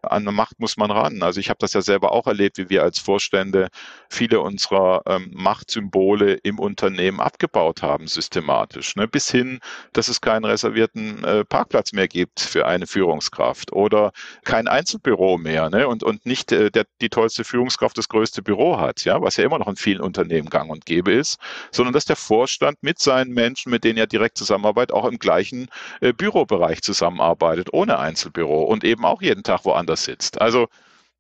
an 0.03 0.25
Macht 0.25 0.61
muss 0.61 0.77
man 0.77 0.90
ran. 0.90 1.23
Also 1.23 1.40
ich 1.40 1.51
habe 1.51 1.59
das 1.59 1.73
ja 1.73 1.83
selber 1.83 2.12
auch 2.12 2.27
erlebt, 2.27 2.59
wie 2.59 2.70
wir 2.70 2.83
als 2.83 2.99
Vorstände 2.99 3.68
viele 4.09 4.40
unserer 4.40 5.03
ähm, 5.07 5.31
Machtsymbole 5.35 6.35
im 6.42 6.59
Unternehmen 6.59 7.20
abgebaut 7.20 7.83
haben, 7.83 8.07
systematisch, 8.07 8.96
ne? 8.96 9.09
bis 9.09 9.31
hin, 9.31 9.61
dass 9.92 10.09
es 10.09 10.20
keinen 10.20 10.44
reservierten 10.44 11.25
äh, 11.25 11.44
Parkplatz 11.44 11.92
mehr 11.92 12.09
gibt 12.09 12.40
für 12.40 12.66
eine 12.66 12.87
Führungskraft 12.87 13.73
oder 13.73 14.12
kein 14.44 14.68
Einzelbüro 14.68 15.38
mehr. 15.38 15.70
Ne? 15.70 15.88
Und 15.88 15.99
und, 16.02 16.20
und 16.20 16.26
nicht 16.26 16.52
äh, 16.52 16.70
der, 16.70 16.86
die 17.00 17.08
tollste 17.08 17.44
Führungskraft 17.44 17.96
das 17.96 18.08
größte 18.08 18.42
Büro 18.42 18.78
hat, 18.78 19.04
ja, 19.04 19.20
was 19.20 19.36
ja 19.36 19.44
immer 19.44 19.58
noch 19.58 19.68
in 19.68 19.76
vielen 19.76 20.00
Unternehmen 20.00 20.50
gang 20.50 20.70
und 20.70 20.86
gäbe 20.86 21.12
ist, 21.12 21.38
sondern 21.70 21.92
dass 21.92 22.04
der 22.04 22.16
Vorstand 22.16 22.78
mit 22.82 22.98
seinen 22.98 23.32
Menschen, 23.32 23.70
mit 23.70 23.84
denen 23.84 23.98
er 23.98 24.06
direkt 24.06 24.38
zusammenarbeitet, 24.38 24.92
auch 24.94 25.06
im 25.06 25.18
gleichen 25.18 25.68
äh, 26.00 26.12
Bürobereich 26.12 26.82
zusammenarbeitet, 26.82 27.68
ohne 27.72 27.98
Einzelbüro 27.98 28.64
und 28.64 28.84
eben 28.84 29.04
auch 29.04 29.22
jeden 29.22 29.42
Tag 29.42 29.64
woanders 29.64 30.04
sitzt. 30.04 30.40
Also 30.40 30.68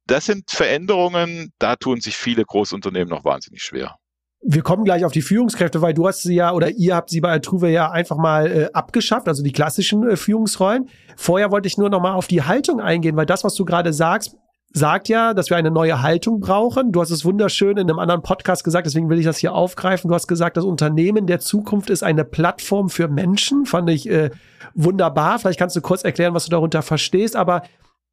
das 0.06 0.26
sind 0.26 0.50
Veränderungen, 0.50 1.52
da 1.58 1.76
tun 1.76 2.00
sich 2.00 2.16
viele 2.16 2.44
Großunternehmen 2.44 3.08
noch 3.08 3.24
wahnsinnig 3.24 3.62
schwer. 3.62 3.96
Wir 4.42 4.62
kommen 4.62 4.84
gleich 4.84 5.04
auf 5.04 5.12
die 5.12 5.20
Führungskräfte, 5.20 5.82
weil 5.82 5.92
du 5.92 6.08
hast 6.08 6.22
sie 6.22 6.34
ja 6.34 6.52
oder 6.52 6.70
ihr 6.70 6.96
habt 6.96 7.10
sie 7.10 7.20
bei 7.20 7.28
Altruve 7.28 7.68
ja 7.68 7.90
einfach 7.90 8.16
mal 8.16 8.46
äh, 8.50 8.70
abgeschafft, 8.72 9.28
also 9.28 9.42
die 9.42 9.52
klassischen 9.52 10.08
äh, 10.08 10.16
Führungsrollen. 10.16 10.88
Vorher 11.16 11.50
wollte 11.50 11.68
ich 11.68 11.76
nur 11.76 11.90
noch 11.90 12.00
mal 12.00 12.14
auf 12.14 12.26
die 12.26 12.42
Haltung 12.42 12.80
eingehen, 12.80 13.16
weil 13.16 13.26
das, 13.26 13.44
was 13.44 13.54
du 13.54 13.66
gerade 13.66 13.92
sagst, 13.92 14.36
sagt 14.72 15.08
ja, 15.08 15.34
dass 15.34 15.50
wir 15.50 15.56
eine 15.56 15.70
neue 15.70 16.02
Haltung 16.02 16.40
brauchen. 16.40 16.92
Du 16.92 17.00
hast 17.00 17.10
es 17.10 17.24
wunderschön 17.24 17.76
in 17.76 17.90
einem 17.90 17.98
anderen 17.98 18.22
Podcast 18.22 18.62
gesagt, 18.62 18.86
deswegen 18.86 19.08
will 19.08 19.18
ich 19.18 19.24
das 19.24 19.38
hier 19.38 19.52
aufgreifen. 19.52 20.08
Du 20.08 20.14
hast 20.14 20.28
gesagt, 20.28 20.56
das 20.56 20.64
Unternehmen 20.64 21.26
der 21.26 21.40
Zukunft 21.40 21.90
ist 21.90 22.02
eine 22.02 22.24
Plattform 22.24 22.88
für 22.88 23.08
Menschen. 23.08 23.66
Fand 23.66 23.90
ich 23.90 24.08
äh, 24.08 24.30
wunderbar. 24.74 25.38
Vielleicht 25.38 25.58
kannst 25.58 25.74
du 25.76 25.80
kurz 25.80 26.04
erklären, 26.04 26.34
was 26.34 26.44
du 26.44 26.50
darunter 26.50 26.82
verstehst. 26.82 27.34
Aber 27.34 27.62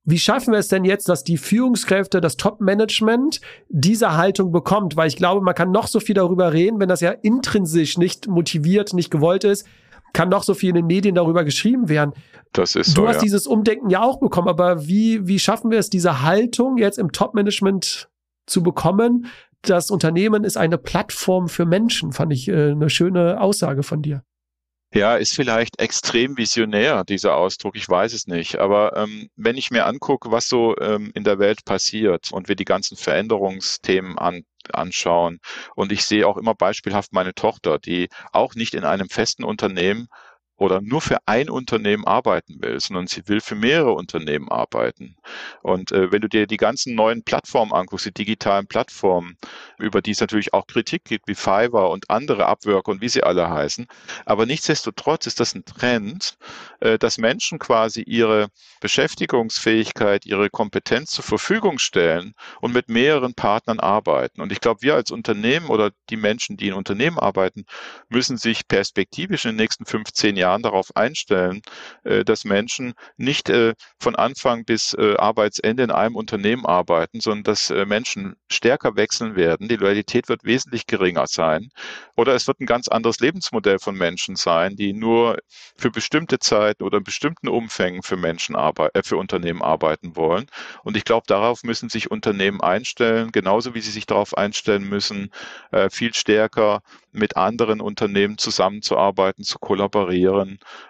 wie 0.04 0.18
schaffen 0.18 0.52
wir 0.52 0.60
es 0.60 0.70
denn 0.70 0.86
jetzt, 0.86 1.10
dass 1.10 1.24
die 1.24 1.38
Führungskräfte, 1.38 2.22
das 2.22 2.38
Top-Management 2.38 3.40
diese 3.70 4.18
Haltung 4.18 4.52
bekommt? 4.52 4.96
Weil 4.96 5.10
ich 5.10 5.18
glaube, 5.18 5.42
man 5.42 5.54
kann 5.54 5.72
noch 5.72 5.88
so 5.88 6.00
viel 6.00 6.16
darüber 6.16 6.54
reden, 6.54 6.80
wenn 6.80 6.90
das 6.90 7.02
ja 7.02 7.12
intrinsisch 7.12 7.98
nicht 7.98 8.28
motiviert, 8.28 8.94
nicht 8.94 9.12
gewollt 9.12 9.44
ist 9.44 9.68
kann 10.14 10.30
noch 10.30 10.44
so 10.44 10.54
viel 10.54 10.70
in 10.70 10.76
den 10.76 10.88
Medien 10.88 11.16
darüber 11.16 11.44
geschrieben 11.44 11.90
werden. 11.90 12.14
Das 12.54 12.76
ist 12.76 12.92
so. 12.94 13.02
Du 13.02 13.08
hast 13.08 13.18
ja. 13.18 13.22
dieses 13.22 13.48
Umdenken 13.48 13.90
ja 13.90 14.02
auch 14.02 14.20
bekommen, 14.20 14.48
aber 14.48 14.88
wie, 14.88 15.28
wie 15.28 15.40
schaffen 15.40 15.72
wir 15.72 15.80
es, 15.80 15.90
diese 15.90 16.22
Haltung 16.22 16.78
jetzt 16.78 16.98
im 16.98 17.12
Top-Management 17.12 18.10
zu 18.46 18.64
bekommen? 18.64 19.28
Das 19.62 19.92
Unternehmen 19.92 20.44
ist 20.44 20.58
eine 20.58 20.78
Plattform 20.78 21.50
für 21.50 21.66
Menschen, 21.66 22.14
fand 22.14 22.32
ich 22.32 22.48
äh, 22.48 22.72
eine 22.72 22.90
schöne 22.90 23.42
Aussage 23.42 23.84
von 23.84 24.02
dir. 24.02 24.24
Ja, 24.94 25.18
ist 25.18 25.36
vielleicht 25.36 25.82
extrem 25.82 26.38
visionär, 26.38 27.04
dieser 27.04 27.36
Ausdruck, 27.36 27.76
ich 27.76 27.88
weiß 27.90 28.14
es 28.14 28.26
nicht. 28.26 28.58
Aber 28.58 28.96
ähm, 28.96 29.30
wenn 29.36 29.58
ich 29.58 29.70
mir 29.70 29.86
angucke, 29.86 30.32
was 30.32 30.48
so 30.48 30.76
ähm, 30.80 31.12
in 31.14 31.26
der 31.26 31.40
Welt 31.40 31.66
passiert 31.66 32.32
und 32.32 32.48
wir 32.48 32.56
die 32.56 32.66
ganzen 32.66 32.96
Veränderungsthemen 32.96 34.18
an, 34.18 34.44
anschauen, 34.76 35.40
und 35.76 35.92
ich 35.92 36.06
sehe 36.06 36.28
auch 36.28 36.38
immer 36.38 36.56
beispielhaft 36.56 37.14
meine 37.14 37.34
Tochter, 37.34 37.80
die 37.80 38.10
auch 38.32 38.56
nicht 38.56 38.74
in 38.74 38.84
einem 38.84 39.10
festen 39.10 39.44
Unternehmen 39.44 40.08
oder 40.58 40.82
nur 40.82 41.02
für 41.02 41.20
ein 41.28 41.50
Unternehmen 41.50 42.06
arbeiten 42.06 42.62
will, 42.62 42.80
sondern 42.80 43.08
sie 43.08 43.28
will 43.28 43.42
für 43.42 43.56
mehrere 43.56 43.94
Unternehmen 43.94 44.50
arbeiten. 44.50 45.16
Und 45.62 45.92
äh, 45.92 46.12
wenn 46.12 46.22
du 46.22 46.28
dir 46.28 46.48
die 46.48 46.58
ganzen 46.58 46.96
neuen 46.96 47.24
Plattformen 47.24 47.72
anguckst, 47.74 48.08
die 48.08 48.12
digitalen 48.12 48.68
Plattformen, 48.68 49.38
über 49.78 50.02
die 50.02 50.12
es 50.12 50.20
natürlich 50.20 50.54
auch 50.54 50.66
Kritik 50.66 51.06
gibt, 51.06 51.28
wie 51.28 51.36
Fiverr 51.36 51.92
und 51.92 52.10
andere 52.10 52.48
Abwürge 52.48 52.90
und 52.90 53.02
wie 53.02 53.10
sie 53.10 53.24
alle 53.24 53.50
heißen, 53.50 53.86
aber 54.26 54.46
nichtsdestotrotz 54.48 55.28
ist 55.28 55.40
das 55.40 55.54
ein 55.54 55.64
Trend, 55.64 56.38
äh, 56.80 56.98
dass 56.98 57.20
Menschen 57.20 57.60
quasi 57.60 58.02
ihre 58.02 58.48
Beschäftigungsfähigkeit, 58.82 60.26
ihre 60.26 60.50
Kompetenz 60.50 61.12
zur 61.12 61.24
Verfügung 61.24 61.78
stellen 61.78 62.34
und 62.62 62.74
mit 62.74 62.90
mehreren 62.90 63.36
Partnern 63.36 63.80
arbeiten. 63.80 64.42
Und 64.42 64.52
ich 64.52 64.60
glaube, 64.60 64.82
wir 64.82 64.96
als 64.96 65.12
Unternehmen 65.12 65.68
oder 65.68 65.92
die 66.10 66.18
Menschen, 66.18 66.58
die 66.58 66.70
in 66.70 66.74
Unternehmen 66.74 67.20
arbeiten, 67.20 67.66
müssen 68.10 68.38
sich 68.38 68.68
perspektivisch 68.68 69.46
in 69.46 69.52
den 69.52 69.58
nächsten 69.58 69.86
15 69.86 70.36
Jahren 70.36 70.47
Jahren 70.48 70.64
darauf 70.64 70.96
einstellen, 70.96 71.62
äh, 72.04 72.24
dass 72.24 72.46
Menschen 72.46 72.94
nicht 73.18 73.50
äh, 73.50 73.74
von 74.00 74.16
Anfang 74.16 74.64
bis 74.66 74.94
äh, 74.94 75.16
Arbeitsende 75.18 75.84
in 75.84 75.92
einem 75.92 76.16
Unternehmen 76.16 76.66
arbeiten, 76.66 77.20
sondern 77.20 77.44
dass 77.44 77.70
Menschen 77.70 78.36
stärker 78.50 78.96
wechseln 78.96 79.36
werden. 79.36 79.68
Die 79.68 79.76
Loyalität 79.76 80.30
wird 80.30 80.44
wesentlich 80.44 80.88
geringer 80.88 81.28
sein. 81.28 81.70
Oder 82.16 82.34
es 82.36 82.48
wird 82.48 82.60
ein 82.60 82.66
ganz 82.66 82.88
anderes 82.88 83.20
Lebensmodell 83.20 83.80
von 83.80 83.96
Menschen 83.96 84.36
sein, 84.36 84.76
die 84.76 84.94
nur 84.94 85.38
für 85.78 85.92
bestimmte 85.92 86.40
Zeiten 86.40 86.84
oder 86.84 87.00
in 87.00 87.04
bestimmten 87.04 87.48
Umfängen 87.50 88.04
für 88.04 88.18
Menschen 88.18 88.56
arbeiten, 88.56 89.04
für 89.04 89.18
Unternehmen 89.18 89.62
arbeiten 89.62 90.16
wollen. 90.16 90.46
Und 90.84 90.98
ich 90.98 91.04
glaube, 91.04 91.26
darauf 91.28 91.64
müssen 91.64 91.90
sich 91.90 92.10
Unternehmen 92.10 92.62
einstellen, 92.62 93.32
genauso 93.32 93.74
wie 93.76 93.82
sie 93.82 93.92
sich 93.92 94.06
darauf 94.06 94.38
einstellen 94.38 94.88
müssen, 94.88 95.32
viel 95.90 96.14
stärker 96.14 96.82
mit 97.18 97.36
anderen 97.36 97.82
Unternehmen 97.82 98.38
zusammenzuarbeiten, 98.38 99.44
zu 99.44 99.60
kollaborieren, 99.60 100.37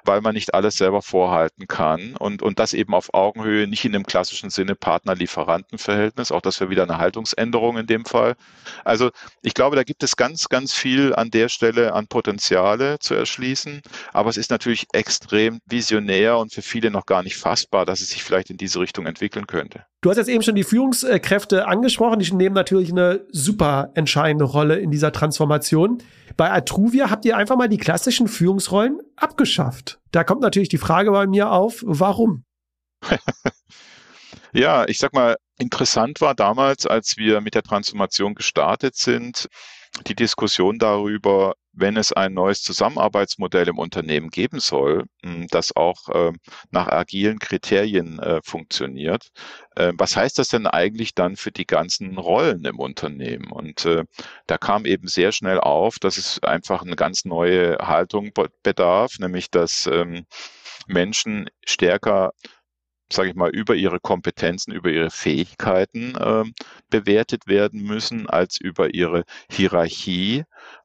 weil 0.04 0.22
man 0.22 0.34
nicht 0.34 0.54
alles 0.54 0.78
selber 0.78 1.02
vorhalten 1.02 1.68
kann 1.68 2.16
und, 2.18 2.42
und 2.42 2.60
das 2.60 2.74
eben 2.74 2.94
auf 2.94 3.14
Augenhöhe, 3.14 3.68
nicht 3.68 3.86
in 3.86 3.94
dem 3.94 4.06
klassischen 4.06 4.50
Sinne 4.50 4.76
Partner-Lieferanten-Verhältnis. 4.76 6.32
Auch 6.32 6.42
das 6.42 6.60
wäre 6.60 6.70
wieder 6.70 6.84
eine 6.84 6.98
Haltungsänderung 6.98 7.78
in 7.78 7.88
dem 7.88 8.06
Fall. 8.06 8.36
Also 8.84 9.12
ich 9.42 9.54
glaube, 9.54 9.76
da 9.76 9.84
gibt 9.84 10.04
es 10.04 10.16
ganz, 10.16 10.50
ganz 10.50 10.74
viel 10.74 11.14
an 11.16 11.32
der 11.32 11.50
Stelle 11.50 11.94
an 11.94 12.08
Potenziale 12.08 13.00
zu 13.00 13.14
erschließen. 13.14 13.82
Aber 14.14 14.30
es 14.30 14.38
ist 14.38 14.52
natürlich 14.52 14.88
extrem 14.94 15.60
visionär 15.66 16.38
und 16.38 16.54
für 16.54 16.62
viele 16.62 16.92
noch 16.92 17.06
gar 17.06 17.24
nicht 17.24 17.38
fassbar, 17.38 17.86
dass 17.86 18.02
es 18.02 18.10
sich 18.10 18.24
vielleicht 18.24 18.50
in 18.50 18.58
diese 18.58 18.80
Richtung 18.80 19.06
entwickeln 19.06 19.48
könnte. 19.48 19.86
Du 20.02 20.12
hast 20.12 20.18
jetzt 20.18 20.30
eben 20.30 20.44
schon 20.44 20.56
die 20.56 20.64
Führungskräfte 20.64 21.68
angesprochen. 21.68 22.20
Die 22.20 22.34
nehmen 22.34 22.54
natürlich 22.54 22.92
eine 22.92 23.26
super 23.32 23.92
entscheidende 23.96 24.46
Rolle 24.46 24.76
in 24.76 24.92
dieser 24.92 25.12
Transformation. 25.12 26.04
Bei 26.38 26.52
Atruvia 26.52 27.10
habt 27.10 27.26
ihr 27.26 27.36
einfach 27.36 27.58
mal 27.58 27.68
die 27.68 27.78
klassischen 27.78 28.28
Führungsrollen 28.28 29.00
abgeschafft. 29.38 30.00
Da 30.12 30.24
kommt 30.24 30.42
natürlich 30.42 30.70
die 30.70 30.80
Frage 30.80 31.12
bei 31.12 31.28
mir 31.28 31.52
auf, 31.52 31.84
warum? 31.86 32.44
ja, 34.52 34.88
ich 34.88 34.98
sag 34.98 35.14
mal, 35.14 35.36
interessant 35.60 36.22
war 36.22 36.34
damals, 36.34 36.88
als 36.88 37.18
wir 37.18 37.40
mit 37.42 37.54
der 37.54 37.62
Transformation 37.62 38.34
gestartet 38.34 38.96
sind, 38.96 39.48
die 40.06 40.16
Diskussion 40.16 40.80
darüber, 40.80 41.56
wenn 41.74 41.96
es 41.96 42.12
ein 42.12 42.34
neues 42.34 42.64
Zusammenarbeitsmodell 42.64 43.68
im 43.68 43.78
Unternehmen 43.78 44.30
geben 44.30 44.60
soll, 44.60 45.06
hm, 45.24 45.48
das 45.50 45.76
auch 45.76 46.10
äh, 46.10 46.32
nach 46.72 46.88
agilen 46.88 47.40
Kriterien 47.40 48.20
äh, 48.20 48.42
funktioniert, 48.44 49.30
äh, 49.76 49.94
was 49.96 50.16
heißt 50.16 50.40
das 50.40 50.50
denn 50.50 50.66
eigentlich 50.66 51.14
dann 51.14 51.36
für 51.36 51.52
die 51.52 51.68
ganzen 51.68 52.18
Rollen 52.18 52.66
im 52.66 52.80
Unternehmen? 52.80 53.52
Und 53.52 53.86
äh, 53.86 54.06
da 54.48 54.58
kam 54.58 54.86
eben 54.86 55.08
sehr 55.08 55.32
schnell 55.32 55.60
auf, 55.60 56.00
dass 56.00 56.18
es 56.18 56.42
einfach 56.42 56.82
eine 56.82 56.96
ganz 56.96 57.26
neue 57.26 57.78
Haltung 57.78 58.32
bedarf, 58.64 59.20
nämlich 59.20 59.52
dass 59.52 59.88
ähm, 59.92 60.26
Menschen 60.88 61.50
stärker 61.66 62.32
sage 63.12 63.30
ich 63.30 63.36
mal, 63.36 63.50
über 63.50 63.76
ihre 63.76 64.00
Kompetenzen, 64.00 64.74
über 64.74 64.90
ihre 64.90 65.10
Fähigkeiten 65.10 66.16
äh, 66.16 66.44
bewertet 66.90 67.48
werden 67.48 67.84
müssen 67.84 68.30
als 68.30 68.60
über 68.60 68.94
ihre 68.94 69.24
Hierarchie. 69.50 70.44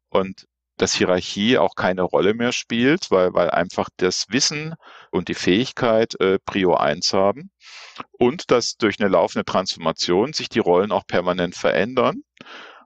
Und 0.08 0.46
dass 0.76 0.94
Hierarchie 0.94 1.58
auch 1.58 1.74
keine 1.76 2.02
Rolle 2.02 2.34
mehr 2.34 2.52
spielt, 2.52 3.10
weil, 3.10 3.34
weil 3.34 3.50
einfach 3.50 3.88
das 3.98 4.26
Wissen 4.30 4.74
und 5.10 5.28
die 5.28 5.34
Fähigkeit 5.34 6.18
äh, 6.20 6.38
Prio 6.44 6.74
1 6.74 7.12
haben 7.12 7.50
und 8.10 8.50
dass 8.50 8.76
durch 8.78 8.98
eine 8.98 9.08
laufende 9.08 9.44
Transformation 9.44 10.32
sich 10.32 10.48
die 10.48 10.58
Rollen 10.58 10.92
auch 10.92 11.06
permanent 11.06 11.54
verändern. 11.54 12.22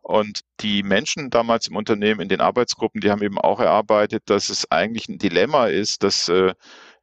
Und 0.03 0.43
die 0.61 0.83
Menschen 0.85 1.31
damals 1.31 1.67
im 1.67 1.77
Unternehmen, 1.77 2.21
in 2.21 2.29
den 2.29 2.41
Arbeitsgruppen, 2.41 3.01
die 3.01 3.11
haben 3.11 3.23
eben 3.23 3.39
auch 3.39 3.59
erarbeitet, 3.59 4.23
dass 4.27 4.51
es 4.51 4.71
eigentlich 4.71 5.09
ein 5.09 5.19
Dilemma 5.19 5.67
ist, 5.67 6.05
dass 6.05 6.29
äh, 6.29 6.55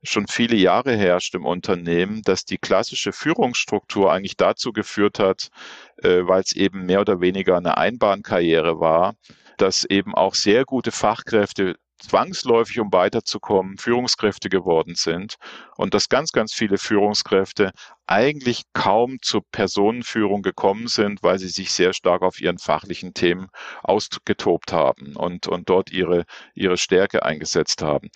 schon 0.04 0.28
viele 0.28 0.56
Jahre 0.56 0.96
herrscht 0.96 1.34
im 1.36 1.46
Unternehmen, 1.46 2.22
dass 2.24 2.46
die 2.46 2.58
klassische 2.58 3.14
Führungsstruktur 3.14 4.12
eigentlich 4.12 4.38
dazu 4.38 4.74
geführt 4.74 5.20
hat, 5.20 5.50
äh, 5.98 6.22
weil 6.24 6.42
es 6.42 6.54
eben 6.54 6.86
mehr 6.86 7.02
oder 7.02 7.22
weniger 7.22 7.58
eine 7.58 7.78
Einbahnkarriere 7.78 8.80
war, 8.80 9.16
dass 9.58 9.86
eben 9.86 10.14
auch 10.14 10.36
sehr 10.36 10.66
gute 10.66 10.92
Fachkräfte 10.92 11.78
zwangsläufig, 12.04 12.80
um 12.80 12.92
weiterzukommen, 12.92 13.78
Führungskräfte 13.78 14.50
geworden 14.50 14.96
sind 14.96 15.36
und 15.78 15.94
dass 15.94 16.10
ganz, 16.10 16.32
ganz 16.32 16.54
viele 16.54 16.78
Führungskräfte 16.78 17.72
eigentlich 18.06 18.64
kaum 18.74 19.18
zur 19.22 19.44
Personenführung 19.52 20.42
gekommen 20.42 20.88
sind, 20.88 21.24
weil 21.24 21.40
sie 21.40 21.48
sich 21.48 21.72
sehr 21.72 21.94
stark 21.94 22.22
auf 22.22 22.42
ihren 22.42 22.58
fachlichen 22.58 23.14
Themen 23.14 23.48
ausgetobt 23.82 24.74
haben 24.74 25.16
und, 25.16 25.48
und 25.48 25.70
dort 25.70 25.92
ihre, 25.92 26.26
ihre 26.54 26.78
Stärke 26.78 27.24
eingesetzt 27.24 27.82
haben. 27.82 28.10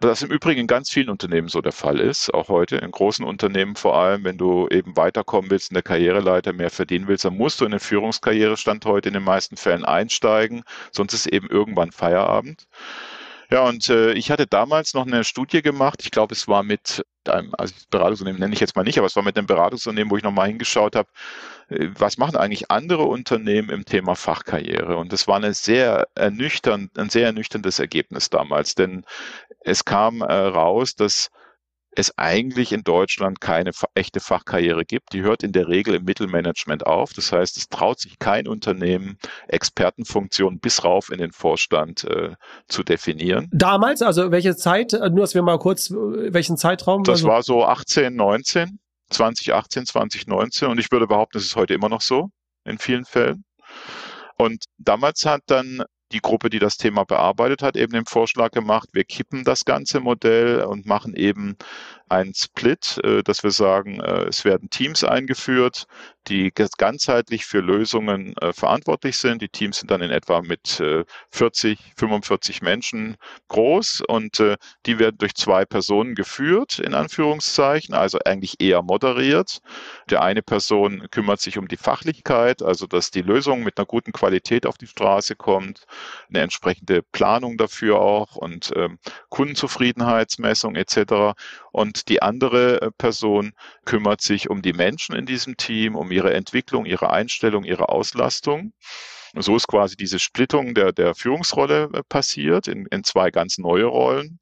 Das 0.00 0.22
im 0.22 0.30
Übrigen 0.30 0.62
in 0.62 0.66
ganz 0.66 0.90
vielen 0.90 1.10
Unternehmen 1.10 1.48
so 1.48 1.60
der 1.60 1.72
Fall 1.72 2.00
ist, 2.00 2.32
auch 2.32 2.48
heute 2.48 2.76
in 2.76 2.90
großen 2.90 3.24
Unternehmen 3.24 3.76
vor 3.76 3.96
allem, 3.96 4.24
wenn 4.24 4.38
du 4.38 4.66
eben 4.68 4.96
weiterkommen 4.96 5.50
willst 5.50 5.70
in 5.70 5.74
der 5.74 5.82
Karriereleiter, 5.82 6.52
mehr 6.54 6.70
verdienen 6.70 7.06
willst, 7.06 7.26
dann 7.26 7.36
musst 7.36 7.60
du 7.60 7.66
in 7.66 7.72
eine 7.72 7.80
Führungskarriere 7.80 8.56
stand 8.56 8.86
heute 8.86 9.10
in 9.10 9.14
den 9.14 9.24
meisten 9.24 9.56
Fällen 9.56 9.84
einsteigen, 9.84 10.64
sonst 10.90 11.12
ist 11.12 11.26
eben 11.26 11.48
irgendwann 11.48 11.92
Feierabend. 11.92 12.66
Ja, 13.50 13.64
und 13.64 13.88
äh, 13.88 14.12
ich 14.12 14.30
hatte 14.30 14.46
damals 14.46 14.94
noch 14.94 15.06
eine 15.06 15.24
Studie 15.24 15.62
gemacht. 15.62 16.00
Ich 16.02 16.10
glaube, 16.10 16.34
es 16.34 16.48
war 16.48 16.62
mit 16.62 17.04
einem, 17.26 17.52
also 17.56 17.74
Beratungsunternehmen 17.90 18.40
nenne 18.40 18.54
ich 18.54 18.60
jetzt 18.60 18.76
mal 18.76 18.82
nicht, 18.82 18.98
aber 18.98 19.06
es 19.06 19.16
war 19.16 19.22
mit 19.22 19.36
einem 19.36 19.46
Beratungsunternehmen, 19.46 20.10
wo 20.10 20.16
ich 20.16 20.22
nochmal 20.22 20.48
hingeschaut 20.48 20.96
habe, 20.96 21.08
äh, 21.68 21.88
was 21.98 22.18
machen 22.18 22.36
eigentlich 22.36 22.70
andere 22.70 23.04
Unternehmen 23.04 23.70
im 23.70 23.84
Thema 23.84 24.14
Fachkarriere? 24.14 24.96
Und 24.96 25.12
das 25.12 25.28
war 25.28 25.36
eine 25.36 25.54
sehr 25.54 26.08
ernüchternd, 26.14 26.98
ein 26.98 27.10
sehr 27.10 27.26
ernüchterndes 27.26 27.78
Ergebnis 27.78 28.30
damals, 28.30 28.74
denn 28.74 29.04
es 29.60 29.84
kam 29.84 30.22
äh, 30.22 30.32
raus, 30.32 30.94
dass 30.94 31.30
es 31.96 32.16
eigentlich 32.18 32.72
in 32.72 32.82
Deutschland 32.82 33.40
keine 33.40 33.72
echte 33.94 34.20
Fachkarriere 34.20 34.84
gibt. 34.84 35.12
Die 35.12 35.22
hört 35.22 35.42
in 35.42 35.52
der 35.52 35.68
Regel 35.68 35.94
im 35.94 36.04
Mittelmanagement 36.04 36.86
auf. 36.86 37.12
Das 37.12 37.32
heißt, 37.32 37.56
es 37.56 37.68
traut 37.68 38.00
sich 38.00 38.18
kein 38.18 38.48
Unternehmen, 38.48 39.18
Expertenfunktionen 39.48 40.60
bis 40.60 40.84
rauf 40.84 41.10
in 41.10 41.18
den 41.18 41.32
Vorstand 41.32 42.04
äh, 42.04 42.34
zu 42.68 42.82
definieren. 42.82 43.48
Damals, 43.52 44.02
also 44.02 44.30
welche 44.30 44.56
Zeit, 44.56 44.92
äh, 44.92 45.10
nur 45.10 45.20
dass 45.20 45.34
wir 45.34 45.42
mal 45.42 45.58
kurz, 45.58 45.90
äh, 45.90 45.94
welchen 46.32 46.56
Zeitraum? 46.56 47.04
Das 47.04 47.20
also? 47.20 47.28
war 47.28 47.42
so 47.42 47.64
18, 47.64 48.14
19, 48.14 48.78
2018, 49.10 49.86
2019 49.86 50.68
und 50.68 50.78
ich 50.78 50.90
würde 50.90 51.06
behaupten, 51.06 51.38
es 51.38 51.44
ist 51.44 51.56
heute 51.56 51.74
immer 51.74 51.88
noch 51.88 52.00
so 52.00 52.30
in 52.64 52.78
vielen 52.78 53.04
Fällen. 53.04 53.44
Und 54.36 54.64
damals 54.78 55.24
hat 55.26 55.42
dann 55.46 55.82
die 56.14 56.20
Gruppe, 56.20 56.48
die 56.48 56.60
das 56.60 56.76
Thema 56.78 57.04
bearbeitet 57.04 57.62
hat, 57.62 57.76
eben 57.76 57.92
den 57.92 58.06
Vorschlag 58.06 58.52
gemacht, 58.52 58.88
wir 58.92 59.04
kippen 59.04 59.44
das 59.44 59.64
ganze 59.64 60.00
Modell 60.00 60.62
und 60.62 60.86
machen 60.86 61.14
eben 61.14 61.56
einen 62.08 62.34
Split, 62.34 62.98
äh, 63.02 63.22
dass 63.22 63.42
wir 63.42 63.50
sagen, 63.50 64.00
äh, 64.00 64.24
es 64.24 64.44
werden 64.44 64.70
Teams 64.70 65.04
eingeführt, 65.04 65.86
die 66.28 66.52
ganzheitlich 66.54 67.44
für 67.44 67.60
Lösungen 67.60 68.34
äh, 68.38 68.52
verantwortlich 68.52 69.18
sind. 69.18 69.42
Die 69.42 69.48
Teams 69.48 69.78
sind 69.78 69.90
dann 69.90 70.00
in 70.00 70.10
etwa 70.10 70.40
mit 70.40 70.82
40, 71.30 71.78
45 71.96 72.62
Menschen 72.62 73.16
groß 73.48 74.02
und 74.08 74.42
die 74.86 74.98
werden 74.98 75.18
durch 75.18 75.34
zwei 75.34 75.66
Personen 75.66 76.14
geführt, 76.14 76.78
in 76.78 76.94
Anführungszeichen, 76.94 77.94
also 77.94 78.18
eigentlich 78.24 78.60
eher 78.60 78.82
moderiert. 78.82 79.60
Der 80.08 80.22
eine 80.22 80.42
Person 80.42 81.06
kümmert 81.10 81.40
sich 81.40 81.58
um 81.58 81.68
die 81.68 81.76
Fachlichkeit, 81.76 82.62
also 82.62 82.86
dass 82.86 83.10
die 83.10 83.22
Lösung 83.22 83.62
mit 83.62 83.76
einer 83.76 83.86
guten 83.86 84.12
Qualität 84.12 84.64
auf 84.66 84.78
die 84.78 84.86
Straße 84.86 85.36
kommt, 85.36 85.84
eine 86.30 86.40
entsprechende 86.40 87.02
Planung 87.02 87.58
dafür 87.58 88.00
auch 88.00 88.36
und 88.36 88.72
ähm, 88.76 88.98
Kundenzufriedenheitsmessung 89.28 90.74
etc. 90.74 91.36
Und 91.70 91.93
die 92.08 92.22
andere 92.22 92.82
äh, 92.82 92.90
Person 92.90 93.52
kümmert 93.84 94.20
sich 94.20 94.50
um 94.50 94.62
die 94.62 94.72
Menschen 94.72 95.14
in 95.14 95.26
diesem 95.26 95.56
Team, 95.56 95.94
um 95.94 96.10
ihre 96.10 96.34
Entwicklung, 96.34 96.84
ihre 96.86 97.10
Einstellung, 97.10 97.64
ihre 97.64 97.88
Auslastung. 97.88 98.72
So 99.36 99.56
ist 99.56 99.66
quasi 99.66 99.96
diese 99.96 100.20
Splittung 100.20 100.74
der, 100.74 100.92
der 100.92 101.14
Führungsrolle 101.14 101.90
äh, 101.92 102.02
passiert 102.08 102.68
in, 102.68 102.86
in 102.86 103.04
zwei 103.04 103.30
ganz 103.30 103.58
neue 103.58 103.86
Rollen. 103.86 104.38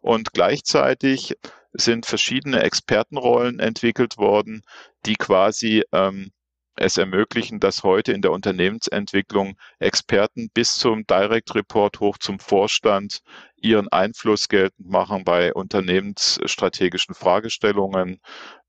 Und 0.00 0.32
gleichzeitig 0.32 1.34
sind 1.72 2.06
verschiedene 2.06 2.62
Expertenrollen 2.62 3.58
entwickelt 3.58 4.18
worden, 4.18 4.62
die 5.04 5.16
quasi 5.16 5.84
ähm, 5.92 6.30
es 6.76 6.96
ermöglichen, 6.96 7.60
dass 7.60 7.82
heute 7.82 8.12
in 8.12 8.22
der 8.22 8.32
Unternehmensentwicklung 8.32 9.56
Experten 9.78 10.50
bis 10.52 10.74
zum 10.74 11.06
Direct 11.06 11.54
Report 11.54 12.00
hoch 12.00 12.18
zum 12.18 12.38
Vorstand 12.38 13.20
ihren 13.56 13.88
Einfluss 13.88 14.48
geltend 14.48 14.88
machen 14.88 15.24
bei 15.24 15.52
unternehmensstrategischen 15.52 17.14
Fragestellungen, 17.14 18.20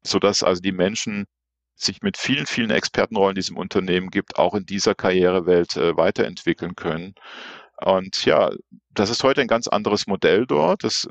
sodass 0.03 0.43
also 0.43 0.61
die 0.61 0.71
Menschen 0.71 1.25
sich 1.75 2.01
mit 2.01 2.17
vielen, 2.17 2.47
vielen 2.47 2.71
Expertenrollen, 2.71 3.35
die 3.35 3.41
es 3.41 3.51
Unternehmen 3.51 4.09
gibt, 4.09 4.37
auch 4.37 4.55
in 4.55 4.65
dieser 4.65 4.95
Karrierewelt 4.95 5.77
äh, 5.77 5.95
weiterentwickeln 5.95 6.75
können. 6.75 7.13
Und 7.79 8.25
ja, 8.25 8.51
das 8.89 9.09
ist 9.11 9.23
heute 9.23 9.41
ein 9.41 9.47
ganz 9.47 9.67
anderes 9.67 10.07
Modell 10.07 10.47
dort. 10.47 10.83
Das 10.83 11.07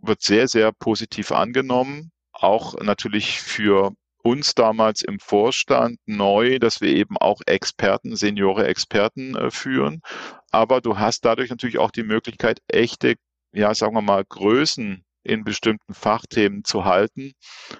wird 0.00 0.22
sehr, 0.22 0.48
sehr 0.48 0.72
positiv 0.72 1.30
angenommen. 1.30 2.10
Auch 2.32 2.74
natürlich 2.80 3.40
für 3.40 3.92
uns 4.28 4.54
damals 4.54 5.00
im 5.00 5.18
Vorstand 5.20 5.98
neu, 6.04 6.58
dass 6.58 6.82
wir 6.82 6.90
eben 6.90 7.16
auch 7.16 7.40
Experten, 7.46 8.14
Seniore 8.14 8.66
Experten 8.66 9.34
äh, 9.34 9.50
führen. 9.50 10.02
Aber 10.50 10.82
du 10.82 10.98
hast 10.98 11.24
dadurch 11.24 11.48
natürlich 11.48 11.78
auch 11.78 11.90
die 11.90 12.02
Möglichkeit, 12.02 12.60
echte, 12.68 13.14
ja, 13.52 13.74
sagen 13.74 13.94
wir 13.94 14.02
mal, 14.02 14.24
Größen 14.24 15.02
in 15.22 15.44
bestimmten 15.44 15.94
Fachthemen 15.94 16.62
zu 16.64 16.84
halten. 16.84 17.32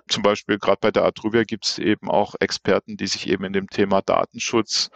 Zum 0.09 0.23
Beispiel 0.23 0.59
gerade 0.59 0.79
bei 0.81 0.91
der 0.91 1.05
Atruvia 1.05 1.45
gibt 1.45 1.67
es 1.67 1.79
eben 1.79 2.11
auch 2.11 2.35
Experten, 2.41 2.97
die 2.97 3.07
sich 3.07 3.29
eben 3.29 3.45
in 3.45 3.53
dem 3.53 3.69
Thema 3.69 4.01
Datenschutz 4.01 4.89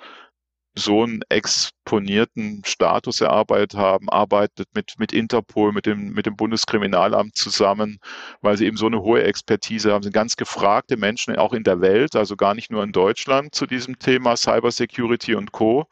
so 0.74 1.02
einen 1.02 1.20
exponierten 1.28 2.62
Status 2.64 3.20
erarbeitet 3.20 3.74
haben, 3.74 4.08
arbeitet 4.08 4.68
mit, 4.74 4.94
mit 4.98 5.12
Interpol, 5.12 5.72
mit 5.72 5.84
dem, 5.84 6.12
mit 6.12 6.26
dem 6.26 6.36
Bundeskriminalamt 6.36 7.36
zusammen, 7.36 7.98
weil 8.40 8.56
sie 8.56 8.66
eben 8.66 8.76
so 8.76 8.86
eine 8.86 9.02
hohe 9.02 9.22
Expertise 9.22 9.92
haben, 9.92 10.02
sind 10.02 10.12
ganz 10.12 10.36
gefragte 10.36 10.96
Menschen 10.96 11.36
auch 11.36 11.52
in 11.52 11.64
der 11.64 11.80
Welt, 11.80 12.16
also 12.16 12.36
gar 12.36 12.54
nicht 12.54 12.70
nur 12.70 12.82
in 12.82 12.92
Deutschland 12.92 13.54
zu 13.54 13.66
diesem 13.66 13.98
Thema 13.98 14.36
Cybersecurity 14.36 15.34
und 15.34 15.52
Co 15.52 15.86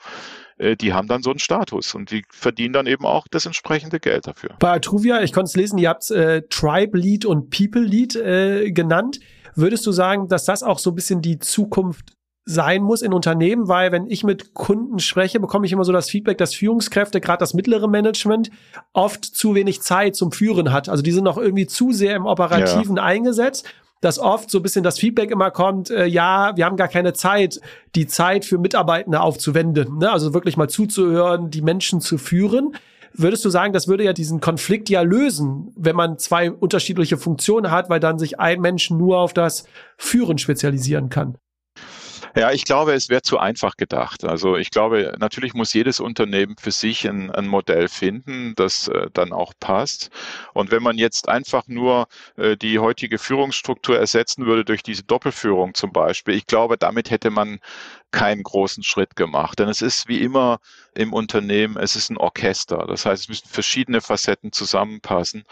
äh, 0.56 0.76
die 0.76 0.92
haben 0.92 1.08
dann 1.08 1.22
so 1.22 1.30
einen 1.30 1.38
Status 1.38 1.94
und 1.94 2.10
die 2.10 2.24
verdienen 2.30 2.72
dann 2.72 2.86
eben 2.86 3.04
auch 3.04 3.26
das 3.30 3.46
entsprechende 3.46 4.00
Geld 4.00 4.26
dafür. 4.26 4.56
Bei 4.58 4.72
Atruvia, 4.72 5.22
ich 5.22 5.32
konnte 5.32 5.48
es 5.48 5.56
lesen, 5.56 5.78
ihr 5.78 5.88
habt 5.90 6.10
äh, 6.10 6.42
Tribe 6.48 6.98
Lead 6.98 7.24
und 7.24 7.50
People 7.50 7.82
Lead 7.82 8.16
äh, 8.16 8.70
genannt. 8.72 9.20
Würdest 9.54 9.86
du 9.86 9.92
sagen, 9.92 10.28
dass 10.28 10.44
das 10.44 10.62
auch 10.62 10.78
so 10.78 10.90
ein 10.90 10.94
bisschen 10.94 11.22
die 11.22 11.38
Zukunft 11.38 12.12
sein 12.44 12.82
muss 12.82 13.02
in 13.02 13.12
Unternehmen, 13.12 13.68
weil 13.68 13.92
wenn 13.92 14.06
ich 14.06 14.24
mit 14.24 14.54
Kunden 14.54 14.98
spreche, 14.98 15.40
bekomme 15.40 15.66
ich 15.66 15.72
immer 15.72 15.84
so 15.84 15.92
das 15.92 16.10
Feedback, 16.10 16.38
dass 16.38 16.54
Führungskräfte, 16.54 17.20
gerade 17.20 17.38
das 17.38 17.54
mittlere 17.54 17.86
Management, 17.86 18.50
oft 18.92 19.24
zu 19.24 19.54
wenig 19.54 19.82
Zeit 19.82 20.16
zum 20.16 20.32
Führen 20.32 20.72
hat. 20.72 20.88
Also 20.88 21.02
die 21.02 21.12
sind 21.12 21.24
noch 21.24 21.38
irgendwie 21.38 21.66
zu 21.66 21.92
sehr 21.92 22.16
im 22.16 22.26
Operativen 22.26 22.96
ja. 22.96 23.02
eingesetzt 23.02 23.66
dass 24.00 24.18
oft 24.18 24.50
so 24.50 24.58
ein 24.58 24.62
bisschen 24.62 24.82
das 24.82 24.98
Feedback 24.98 25.30
immer 25.30 25.50
kommt, 25.50 25.90
äh, 25.90 26.06
ja, 26.06 26.56
wir 26.56 26.64
haben 26.64 26.76
gar 26.76 26.88
keine 26.88 27.12
Zeit, 27.12 27.60
die 27.94 28.06
Zeit 28.06 28.44
für 28.44 28.58
Mitarbeitende 28.58 29.20
aufzuwenden. 29.20 29.98
Ne? 29.98 30.10
Also 30.10 30.32
wirklich 30.32 30.56
mal 30.56 30.68
zuzuhören, 30.68 31.50
die 31.50 31.62
Menschen 31.62 32.00
zu 32.00 32.16
führen. 32.16 32.74
Würdest 33.12 33.44
du 33.44 33.50
sagen, 33.50 33.72
das 33.72 33.88
würde 33.88 34.04
ja 34.04 34.12
diesen 34.12 34.40
Konflikt 34.40 34.88
ja 34.88 35.02
lösen, 35.02 35.72
wenn 35.76 35.96
man 35.96 36.16
zwei 36.16 36.50
unterschiedliche 36.50 37.18
Funktionen 37.18 37.70
hat, 37.70 37.90
weil 37.90 38.00
dann 38.00 38.18
sich 38.18 38.40
ein 38.40 38.60
Mensch 38.60 38.90
nur 38.90 39.18
auf 39.18 39.34
das 39.34 39.64
Führen 39.98 40.38
spezialisieren 40.38 41.10
kann? 41.10 41.36
Ja, 42.36 42.52
ich 42.52 42.64
glaube, 42.64 42.92
es 42.94 43.08
wäre 43.08 43.22
zu 43.22 43.38
einfach 43.38 43.76
gedacht. 43.76 44.24
Also 44.24 44.56
ich 44.56 44.70
glaube, 44.70 45.14
natürlich 45.18 45.54
muss 45.54 45.72
jedes 45.72 46.00
Unternehmen 46.00 46.56
für 46.58 46.70
sich 46.70 47.08
ein, 47.08 47.30
ein 47.30 47.46
Modell 47.46 47.88
finden, 47.88 48.54
das 48.56 48.88
äh, 48.88 49.08
dann 49.12 49.32
auch 49.32 49.52
passt. 49.58 50.10
Und 50.54 50.70
wenn 50.70 50.82
man 50.82 50.96
jetzt 50.98 51.28
einfach 51.28 51.66
nur 51.66 52.06
äh, 52.36 52.56
die 52.56 52.78
heutige 52.78 53.18
Führungsstruktur 53.18 53.98
ersetzen 53.98 54.46
würde 54.46 54.64
durch 54.64 54.82
diese 54.82 55.02
Doppelführung 55.04 55.74
zum 55.74 55.92
Beispiel, 55.92 56.34
ich 56.34 56.46
glaube, 56.46 56.76
damit 56.78 57.10
hätte 57.10 57.30
man 57.30 57.58
keinen 58.10 58.42
großen 58.42 58.82
Schritt 58.82 59.16
gemacht. 59.16 59.58
Denn 59.58 59.68
es 59.68 59.82
ist 59.82 60.08
wie 60.08 60.20
immer 60.22 60.60
im 60.94 61.12
Unternehmen, 61.12 61.76
es 61.76 61.96
ist 61.96 62.10
ein 62.10 62.16
Orchester. 62.16 62.86
Das 62.86 63.06
heißt, 63.06 63.22
es 63.22 63.28
müssen 63.28 63.48
verschiedene 63.48 64.00
Facetten 64.00 64.52
zusammenpassen. 64.52 65.44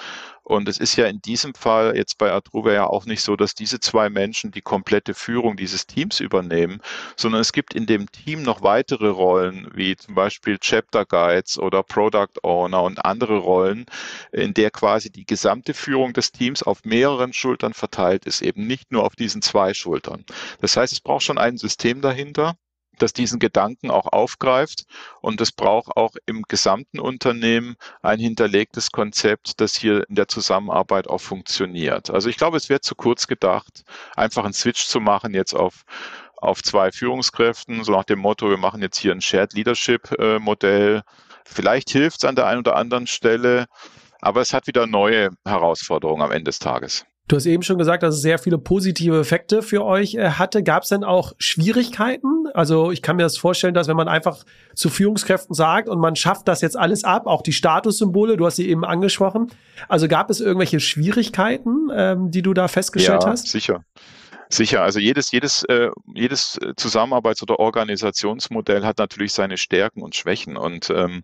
Und 0.49 0.67
es 0.67 0.79
ist 0.79 0.97
ja 0.97 1.07
in 1.07 1.21
diesem 1.21 1.55
Fall 1.55 1.95
jetzt 1.95 2.17
bei 2.17 2.33
Adruva 2.33 2.73
ja 2.73 2.87
auch 2.87 3.05
nicht 3.05 3.21
so, 3.21 3.37
dass 3.37 3.55
diese 3.55 3.81
zwei 3.81 4.09
Menschen 4.09 4.51
die 4.51 4.63
komplette 4.63 5.13
Führung 5.13 5.59
dieses 5.59 5.87
Teams 5.87 6.21
übernehmen, 6.21 6.81
sondern 7.17 7.43
es 7.43 7.53
gibt 7.53 7.75
in 7.75 7.85
dem 7.85 8.11
Team 8.11 8.45
noch 8.45 8.63
weitere 8.63 9.09
Rollen, 9.09 9.69
wie 9.75 9.95
zum 9.95 10.15
Beispiel 10.15 10.59
Chapter 10.59 11.05
Guides 11.05 11.59
oder 11.59 11.83
Product 11.83 12.33
Owner 12.43 12.83
und 12.83 13.05
andere 13.05 13.37
Rollen, 13.37 13.85
in 14.33 14.55
der 14.55 14.71
quasi 14.71 15.11
die 15.13 15.27
gesamte 15.27 15.75
Führung 15.75 16.15
des 16.15 16.33
Teams 16.33 16.63
auf 16.63 16.83
mehreren 16.83 17.35
Schultern 17.35 17.75
verteilt 17.75 18.25
ist, 18.25 18.41
eben 18.41 18.67
nicht 18.67 18.91
nur 18.91 19.05
auf 19.05 19.17
diesen 19.17 19.43
zwei 19.43 19.75
Schultern. 19.75 20.25
Das 20.63 20.79
heißt, 20.79 20.95
es 20.95 21.01
braucht 21.01 21.25
schon 21.25 21.37
ein 21.37 21.59
System 21.59 22.01
dahinter 22.01 22.48
das 22.99 23.13
diesen 23.13 23.39
Gedanken 23.39 23.91
auch 23.91 24.07
aufgreift. 24.07 24.85
Und 25.21 25.41
es 25.41 25.53
braucht 25.53 25.97
auch 25.97 26.15
im 26.27 26.43
gesamten 26.43 27.01
Unternehmen 27.01 27.77
ein 28.03 28.19
hinterlegtes 28.19 28.91
Konzept, 28.91 29.61
das 29.61 29.77
hier 29.77 30.09
in 30.09 30.15
der 30.15 30.29
Zusammenarbeit 30.29 31.09
auch 31.09 31.21
funktioniert. 31.21 32.11
Also 32.11 32.29
ich 32.29 32.37
glaube, 32.37 32.57
es 32.57 32.69
wird 32.69 32.85
zu 32.85 32.95
kurz 32.95 33.27
gedacht, 33.27 33.85
einfach 34.17 34.45
einen 34.45 34.55
Switch 34.55 34.87
zu 34.87 35.01
machen 35.01 35.35
jetzt 35.35 35.55
auf 35.55 35.85
auf 36.41 36.63
zwei 36.63 36.93
Führungskräften, 36.93 37.83
so 37.83 37.91
nach 37.91 38.05
dem 38.05 38.21
Motto, 38.21 38.49
wir 38.49 38.59
machen 38.59 38.81
jetzt 38.81 38.97
hier 38.97 39.11
ein 39.11 39.21
Shared 39.21 39.55
Leadership 39.55 40.13
äh, 40.21 40.39
Modell 40.39 41.03
Vielleicht 41.51 41.91
hilft 41.91 42.19
es 42.19 42.29
an 42.29 42.37
der 42.37 42.47
einen 42.47 42.61
oder 42.61 42.77
anderen 42.77 43.07
Stelle, 43.07 43.67
aber 44.21 44.43
es 44.43 44.53
hat 44.53 44.67
wieder 44.67 44.87
neue 44.87 45.31
Herausforderungen 45.45 46.23
am 46.23 46.31
Ende 46.31 46.45
des 46.45 46.59
Tages. 46.59 47.07
Du 47.29 47.37
hast 47.37 47.45
eben 47.45 47.63
schon 47.63 47.77
gesagt, 47.77 48.03
dass 48.03 48.15
es 48.15 48.23
sehr 48.23 48.39
viele 48.39 48.57
positive 48.57 49.21
Effekte 49.21 49.61
für 49.61 49.85
euch 49.85 50.15
äh, 50.15 50.31
hatte. 50.31 50.63
Gab 50.63 50.85
es 50.85 50.89
denn 50.89 51.05
auch 51.05 51.35
Schwierigkeiten? 51.39 52.47
Also 52.55 52.91
ich 52.91 53.03
kann 53.03 53.17
mir 53.17 53.23
das 53.23 53.37
vorstellen, 53.37 53.75
dass 53.75 53.87
wenn 53.87 53.97
man 53.97 54.09
einfach 54.09 54.45
zu 54.75 54.89
Führungskräften 54.89 55.55
sagt 55.55 55.91
und 55.91 56.01
man 56.01 56.17
schafft 56.17 56.49
das 56.49 56.63
jetzt 56.63 56.77
alles 56.77 57.05
ab, 57.05 57.27
auch 57.27 57.43
die 57.43 57.53
Statussymbole, 57.53 58.39
du 58.39 58.47
hast 58.47 58.57
sie 58.57 58.69
eben 58.69 58.83
angesprochen. 58.83 59.49
Also 59.89 60.09
gab 60.09 60.31
es 60.31 60.41
irgendwelche 60.41 60.81
Schwierigkeiten, 60.81 61.91
ähm, 61.95 62.31
die 62.31 62.41
du 62.41 62.55
da 62.55 62.67
festgestellt 62.67 63.25
ja, 63.25 63.31
hast? 63.31 63.49
Sicher. 63.49 63.85
Sicher, 64.51 64.83
also 64.83 64.99
jedes, 64.99 65.31
jedes, 65.31 65.63
äh, 65.65 65.91
jedes 66.15 66.59
Zusammenarbeits- 66.77 67.43
oder 67.43 67.59
Organisationsmodell 67.59 68.83
hat 68.85 68.97
natürlich 68.97 69.35
seine 69.35 69.59
Stärken 69.59 70.03
und 70.03 70.17
Schwächen. 70.17 70.57
Und 70.57 70.89
ähm, 70.89 71.23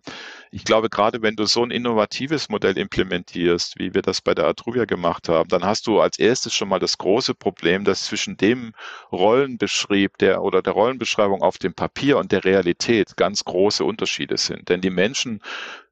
ich 0.51 0.63
glaube, 0.63 0.89
gerade 0.89 1.23
wenn 1.23 1.35
du 1.35 1.45
so 1.47 1.63
ein 1.63 1.71
innovatives 1.71 2.49
Modell 2.49 2.77
implementierst, 2.77 3.79
wie 3.79 3.95
wir 3.95 4.03
das 4.03 4.21
bei 4.21 4.35
der 4.35 4.45
Atruvia 4.45 4.85
gemacht 4.85 5.27
haben, 5.27 5.49
dann 5.49 5.65
hast 5.65 5.87
du 5.87 5.99
als 6.01 6.19
erstes 6.19 6.53
schon 6.53 6.69
mal 6.69 6.77
das 6.77 6.99
große 6.99 7.33
Problem, 7.33 7.83
dass 7.83 8.05
zwischen 8.05 8.37
dem 8.37 8.73
Rollenbeschrieb 9.11 10.19
der 10.19 10.43
oder 10.43 10.61
der 10.61 10.73
Rollenbeschreibung 10.73 11.41
auf 11.41 11.57
dem 11.57 11.73
Papier 11.73 12.19
und 12.19 12.31
der 12.31 12.45
Realität 12.45 13.17
ganz 13.17 13.43
große 13.43 13.83
Unterschiede 13.83 14.37
sind. 14.37 14.69
Denn 14.69 14.81
die 14.81 14.91
Menschen 14.91 15.41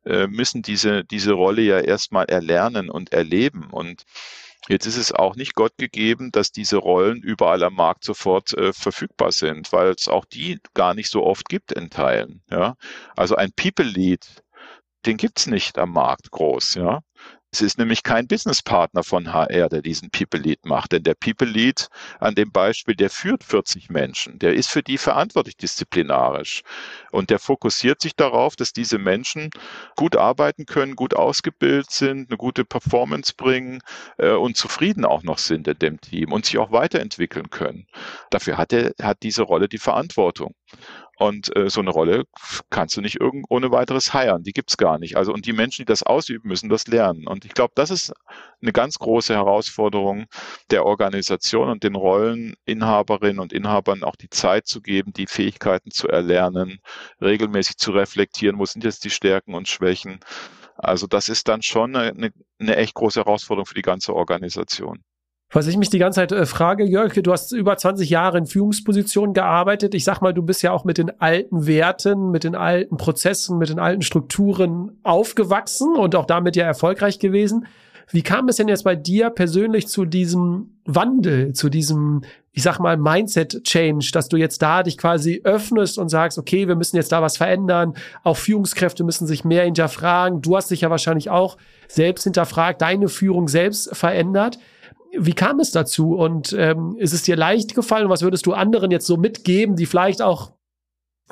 äh, 0.05 0.27
müssen 0.27 0.61
diese, 0.61 1.03
diese 1.03 1.33
Rolle 1.33 1.63
ja 1.63 1.79
erstmal 1.79 2.25
erlernen 2.25 2.91
und 2.91 3.11
erleben. 3.11 3.69
Und 3.71 4.05
Jetzt 4.69 4.85
ist 4.85 4.97
es 4.97 5.11
auch 5.11 5.35
nicht 5.35 5.55
Gott 5.55 5.73
gegeben, 5.77 6.31
dass 6.31 6.51
diese 6.51 6.77
Rollen 6.77 7.21
überall 7.21 7.63
am 7.63 7.75
Markt 7.75 8.05
sofort 8.05 8.53
äh, 8.57 8.71
verfügbar 8.71 9.31
sind, 9.31 9.71
weil 9.73 9.89
es 9.89 10.07
auch 10.07 10.25
die 10.25 10.59
gar 10.73 10.93
nicht 10.93 11.09
so 11.09 11.23
oft 11.23 11.49
gibt 11.49 11.73
in 11.73 11.89
Teilen. 11.89 12.41
Ja? 12.49 12.75
Also 13.15 13.35
ein 13.35 13.51
People 13.51 13.85
Lead, 13.85 14.43
den 15.05 15.17
gibt's 15.17 15.47
nicht 15.47 15.77
am 15.77 15.91
Markt 15.91 16.31
groß. 16.31 16.75
Ja? 16.75 17.01
Es 17.53 17.61
ist 17.61 17.77
nämlich 17.77 18.01
kein 18.01 18.27
Businesspartner 18.27 19.03
von 19.03 19.31
HR, 19.31 19.69
der 19.69 19.83
diesen 19.83 20.09
People 20.09 20.39
Lead 20.39 20.65
macht. 20.65 20.91
Denn 20.91 21.03
der 21.03 21.13
People 21.13 21.47
Lead 21.47 21.87
an 22.19 22.33
dem 22.33 22.51
Beispiel, 22.51 22.95
der 22.95 23.11
führt 23.11 23.43
40 23.43 23.91
Menschen. 23.91 24.39
Der 24.39 24.55
ist 24.55 24.71
für 24.71 24.81
die 24.81 24.97
verantwortlich 24.97 25.55
disziplinarisch. 25.55 26.63
Und 27.11 27.29
der 27.29 27.37
fokussiert 27.37 28.01
sich 28.01 28.15
darauf, 28.15 28.55
dass 28.55 28.73
diese 28.73 28.97
Menschen 28.97 29.51
gut 29.95 30.15
arbeiten 30.15 30.65
können, 30.65 30.95
gut 30.95 31.13
ausgebildet 31.13 31.91
sind, 31.91 32.31
eine 32.31 32.37
gute 32.37 32.65
Performance 32.65 33.35
bringen 33.37 33.83
äh, 34.17 34.31
und 34.31 34.57
zufrieden 34.57 35.05
auch 35.05 35.21
noch 35.21 35.37
sind 35.37 35.67
in 35.67 35.77
dem 35.77 36.01
Team 36.01 36.31
und 36.31 36.47
sich 36.47 36.57
auch 36.57 36.71
weiterentwickeln 36.71 37.51
können. 37.51 37.85
Dafür 38.31 38.57
hat, 38.57 38.73
er, 38.73 38.93
hat 38.99 39.21
diese 39.21 39.43
Rolle 39.43 39.69
die 39.69 39.77
Verantwortung. 39.77 40.55
Und 41.17 41.55
äh, 41.55 41.69
so 41.69 41.79
eine 41.81 41.91
Rolle 41.91 42.23
kannst 42.71 42.97
du 42.97 43.01
nicht 43.01 43.19
irgend 43.19 43.45
ohne 43.49 43.71
weiteres 43.71 44.13
heiern. 44.13 44.43
Die 44.43 44.51
gibt's 44.51 44.77
gar 44.77 44.97
nicht. 44.97 45.15
Also 45.15 45.31
und 45.31 45.45
die 45.45 45.53
Menschen, 45.53 45.83
die 45.83 45.85
das 45.85 46.03
ausüben, 46.03 46.49
müssen 46.49 46.69
das 46.69 46.87
lernen. 46.87 47.27
Und 47.27 47.45
ich 47.45 47.53
glaube, 47.53 47.73
das 47.75 47.91
ist 47.91 48.13
eine 48.61 48.73
ganz 48.73 48.97
große 48.97 49.33
Herausforderung 49.33 50.25
der 50.71 50.85
Organisation 50.85 51.69
und 51.69 51.83
den 51.83 51.95
Rolleninhaberinnen 51.95 53.39
und 53.39 53.53
Inhabern 53.53 54.03
auch 54.03 54.15
die 54.15 54.29
Zeit 54.29 54.65
zu 54.65 54.81
geben, 54.81 55.13
die 55.13 55.27
Fähigkeiten 55.27 55.91
zu 55.91 56.07
erlernen, 56.07 56.79
regelmäßig 57.21 57.77
zu 57.77 57.91
reflektieren, 57.91 58.57
wo 58.57 58.65
sind 58.65 58.83
jetzt 58.83 59.03
die 59.03 59.11
Stärken 59.11 59.53
und 59.53 59.67
Schwächen. 59.67 60.19
Also 60.77 61.05
das 61.05 61.29
ist 61.29 61.47
dann 61.47 61.61
schon 61.61 61.95
eine, 61.95 62.31
eine 62.59 62.75
echt 62.75 62.95
große 62.95 63.19
Herausforderung 63.19 63.67
für 63.67 63.75
die 63.75 63.83
ganze 63.83 64.15
Organisation. 64.15 65.03
Was 65.53 65.67
ich 65.67 65.77
mich 65.77 65.91
die 65.91 65.99
ganze 65.99 66.19
Zeit 66.19 66.31
äh, 66.31 66.47
frage, 66.47 66.83
Jörg, 66.83 67.13
du 67.13 67.31
hast 67.31 67.51
über 67.51 67.77
20 67.77 68.09
Jahre 68.09 68.39
in 68.39 68.47
Führungspositionen 68.47 69.35
gearbeitet. 69.35 69.93
Ich 69.93 70.03
sag 70.03 70.19
mal, 70.19 70.33
du 70.33 70.41
bist 70.41 70.63
ja 70.63 70.71
auch 70.71 70.83
mit 70.83 70.97
den 70.97 71.21
alten 71.21 71.67
Werten, 71.67 72.31
mit 72.31 72.43
den 72.43 72.55
alten 72.55 72.97
Prozessen, 72.97 73.59
mit 73.59 73.69
den 73.69 73.77
alten 73.77 74.01
Strukturen 74.01 74.97
aufgewachsen 75.03 75.95
und 75.95 76.15
auch 76.15 76.25
damit 76.25 76.55
ja 76.55 76.65
erfolgreich 76.65 77.19
gewesen. 77.19 77.67
Wie 78.09 78.23
kam 78.23 78.49
es 78.49 78.55
denn 78.55 78.67
jetzt 78.67 78.83
bei 78.83 78.95
dir 78.95 79.29
persönlich 79.29 79.87
zu 79.87 80.05
diesem 80.05 80.71
Wandel, 80.85 81.53
zu 81.53 81.69
diesem, 81.69 82.23
ich 82.51 82.63
sag 82.63 82.79
mal, 82.79 82.97
Mindset-Change, 82.97 84.09
dass 84.11 84.29
du 84.29 84.37
jetzt 84.37 84.61
da 84.63 84.81
dich 84.81 84.97
quasi 84.97 85.41
öffnest 85.43 85.99
und 85.99 86.09
sagst, 86.09 86.39
okay, 86.39 86.67
wir 86.67 86.75
müssen 86.75 86.95
jetzt 86.95 87.11
da 87.11 87.21
was 87.21 87.37
verändern. 87.37 87.93
Auch 88.23 88.37
Führungskräfte 88.37 89.03
müssen 89.03 89.27
sich 89.27 89.45
mehr 89.45 89.65
hinterfragen. 89.65 90.41
Du 90.41 90.57
hast 90.57 90.71
dich 90.71 90.81
ja 90.81 90.89
wahrscheinlich 90.89 91.29
auch 91.29 91.57
selbst 91.87 92.23
hinterfragt, 92.23 92.81
deine 92.81 93.07
Führung 93.07 93.47
selbst 93.47 93.95
verändert. 93.95 94.57
Wie 95.17 95.33
kam 95.33 95.59
es 95.59 95.71
dazu 95.71 96.15
und 96.15 96.53
ähm, 96.53 96.95
ist 96.97 97.13
es 97.13 97.23
dir 97.23 97.35
leicht 97.35 97.75
gefallen? 97.75 98.09
Was 98.09 98.21
würdest 98.23 98.45
du 98.45 98.53
anderen 98.53 98.91
jetzt 98.91 99.05
so 99.05 99.17
mitgeben, 99.17 99.75
die 99.75 99.85
vielleicht 99.85 100.21
auch 100.21 100.53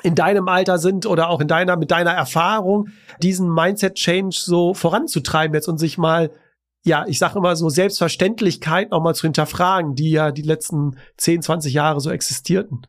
in 0.02 0.14
deinem 0.14 0.48
Alter 0.48 0.78
sind 0.78 1.06
oder 1.06 1.28
auch 1.28 1.40
in 1.40 1.48
deiner, 1.48 1.76
mit 1.76 1.90
deiner 1.90 2.12
Erfahrung, 2.12 2.88
diesen 3.22 3.52
Mindset-Change 3.52 4.36
so 4.38 4.74
voranzutreiben 4.74 5.54
jetzt 5.54 5.68
und 5.68 5.78
sich 5.78 5.98
mal, 5.98 6.30
ja, 6.84 7.04
ich 7.06 7.18
sage 7.18 7.38
immer 7.38 7.56
so 7.56 7.68
Selbstverständlichkeit 7.68 8.90
nochmal 8.90 9.14
zu 9.14 9.22
hinterfragen, 9.22 9.94
die 9.94 10.10
ja 10.10 10.32
die 10.32 10.42
letzten 10.42 10.96
10, 11.18 11.42
20 11.42 11.74
Jahre 11.74 12.00
so 12.00 12.10
existierten? 12.10 12.82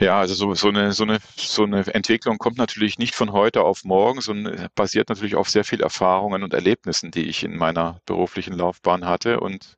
Ja, 0.00 0.18
also 0.18 0.34
so, 0.34 0.54
so, 0.54 0.68
eine, 0.68 0.92
so, 0.92 1.02
eine, 1.04 1.18
so 1.36 1.62
eine 1.64 1.86
Entwicklung 1.92 2.38
kommt 2.38 2.56
natürlich 2.56 2.98
nicht 2.98 3.14
von 3.14 3.32
heute 3.32 3.62
auf 3.64 3.84
morgen, 3.84 4.22
sondern 4.22 4.68
basiert 4.74 5.10
natürlich 5.10 5.34
auf 5.36 5.50
sehr 5.50 5.62
viel 5.62 5.82
Erfahrungen 5.82 6.42
und 6.42 6.54
Erlebnissen, 6.54 7.10
die 7.10 7.26
ich 7.28 7.44
in 7.44 7.56
meiner 7.58 8.00
beruflichen 8.06 8.54
Laufbahn 8.54 9.04
hatte. 9.04 9.40
Und 9.40 9.76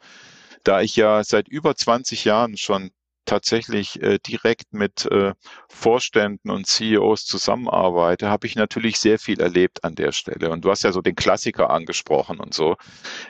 da 0.62 0.81
ich 0.81 0.95
ja 0.95 1.25
seit 1.25 1.49
über 1.49 1.75
20 1.75 2.25
Jahren 2.25 2.57
schon 2.57 2.93
tatsächlich 3.25 4.01
äh, 4.01 4.18
direkt 4.20 4.73
mit 4.73 5.07
äh, 5.07 5.35
Vorständen 5.68 6.51
und 6.51 6.68
CEOs 6.68 7.25
zusammenarbeite, 7.27 8.29
habe 8.31 8.47
ich 8.47 8.55
natürlich 8.55 8.99
sehr 9.01 9.18
viel 9.18 9.41
erlebt 9.41 9.83
an 9.83 9.97
der 9.97 10.12
Stelle. 10.12 10.51
Und 10.51 10.64
du 10.64 10.70
hast 10.70 10.85
ja 10.85 10.93
so 10.93 11.01
den 11.01 11.16
Klassiker 11.16 11.70
angesprochen 11.70 12.39
und 12.39 12.55
so. 12.55 12.77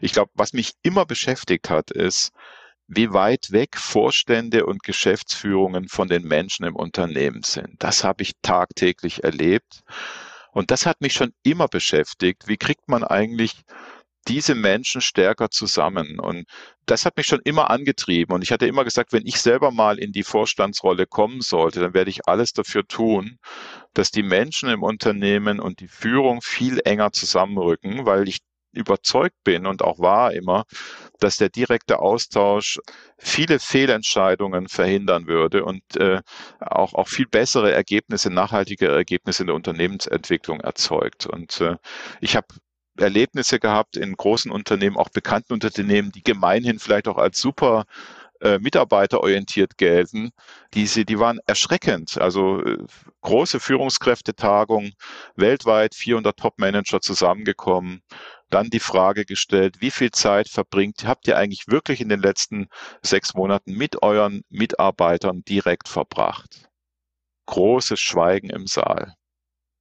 Ich 0.03 0.12
glaube, 0.12 0.30
was 0.34 0.53
mich 0.53 0.72
immer 0.82 1.07
beschäftigt 1.07 1.70
hat, 1.70 1.90
ist, 1.90 2.32
wie 2.95 3.12
weit 3.12 3.53
weg 3.53 3.76
Vorstände 3.76 4.66
und 4.66 4.82
Geschäftsführungen 4.82 5.88
von 5.88 6.09
den 6.09 6.24
Menschen 6.24 6.66
im 6.66 6.76
Unternehmen 6.76 7.43
sind. 7.43 7.76
Das 7.78 8.05
habe 8.05 8.22
ich 8.22 8.32
tagtäglich 8.43 9.24
erlebt. 9.24 9.82
Und 10.53 10.70
das 10.70 10.84
hat 10.84 11.01
mich 11.01 11.14
schon 11.14 11.32
immer 11.43 11.68
beschäftigt. 11.68 12.49
Wie 12.49 12.59
kriegt 12.59 12.88
man 12.88 13.03
eigentlich 13.03 13.62
diese 14.28 14.55
Menschen 14.55 15.01
stärker 15.01 15.51
zusammen? 15.51 16.20
Und 16.20 16.45
das 16.84 17.07
hat 17.07 17.16
mich 17.16 17.26
schon 17.26 17.40
immer 17.45 17.70
angetrieben. 17.70 18.34
Und 18.34 18.43
ich 18.43 18.53
hatte 18.53 18.66
immer 18.66 18.84
gesagt, 18.84 19.14
wenn 19.14 19.26
ich 19.26 19.40
selber 19.40 19.70
mal 19.70 19.99
in 19.99 20.12
die 20.12 20.24
Vorstandsrolle 20.24 21.07
kommen 21.07 21.40
sollte, 21.40 21.80
dann 21.80 21.95
werde 21.95 22.11
ich 22.11 22.28
alles 22.28 22.53
dafür 22.53 22.86
tun, 22.86 23.38
dass 23.95 24.11
die 24.11 24.22
Menschen 24.22 24.68
im 24.68 24.82
Unternehmen 24.82 25.61
und 25.61 25.80
die 25.80 25.88
Führung 25.88 26.43
viel 26.43 26.80
enger 26.84 27.12
zusammenrücken, 27.12 28.05
weil 28.05 28.28
ich 28.28 28.40
überzeugt 28.72 29.36
bin 29.45 29.66
und 29.66 29.82
auch 29.82 29.99
war 29.99 30.32
immer, 30.32 30.64
dass 31.22 31.36
der 31.36 31.48
direkte 31.48 32.00
Austausch 32.00 32.78
viele 33.18 33.58
Fehlentscheidungen 33.58 34.68
verhindern 34.68 35.26
würde 35.26 35.64
und 35.64 35.82
äh, 35.96 36.20
auch, 36.60 36.94
auch 36.94 37.08
viel 37.08 37.26
bessere 37.26 37.72
Ergebnisse, 37.72 38.30
nachhaltige 38.30 38.88
Ergebnisse 38.88 39.44
in 39.44 39.46
der 39.48 39.56
Unternehmensentwicklung 39.56 40.60
erzeugt. 40.60 41.26
Und 41.26 41.60
äh, 41.60 41.76
ich 42.20 42.34
habe 42.36 42.48
Erlebnisse 42.98 43.58
gehabt 43.58 43.96
in 43.96 44.14
großen 44.14 44.50
Unternehmen, 44.50 44.96
auch 44.96 45.08
bekannten 45.08 45.52
Unternehmen, 45.54 46.12
die 46.12 46.22
gemeinhin 46.22 46.78
vielleicht 46.78 47.08
auch 47.08 47.18
als 47.18 47.40
super 47.40 47.84
äh, 48.40 48.58
mitarbeiterorientiert 48.58 49.78
gelten, 49.78 50.32
diese, 50.74 51.04
die 51.04 51.18
waren 51.18 51.38
erschreckend. 51.46 52.18
Also 52.18 52.60
äh, 52.62 52.78
große 53.20 53.60
Führungskräftetagung, 53.60 54.90
weltweit 55.36 55.94
400 55.94 56.36
Top-Manager 56.36 57.00
zusammengekommen 57.00 58.02
dann 58.53 58.70
die 58.70 58.80
Frage 58.80 59.24
gestellt, 59.24 59.80
wie 59.80 59.90
viel 59.90 60.11
Zeit 60.11 60.48
verbringt, 60.48 61.05
habt 61.07 61.26
ihr 61.26 61.38
eigentlich 61.38 61.68
wirklich 61.68 62.00
in 62.00 62.09
den 62.09 62.20
letzten 62.20 62.68
sechs 63.03 63.34
Monaten 63.34 63.72
mit 63.72 64.03
euren 64.03 64.42
Mitarbeitern 64.50 65.42
direkt 65.44 65.88
verbracht? 65.88 66.68
Großes 67.46 67.98
Schweigen 67.98 68.50
im 68.50 68.66
Saal. 68.66 69.14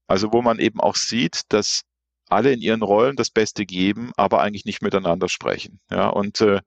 Also 0.08 0.34
wo 0.34 0.42
man 0.42 0.60
eben 0.60 0.80
auch 0.80 0.96
sieht, 0.96 1.42
dass 1.50 1.84
alle 2.30 2.54
in 2.54 2.62
ihren 2.62 2.82
Rollen 2.82 3.16
das 3.18 3.30
Beste 3.30 3.66
geben, 3.66 4.12
aber 4.16 4.42
eigentlich 4.42 4.66
nicht 4.66 4.82
miteinander 4.82 5.28
sprechen. 5.28 5.80
Ja, 5.90 6.08
und 6.08 6.40
äh, 6.42 6.62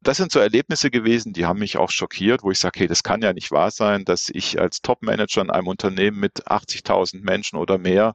das 0.00 0.16
sind 0.16 0.30
so 0.30 0.38
Erlebnisse 0.38 0.90
gewesen, 0.90 1.32
die 1.32 1.44
haben 1.44 1.58
mich 1.58 1.76
auch 1.76 1.90
schockiert, 1.90 2.44
wo 2.44 2.52
ich 2.52 2.58
sage, 2.58 2.80
hey, 2.80 2.86
das 2.86 3.02
kann 3.02 3.20
ja 3.20 3.32
nicht 3.32 3.50
wahr 3.50 3.72
sein, 3.72 4.04
dass 4.04 4.30
ich 4.32 4.60
als 4.60 4.80
Top-Manager 4.80 5.42
in 5.42 5.50
einem 5.50 5.66
Unternehmen 5.66 6.20
mit 6.20 6.46
80.000 6.46 7.22
Menschen 7.22 7.58
oder 7.58 7.78
mehr 7.78 8.14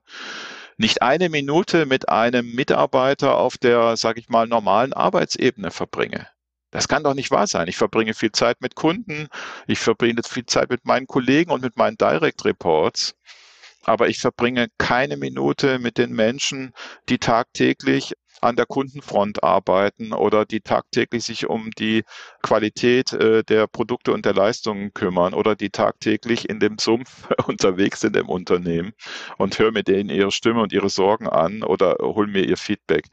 nicht 0.77 1.01
eine 1.01 1.29
Minute 1.29 1.85
mit 1.85 2.09
einem 2.09 2.53
Mitarbeiter 2.53 3.37
auf 3.37 3.57
der, 3.57 3.97
sage 3.97 4.19
ich 4.19 4.29
mal, 4.29 4.47
normalen 4.47 4.93
Arbeitsebene 4.93 5.71
verbringe. 5.71 6.27
Das 6.71 6.87
kann 6.87 7.03
doch 7.03 7.13
nicht 7.13 7.29
wahr 7.29 7.45
sein. 7.45 7.67
Ich 7.67 7.77
verbringe 7.77 8.15
viel 8.15 8.31
Zeit 8.31 8.59
mit 8.61 8.73
Kunden, 8.75 9.27
ich 9.67 9.79
verbringe 9.79 10.21
viel 10.27 10.45
Zeit 10.45 10.71
mit 10.71 10.85
meinen 10.85 11.05
Kollegen 11.05 11.51
und 11.51 11.61
mit 11.61 11.77
meinen 11.77 11.97
Direct 11.97 12.43
Reports. 12.45 13.15
Aber 13.85 14.09
ich 14.09 14.19
verbringe 14.19 14.67
keine 14.77 15.17
Minute 15.17 15.79
mit 15.79 15.97
den 15.97 16.11
Menschen, 16.11 16.71
die 17.09 17.17
tagtäglich 17.17 18.13
an 18.41 18.55
der 18.55 18.65
Kundenfront 18.65 19.43
arbeiten 19.43 20.11
oder 20.11 20.45
die 20.45 20.59
tagtäglich 20.59 21.23
sich 21.23 21.47
um 21.47 21.71
die 21.71 22.03
Qualität 22.41 23.13
äh, 23.13 23.43
der 23.43 23.67
Produkte 23.67 24.11
und 24.11 24.25
der 24.25 24.33
Leistungen 24.33 24.93
kümmern 24.93 25.33
oder 25.33 25.55
die 25.55 25.69
tagtäglich 25.69 26.49
in 26.49 26.59
dem 26.59 26.77
Sumpf 26.77 27.27
unterwegs 27.47 28.01
sind 28.01 28.15
im 28.17 28.29
Unternehmen 28.29 28.93
und 29.37 29.57
höre 29.59 29.71
mir 29.71 29.83
denen 29.83 30.09
ihre 30.09 30.31
Stimme 30.31 30.61
und 30.61 30.73
ihre 30.73 30.89
Sorgen 30.89 31.27
an 31.27 31.63
oder 31.63 31.97
hol 32.01 32.27
mir 32.27 32.45
ihr 32.45 32.57
Feedback. 32.57 33.05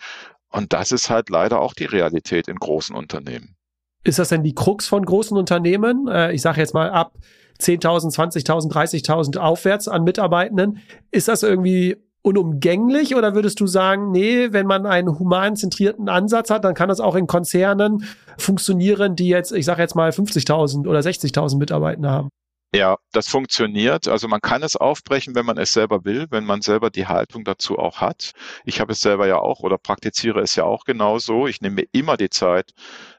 Und 0.49 0.73
das 0.73 0.91
ist 0.91 1.11
halt 1.11 1.31
leider 1.31 1.61
auch 1.61 1.75
die 1.75 1.85
Realität 1.85 2.49
in 2.49 2.57
großen 2.57 2.97
Unternehmen. 2.97 3.57
Ist 4.03 4.19
das 4.19 4.31
denn 4.31 4.43
die 4.43 4.55
Krux 4.55 4.89
von 4.89 5.05
großen 5.05 5.37
Unternehmen? 5.37 6.09
Äh, 6.09 6.33
ich 6.33 6.43
sage 6.43 6.61
jetzt 6.61 6.75
mal 6.75 6.91
ab 6.91 7.13
10.000, 7.61 8.15
20.000, 8.15 8.73
30.000 8.73 9.39
aufwärts 9.39 9.89
an 9.89 10.05
Mitarbeitenden. 10.05 10.79
Ist 11.11 11.29
das 11.29 11.43
irgendwie 11.43 11.97
unumgänglich 12.23 13.17
oder 13.17 13.35
würdest 13.35 13.61
du 13.61 13.67
sagen, 13.67 14.11
nee, 14.11 14.53
wenn 14.53 14.67
man 14.67 14.87
einen 14.87 15.19
humanzentrierten 15.19 16.09
Ansatz 16.09 16.51
hat, 16.51 16.65
dann 16.65 16.75
kann 16.75 16.89
das 16.89 17.01
auch 17.01 17.15
in 17.15 17.27
Konzernen 17.27 18.05
funktionieren, 18.37 19.17
die 19.17 19.29
jetzt, 19.29 19.53
ich 19.53 19.65
sage 19.65 19.83
jetzt 19.83 19.95
mal 19.95 20.11
50.000 20.11 20.87
oder 20.87 21.01
60.000 21.01 21.59
Mitarbeiter 21.59 22.11
haben? 22.11 22.29
Ja, 22.73 22.99
das 23.11 23.27
funktioniert. 23.27 24.07
Also 24.07 24.29
man 24.29 24.41
kann 24.41 24.63
es 24.63 24.77
aufbrechen, 24.77 25.35
wenn 25.35 25.45
man 25.45 25.59
es 25.59 25.73
selber 25.73 26.05
will, 26.05 26.29
wenn 26.31 26.45
man 26.45 26.61
selber 26.63 26.91
die 26.91 27.09
Haltung 27.09 27.43
dazu 27.43 27.79
auch 27.79 28.01
hat. 28.01 28.31
Ich 28.65 28.81
habe 28.81 28.93
es 28.93 29.01
selber 29.01 29.27
ja 29.27 29.39
auch 29.39 29.61
oder 29.61 29.77
praktiziere 29.77 30.41
es 30.41 30.55
ja 30.55 30.65
auch 30.65 30.85
genauso. 30.85 31.49
Ich 31.49 31.61
nehme 31.61 31.77
mir 31.77 31.89
immer 31.91 32.17
die 32.17 32.31
Zeit, 32.31 32.71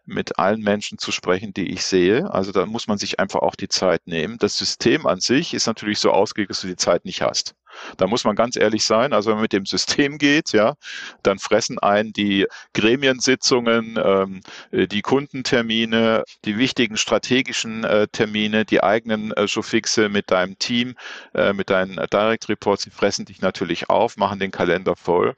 mit 0.05 0.39
allen 0.39 0.61
Menschen 0.61 0.97
zu 0.97 1.11
sprechen, 1.11 1.53
die 1.53 1.71
ich 1.71 1.85
sehe. 1.85 2.31
Also 2.33 2.51
da 2.51 2.65
muss 2.65 2.87
man 2.87 2.97
sich 2.97 3.19
einfach 3.19 3.41
auch 3.41 3.55
die 3.55 3.67
Zeit 3.69 4.01
nehmen. 4.05 4.37
Das 4.39 4.57
System 4.57 5.05
an 5.05 5.19
sich 5.19 5.53
ist 5.53 5.67
natürlich 5.67 5.99
so 5.99 6.11
ausgelegt, 6.11 6.51
dass 6.51 6.61
du 6.61 6.67
die 6.67 6.75
Zeit 6.75 7.05
nicht 7.05 7.21
hast. 7.21 7.55
Da 7.97 8.07
muss 8.07 8.25
man 8.25 8.35
ganz 8.35 8.55
ehrlich 8.55 8.83
sein. 8.83 9.13
Also 9.13 9.29
wenn 9.29 9.35
man 9.35 9.43
mit 9.43 9.53
dem 9.53 9.65
System 9.65 10.17
geht, 10.17 10.51
ja, 10.51 10.75
dann 11.23 11.39
fressen 11.39 11.79
ein 11.79 12.11
die 12.13 12.47
Gremiensitzungen, 12.73 13.97
ähm, 14.03 14.41
die 14.71 15.01
Kundentermine, 15.01 16.23
die 16.45 16.57
wichtigen 16.57 16.97
strategischen 16.97 17.83
äh, 17.83 18.07
Termine, 18.07 18.65
die 18.65 18.83
eigenen 18.83 19.31
äh, 19.33 19.47
Showfixe 19.47 20.09
mit 20.09 20.31
deinem 20.31 20.57
Team, 20.59 20.95
äh, 21.33 21.53
mit 21.53 21.69
deinen 21.69 21.95
Direct 22.11 22.49
Reports, 22.49 22.83
die 22.83 22.89
fressen 22.89 23.25
dich 23.25 23.41
natürlich 23.41 23.89
auf, 23.89 24.17
machen 24.17 24.39
den 24.39 24.51
Kalender 24.51 24.95
voll. 24.95 25.35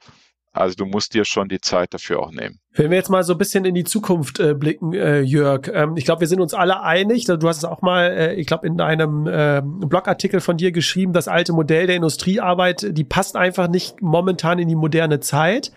Also 0.54 0.76
du 0.76 0.86
musst 0.86 1.14
dir 1.14 1.24
schon 1.24 1.48
die 1.48 1.60
Zeit 1.60 1.92
dafür 1.92 2.20
auch 2.20 2.30
nehmen. 2.30 2.60
Wenn 2.72 2.90
wir 2.90 2.96
jetzt 2.96 3.10
mal 3.10 3.24
so 3.24 3.32
ein 3.32 3.38
bisschen 3.38 3.64
in 3.64 3.74
die 3.74 3.82
Zukunft 3.82 4.38
äh, 4.38 4.54
blicken, 4.54 4.92
äh, 4.94 5.20
Jörg, 5.20 5.68
ähm, 5.72 5.96
ich 5.96 6.04
glaube, 6.04 6.20
wir 6.20 6.28
sind 6.28 6.40
uns 6.40 6.54
alle 6.54 6.82
einig. 6.82 7.24
Du 7.24 7.48
hast 7.48 7.58
es 7.58 7.64
auch 7.64 7.82
mal, 7.82 8.04
äh, 8.12 8.34
ich 8.34 8.46
glaube, 8.46 8.66
in 8.66 8.80
einem 8.80 9.26
äh, 9.26 9.62
Blogartikel 9.64 10.40
von 10.40 10.56
dir 10.56 10.70
geschrieben, 10.70 11.12
das 11.12 11.26
alte 11.26 11.52
Modell 11.52 11.88
der 11.88 11.96
Industriearbeit, 11.96 12.86
die 12.96 13.04
passt 13.04 13.36
einfach 13.36 13.68
nicht 13.68 14.00
momentan 14.00 14.60
in 14.60 14.68
die 14.68 14.76
moderne 14.76 15.18
Zeit. 15.18 15.72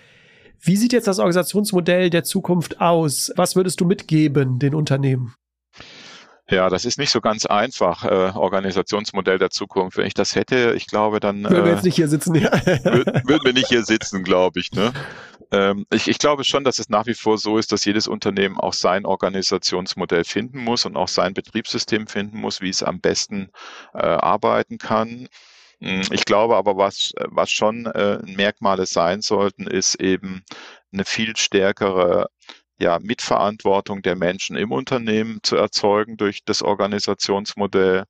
Wie 0.60 0.76
sieht 0.76 0.94
jetzt 0.94 1.08
das 1.08 1.20
Organisationsmodell 1.20 2.12
der 2.12 2.24
Zukunft 2.24 2.80
aus? 2.80 3.32
Was 3.36 3.56
würdest 3.56 3.82
du 3.82 3.86
mitgeben 3.86 4.60
den 4.60 4.76
Unternehmen? 4.76 5.34
Ja, 6.50 6.70
das 6.70 6.86
ist 6.86 6.98
nicht 6.98 7.10
so 7.10 7.20
ganz 7.20 7.46
einfach, 7.46 8.06
äh, 8.06 8.32
Organisationsmodell 8.34 9.38
der 9.38 9.50
Zukunft. 9.50 9.98
Wenn 9.98 10.08
ich 10.08 10.14
das 10.14 10.36
hätte, 10.36 10.74
ich 10.78 10.88
glaube, 10.88 11.20
dann 11.20 11.44
würden 11.44 11.66
wir 11.66 11.74
jetzt 11.74 11.84
nicht 11.84 11.96
hier 11.96 12.08
sitzen. 12.08 12.36
Ja. 12.36 12.52
würden, 12.64 13.22
würden 13.28 13.44
wir 13.44 13.54
nicht 13.54 13.68
hier 13.68 13.84
sitzen, 13.84 14.24
glaube 14.24 14.62
ich. 14.62 14.72
Ne? 14.72 14.94
Ähm, 15.52 15.86
ich, 15.92 16.08
ich 16.08 16.20
glaube 16.20 16.46
schon, 16.46 16.64
dass 16.64 16.80
es 16.80 16.88
nach 16.88 17.06
wie 17.06 17.14
vor 17.14 17.38
so 17.38 17.58
ist, 17.58 17.72
dass 17.74 17.84
jedes 17.84 18.08
Unternehmen 18.08 18.58
auch 18.58 18.74
sein 18.74 19.06
Organisationsmodell 19.06 20.24
finden 20.24 20.64
muss 20.64 20.86
und 20.86 20.96
auch 20.96 21.10
sein 21.10 21.34
Betriebssystem 21.34 22.08
finden 22.08 22.40
muss, 22.40 22.62
wie 22.62 22.70
es 22.70 22.82
am 22.82 23.02
besten 23.02 23.50
äh, 23.94 24.00
arbeiten 24.00 24.78
kann. 24.78 25.28
Hm, 25.82 26.02
ich 26.12 26.26
glaube 26.26 26.56
aber, 26.56 26.78
was, 26.78 27.14
was 27.26 27.52
schon 27.52 27.86
äh, 27.88 28.20
Merkmale 28.26 28.86
sein 28.86 29.22
sollten, 29.22 29.68
ist 29.68 29.96
eben 29.96 30.44
eine 30.92 31.06
viel 31.06 31.36
stärkere 31.36 32.30
ja, 32.80 33.00
Mitverantwortung 33.00 34.02
der 34.02 34.16
Menschen 34.16 34.56
im 34.58 34.72
Unternehmen 34.72 35.40
zu 35.44 35.56
erzeugen 35.56 36.18
durch 36.18 36.44
das 36.46 36.62
Organisationsmodell, 36.62 38.04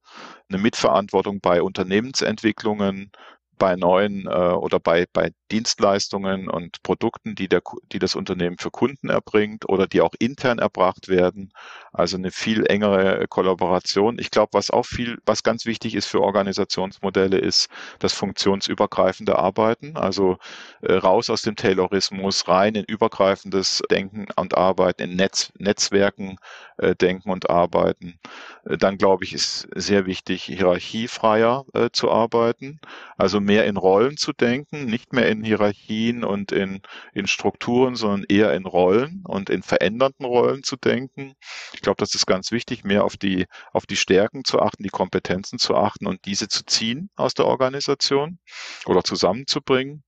eine 0.49 0.57
Mitverantwortung 0.57 1.39
bei 1.41 1.61
Unternehmensentwicklungen, 1.61 3.11
bei 3.57 3.75
neuen 3.75 4.27
äh, 4.27 4.29
oder 4.29 4.79
bei, 4.79 5.05
bei 5.11 5.31
Dienstleistungen 5.51 6.49
und 6.49 6.83
Produkten, 6.83 7.35
die, 7.35 7.47
der, 7.47 7.61
die 7.91 7.99
das 7.99 8.15
Unternehmen 8.15 8.57
für 8.57 8.71
Kunden 8.71 9.09
erbringt 9.09 9.67
oder 9.67 9.87
die 9.87 10.01
auch 10.01 10.13
intern 10.19 10.59
erbracht 10.59 11.07
werden. 11.07 11.51
Also 11.93 12.17
eine 12.17 12.31
viel 12.31 12.65
engere 12.67 13.27
Kollaboration. 13.27 14.19
Ich 14.19 14.31
glaube, 14.31 14.49
was 14.53 14.71
auch 14.71 14.85
viel, 14.85 15.17
was 15.25 15.43
ganz 15.43 15.65
wichtig 15.65 15.95
ist 15.95 16.07
für 16.07 16.21
Organisationsmodelle, 16.21 17.37
ist 17.37 17.69
das 17.99 18.13
funktionsübergreifende 18.13 19.37
Arbeiten. 19.37 19.95
Also 19.95 20.37
äh, 20.81 20.93
raus 20.93 21.29
aus 21.29 21.41
dem 21.41 21.55
Taylorismus, 21.55 22.47
rein 22.47 22.75
in 22.75 22.83
übergreifendes 22.83 23.81
Denken 23.89 24.27
und 24.35 24.57
Arbeiten, 24.57 25.03
in 25.03 25.15
Netz, 25.15 25.51
Netzwerken 25.57 26.37
äh, 26.77 26.95
denken 26.95 27.31
und 27.31 27.49
arbeiten. 27.49 28.19
Äh, 28.65 28.77
dann 28.77 28.97
glaube 28.97 29.23
ich, 29.23 29.33
ist 29.33 29.67
sehr 29.75 30.05
wichtig, 30.05 30.43
hierarchiefreier 30.43 31.65
äh, 31.73 31.89
zu 31.91 32.11
arbeiten. 32.11 32.79
Also 33.17 33.39
mehr 33.47 33.65
in 33.65 33.77
Rollen 33.77 34.17
zu 34.17 34.33
denken, 34.33 34.85
nicht 34.85 35.13
mehr 35.13 35.29
in 35.29 35.43
Hierarchien 35.43 36.23
und 36.23 36.51
in, 36.51 36.81
in 37.13 37.27
Strukturen, 37.27 37.95
sondern 37.95 38.25
eher 38.27 38.53
in 38.53 38.65
Rollen 38.65 39.23
und 39.25 39.49
in 39.49 39.63
verändernden 39.63 40.25
Rollen 40.25 40.63
zu 40.63 40.75
denken. 40.75 41.33
Ich 41.73 41.81
glaube, 41.81 41.97
das 41.97 42.13
ist 42.13 42.27
ganz 42.27 42.51
wichtig, 42.51 42.83
mehr 42.83 43.05
auf 43.05 43.15
die, 43.15 43.45
auf 43.71 43.85
die 43.85 43.95
Stärken 43.95 44.43
zu 44.43 44.59
achten, 44.59 44.83
die 44.83 44.89
Kompetenzen 44.89 45.59
zu 45.59 45.75
achten 45.75 46.07
und 46.07 46.25
diese 46.25 46.49
zu 46.49 46.65
ziehen 46.65 47.09
aus 47.15 47.33
der 47.33 47.45
Organisation 47.45 48.37
oder 48.85 49.03
zusammenzubringen. 49.03 50.03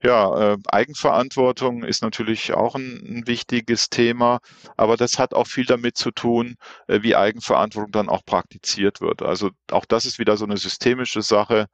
Ja, 0.00 0.52
äh, 0.52 0.56
Eigenverantwortung 0.68 1.82
ist 1.82 2.02
natürlich 2.02 2.52
auch 2.52 2.76
ein, 2.76 3.02
ein, 3.04 3.26
wichtiges 3.26 3.90
Thema, 3.90 4.38
aber 4.76 4.96
das 4.96 5.18
hat 5.18 5.34
auch 5.34 5.48
viel 5.48 5.64
damit 5.66 5.96
zu 5.96 6.12
tun, 6.12 6.54
äh, 6.86 7.02
wie 7.02 7.16
Eigenverantwortung 7.16 7.90
dann 7.90 8.08
auch 8.08 8.24
praktiziert 8.24 9.00
wird. 9.00 9.22
Also 9.22 9.50
auch 9.72 9.84
das 9.84 10.06
ist 10.06 10.20
wieder 10.20 10.36
so 10.36 10.44
eine 10.44 10.56
systemische 10.56 11.20
Sache. 11.22 11.66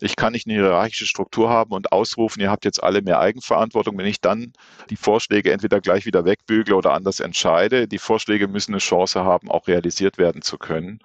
Ich 0.00 0.16
kann 0.16 0.32
nicht 0.32 0.48
eine 0.48 0.56
hierarchische 0.56 1.06
Struktur 1.06 1.50
haben 1.50 1.70
und 1.70 1.92
ausrufen, 1.92 2.42
ihr 2.42 2.50
habt 2.50 2.64
jetzt 2.64 2.82
alle 2.82 3.00
mehr 3.00 3.20
Eigenverantwortung, 3.20 3.96
wenn 3.96 4.06
ich 4.06 4.20
dann 4.20 4.52
die 4.90 4.96
Vorschläge 4.96 5.52
entweder 5.52 5.80
gleich 5.80 6.04
wieder 6.04 6.24
wegbügle 6.24 6.74
oder 6.74 6.94
anders 6.94 7.20
entscheide. 7.20 7.86
Die 7.86 7.98
Vorschläge 7.98 8.48
müssen 8.48 8.72
eine 8.72 8.80
Chance 8.80 9.22
haben, 9.22 9.52
auch 9.52 9.68
realisiert 9.68 10.18
werden 10.18 10.42
zu 10.42 10.58
können. 10.58 10.98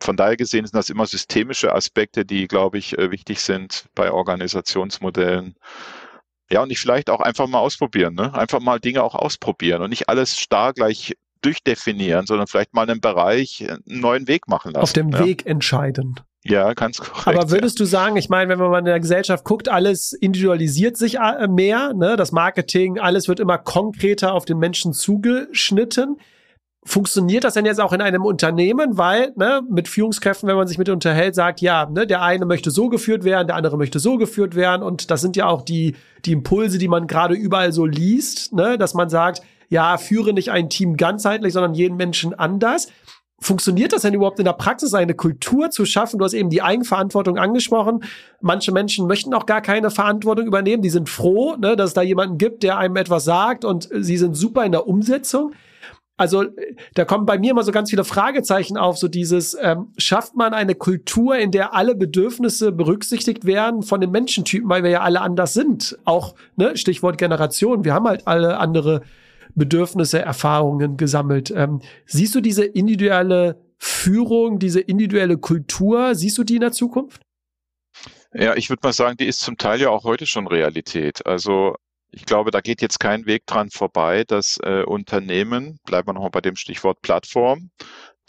Von 0.00 0.16
daher 0.16 0.36
gesehen 0.36 0.66
sind 0.66 0.76
das 0.76 0.88
immer 0.88 1.06
systemische 1.06 1.72
Aspekte, 1.72 2.24
die, 2.24 2.46
glaube 2.48 2.78
ich, 2.78 2.98
äh, 2.98 3.10
wichtig 3.10 3.40
sind 3.40 3.86
bei 3.94 4.10
Organisationsmodellen. 4.12 5.56
Ja, 6.50 6.62
und 6.62 6.70
ich 6.70 6.80
vielleicht 6.80 7.08
auch 7.08 7.20
einfach 7.20 7.46
mal 7.46 7.58
ausprobieren, 7.58 8.14
ne? 8.14 8.34
Einfach 8.34 8.60
mal 8.60 8.78
Dinge 8.78 9.02
auch 9.02 9.14
ausprobieren 9.14 9.82
und 9.82 9.90
nicht 9.90 10.08
alles 10.08 10.38
starr 10.38 10.72
gleich 10.72 11.16
durchdefinieren, 11.40 12.26
sondern 12.26 12.46
vielleicht 12.46 12.74
mal 12.74 12.88
einen 12.88 13.00
Bereich 13.00 13.66
einen 13.68 14.00
neuen 14.00 14.28
Weg 14.28 14.48
machen 14.48 14.72
lassen. 14.72 14.82
Auf 14.82 14.92
dem 14.92 15.10
ja. 15.10 15.24
Weg 15.24 15.46
entscheiden. 15.46 16.20
Ja, 16.44 16.72
ganz 16.74 16.98
korrekt. 16.98 17.38
Aber 17.38 17.50
würdest 17.50 17.78
ja. 17.78 17.84
du 17.84 17.88
sagen, 17.88 18.16
ich 18.16 18.28
meine, 18.28 18.50
wenn 18.50 18.58
man 18.58 18.70
mal 18.70 18.80
in 18.80 18.84
der 18.84 18.98
Gesellschaft 18.98 19.44
guckt, 19.44 19.68
alles 19.68 20.12
individualisiert 20.12 20.96
sich 20.96 21.18
äh, 21.18 21.46
mehr, 21.46 21.92
ne? 21.94 22.16
Das 22.16 22.32
Marketing, 22.32 22.98
alles 22.98 23.28
wird 23.28 23.38
immer 23.38 23.58
konkreter 23.58 24.34
auf 24.34 24.44
den 24.44 24.58
Menschen 24.58 24.92
zugeschnitten. 24.92 26.16
Funktioniert 26.84 27.44
das 27.44 27.54
denn 27.54 27.64
jetzt 27.64 27.80
auch 27.80 27.92
in 27.92 28.00
einem 28.00 28.24
Unternehmen? 28.24 28.98
Weil, 28.98 29.32
ne, 29.36 29.62
mit 29.70 29.86
Führungskräften, 29.86 30.48
wenn 30.48 30.56
man 30.56 30.66
sich 30.66 30.78
mit 30.78 30.88
unterhält, 30.88 31.36
sagt, 31.36 31.60
ja, 31.60 31.88
ne, 31.88 32.08
der 32.08 32.22
eine 32.22 32.44
möchte 32.44 32.72
so 32.72 32.88
geführt 32.88 33.22
werden, 33.22 33.46
der 33.46 33.54
andere 33.54 33.78
möchte 33.78 34.00
so 34.00 34.18
geführt 34.18 34.56
werden. 34.56 34.82
Und 34.82 35.10
das 35.12 35.20
sind 35.20 35.36
ja 35.36 35.46
auch 35.46 35.62
die, 35.62 35.94
die 36.24 36.32
Impulse, 36.32 36.78
die 36.78 36.88
man 36.88 37.06
gerade 37.06 37.34
überall 37.34 37.72
so 37.72 37.86
liest, 37.86 38.52
ne, 38.52 38.78
dass 38.78 38.94
man 38.94 39.08
sagt, 39.08 39.42
ja, 39.68 39.96
führe 39.96 40.32
nicht 40.32 40.50
ein 40.50 40.68
Team 40.68 40.96
ganzheitlich, 40.96 41.52
sondern 41.52 41.74
jeden 41.74 41.96
Menschen 41.96 42.34
anders. 42.34 42.88
Funktioniert 43.38 43.92
das 43.92 44.02
denn 44.02 44.14
überhaupt 44.14 44.40
in 44.40 44.44
der 44.44 44.52
Praxis, 44.52 44.92
eine 44.92 45.14
Kultur 45.14 45.70
zu 45.70 45.84
schaffen? 45.84 46.18
Du 46.18 46.24
hast 46.24 46.34
eben 46.34 46.50
die 46.50 46.62
Eigenverantwortung 46.62 47.38
angesprochen. 47.38 48.04
Manche 48.40 48.72
Menschen 48.72 49.06
möchten 49.06 49.34
auch 49.34 49.46
gar 49.46 49.60
keine 49.60 49.90
Verantwortung 49.90 50.46
übernehmen. 50.46 50.82
Die 50.82 50.90
sind 50.90 51.08
froh, 51.08 51.56
ne, 51.56 51.76
dass 51.76 51.90
es 51.90 51.94
da 51.94 52.02
jemanden 52.02 52.38
gibt, 52.38 52.64
der 52.64 52.76
einem 52.76 52.96
etwas 52.96 53.24
sagt 53.24 53.64
und 53.64 53.88
sie 53.92 54.16
sind 54.16 54.34
super 54.34 54.64
in 54.64 54.72
der 54.72 54.88
Umsetzung. 54.88 55.52
Also 56.16 56.44
da 56.94 57.04
kommen 57.04 57.26
bei 57.26 57.38
mir 57.38 57.52
immer 57.52 57.64
so 57.64 57.72
ganz 57.72 57.90
viele 57.90 58.04
Fragezeichen 58.04 58.76
auf, 58.76 58.98
so 58.98 59.08
dieses, 59.08 59.56
ähm, 59.60 59.92
schafft 59.96 60.36
man 60.36 60.54
eine 60.54 60.74
Kultur, 60.74 61.36
in 61.36 61.50
der 61.50 61.74
alle 61.74 61.94
Bedürfnisse 61.94 62.70
berücksichtigt 62.70 63.44
werden 63.44 63.82
von 63.82 64.00
den 64.00 64.10
Menschentypen, 64.10 64.68
weil 64.68 64.82
wir 64.82 64.90
ja 64.90 65.00
alle 65.00 65.20
anders 65.20 65.54
sind. 65.54 65.98
Auch, 66.04 66.34
ne, 66.56 66.76
Stichwort 66.76 67.18
Generation, 67.18 67.84
wir 67.84 67.94
haben 67.94 68.06
halt 68.06 68.26
alle 68.26 68.58
andere 68.58 69.02
Bedürfnisse, 69.54 70.20
Erfahrungen 70.20 70.96
gesammelt. 70.96 71.50
Ähm, 71.54 71.80
siehst 72.06 72.34
du 72.34 72.40
diese 72.40 72.64
individuelle 72.64 73.60
Führung, 73.78 74.58
diese 74.58 74.80
individuelle 74.80 75.38
Kultur, 75.38 76.14
siehst 76.14 76.38
du 76.38 76.44
die 76.44 76.54
in 76.54 76.60
der 76.60 76.72
Zukunft? 76.72 77.22
Ja, 78.34 78.54
ich 78.54 78.70
würde 78.70 78.80
mal 78.82 78.92
sagen, 78.92 79.16
die 79.16 79.26
ist 79.26 79.40
zum 79.40 79.58
Teil 79.58 79.80
ja 79.80 79.90
auch 79.90 80.04
heute 80.04 80.26
schon 80.26 80.46
Realität. 80.46 81.26
Also 81.26 81.74
ich 82.12 82.26
glaube, 82.26 82.50
da 82.50 82.60
geht 82.60 82.82
jetzt 82.82 83.00
kein 83.00 83.26
Weg 83.26 83.46
dran 83.46 83.70
vorbei, 83.70 84.24
dass 84.24 84.58
äh, 84.62 84.82
Unternehmen, 84.84 85.80
bleiben 85.84 86.08
wir 86.08 86.12
nochmal 86.12 86.30
bei 86.30 86.42
dem 86.42 86.56
Stichwort 86.56 87.00
Plattform, 87.00 87.70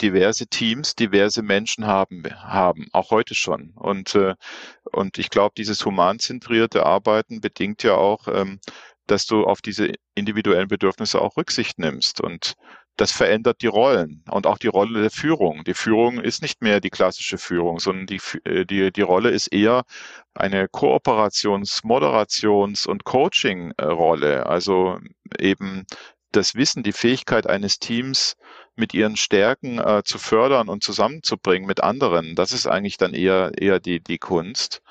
diverse 0.00 0.46
Teams, 0.46 0.94
diverse 0.94 1.42
Menschen 1.42 1.86
haben, 1.86 2.24
haben, 2.34 2.88
auch 2.92 3.10
heute 3.10 3.34
schon. 3.34 3.72
Und, 3.76 4.14
äh, 4.14 4.34
und 4.90 5.18
ich 5.18 5.30
glaube, 5.30 5.52
dieses 5.56 5.84
humanzentrierte 5.84 6.84
Arbeiten 6.86 7.40
bedingt 7.40 7.82
ja 7.82 7.94
auch, 7.94 8.26
ähm, 8.28 8.58
dass 9.06 9.26
du 9.26 9.44
auf 9.44 9.60
diese 9.60 9.92
individuellen 10.14 10.68
Bedürfnisse 10.68 11.20
auch 11.20 11.36
Rücksicht 11.36 11.78
nimmst. 11.78 12.22
Und 12.22 12.54
das 12.96 13.10
verändert 13.10 13.62
die 13.62 13.66
Rollen 13.66 14.22
und 14.30 14.46
auch 14.46 14.58
die 14.58 14.68
Rolle 14.68 15.00
der 15.00 15.10
Führung. 15.10 15.64
Die 15.64 15.74
Führung 15.74 16.20
ist 16.20 16.42
nicht 16.42 16.62
mehr 16.62 16.80
die 16.80 16.90
klassische 16.90 17.38
Führung, 17.38 17.80
sondern 17.80 18.06
die, 18.06 18.20
äh, 18.44 18.64
die, 18.64 18.92
die 18.92 19.02
Rolle 19.02 19.30
ist 19.30 19.48
eher 19.48 19.84
eine 20.34 20.66
Kooperations-, 20.66 21.84
Moderations- 21.84 22.86
und 22.86 23.04
Coaching-Rolle. 23.04 24.46
Also 24.46 24.98
eben 25.38 25.86
das 26.30 26.54
Wissen, 26.54 26.82
die 26.82 26.92
Fähigkeit 26.92 27.46
eines 27.46 27.78
Teams 27.78 28.36
mit 28.76 28.92
ihren 28.94 29.16
Stärken 29.16 29.78
äh, 29.78 30.02
zu 30.04 30.18
fördern 30.18 30.68
und 30.68 30.82
zusammenzubringen 30.82 31.66
mit 31.66 31.82
anderen, 31.82 32.34
das 32.34 32.52
ist 32.52 32.66
eigentlich 32.66 32.96
dann 32.96 33.14
eher, 33.14 33.52
eher 33.56 33.78
die, 33.80 34.00
die 34.00 34.18
Kunst. 34.18 34.82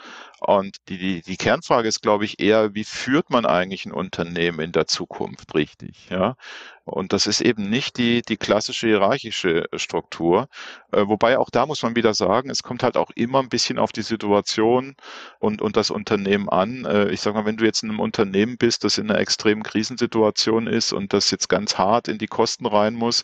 Und 0.45 0.75
die, 0.89 0.97
die, 0.97 1.21
die 1.21 1.37
Kernfrage 1.37 1.87
ist, 1.87 2.01
glaube 2.01 2.25
ich, 2.25 2.41
eher, 2.41 2.75
wie 2.75 2.83
führt 2.83 3.29
man 3.29 3.45
eigentlich 3.45 3.85
ein 3.85 3.93
Unternehmen 3.93 4.59
in 4.59 4.71
der 4.73 4.87
Zukunft 4.87 5.55
richtig? 5.55 6.09
Ja? 6.09 6.35
Und 6.83 7.13
das 7.13 7.27
ist 7.27 7.39
eben 7.39 7.69
nicht 7.69 7.97
die, 7.97 8.21
die 8.23 8.35
klassische 8.35 8.87
hierarchische 8.87 9.69
Struktur. 9.77 10.49
Äh, 10.91 11.07
wobei 11.07 11.37
auch 11.37 11.49
da 11.49 11.65
muss 11.65 11.81
man 11.81 11.95
wieder 11.95 12.13
sagen, 12.13 12.49
es 12.49 12.61
kommt 12.61 12.83
halt 12.83 12.97
auch 12.97 13.09
immer 13.15 13.39
ein 13.39 13.47
bisschen 13.47 13.79
auf 13.79 13.93
die 13.93 14.01
Situation 14.01 14.97
und, 15.39 15.61
und 15.61 15.77
das 15.77 15.91
Unternehmen 15.91 16.49
an. 16.49 16.83
Äh, 16.83 17.11
ich 17.11 17.21
sage 17.21 17.37
mal, 17.37 17.45
wenn 17.45 17.55
du 17.55 17.63
jetzt 17.63 17.81
in 17.81 17.89
einem 17.89 18.01
Unternehmen 18.01 18.57
bist, 18.57 18.83
das 18.83 18.97
in 18.97 19.09
einer 19.09 19.19
extremen 19.19 19.63
Krisensituation 19.63 20.67
ist 20.67 20.91
und 20.91 21.13
das 21.13 21.31
jetzt 21.31 21.47
ganz 21.47 21.77
hart 21.77 22.09
in 22.09 22.17
die 22.17 22.27
Kosten 22.27 22.65
rein 22.65 22.95
muss, 22.95 23.23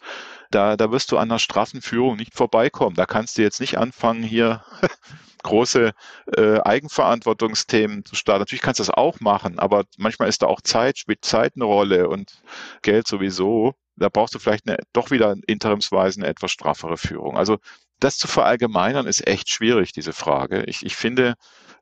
da, 0.52 0.78
da 0.78 0.90
wirst 0.90 1.12
du 1.12 1.18
an 1.18 1.30
einer 1.30 1.40
straffen 1.40 1.82
Führung 1.82 2.16
nicht 2.16 2.34
vorbeikommen. 2.34 2.96
Da 2.96 3.06
kannst 3.06 3.38
du 3.38 3.42
jetzt 3.42 3.60
nicht 3.60 3.78
anfangen, 3.78 4.24
hier 4.24 4.64
große 5.44 5.92
äh, 6.36 6.60
Eigenverantwortungsthemen 6.62 8.06
zu 8.06 8.16
starten. 8.16 8.42
Natürlich 8.42 8.62
kannst 8.62 8.80
du 8.80 8.84
das 8.84 8.94
auch 8.94 9.20
machen, 9.20 9.60
aber 9.60 9.86
manchmal 9.98 10.30
ist 10.30 10.42
da 10.42 10.48
auch 10.48 10.62
Zeit, 10.62 10.98
spielt 10.98 11.24
Zeit 11.24 11.54
eine 11.56 11.66
Rolle 11.66 12.10
und 12.10 12.42
Geld 12.82 13.08
sowieso. 13.08 13.74
Da 13.96 14.10
brauchst 14.10 14.36
du 14.36 14.40
vielleicht 14.40 14.68
eine, 14.68 14.78
doch 14.94 15.12
wieder 15.12 15.36
interimsweise 15.48 16.22
eine 16.22 16.30
etwas 16.30 16.52
straffere 16.52 16.98
Führung. 16.98 17.38
Also 17.38 17.58
das 18.00 18.18
zu 18.18 18.28
verallgemeinern 18.28 19.08
ist 19.08 19.28
echt 19.28 19.50
schwierig, 19.50 19.92
diese 19.92 20.14
Frage. 20.14 20.64
Ich, 20.68 20.86
ich 20.86 20.96
finde, 20.96 21.36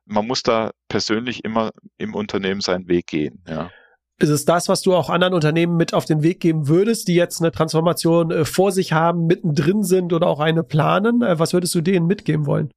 man 0.05 0.25
muss 0.25 0.41
da 0.41 0.71
persönlich 0.87 1.43
immer 1.43 1.71
im 1.97 2.15
Unternehmen 2.15 2.61
seinen 2.61 2.87
Weg 2.87 3.07
gehen. 3.07 3.43
Ja. 3.47 3.69
Ist 4.19 4.29
es 4.29 4.45
das, 4.45 4.67
was 4.67 4.81
du 4.81 4.95
auch 4.95 5.11
anderen 5.11 5.35
Unternehmen 5.35 5.77
mit 5.77 5.93
auf 5.93 6.05
den 6.05 6.23
Weg 6.23 6.39
geben 6.39 6.67
würdest, 6.67 7.07
die 7.07 7.13
jetzt 7.13 7.39
eine 7.39 7.51
Transformation 7.51 8.31
äh, 8.31 8.45
vor 8.45 8.71
sich 8.71 8.91
haben, 8.93 9.27
mittendrin 9.27 9.83
sind 9.83 10.11
oder 10.11 10.25
auch 10.25 10.39
eine 10.39 10.63
planen? 10.63 11.21
Äh, 11.21 11.37
was 11.37 11.53
würdest 11.53 11.75
du 11.75 11.81
denen 11.81 12.07
mitgeben 12.07 12.47
wollen? 12.47 12.71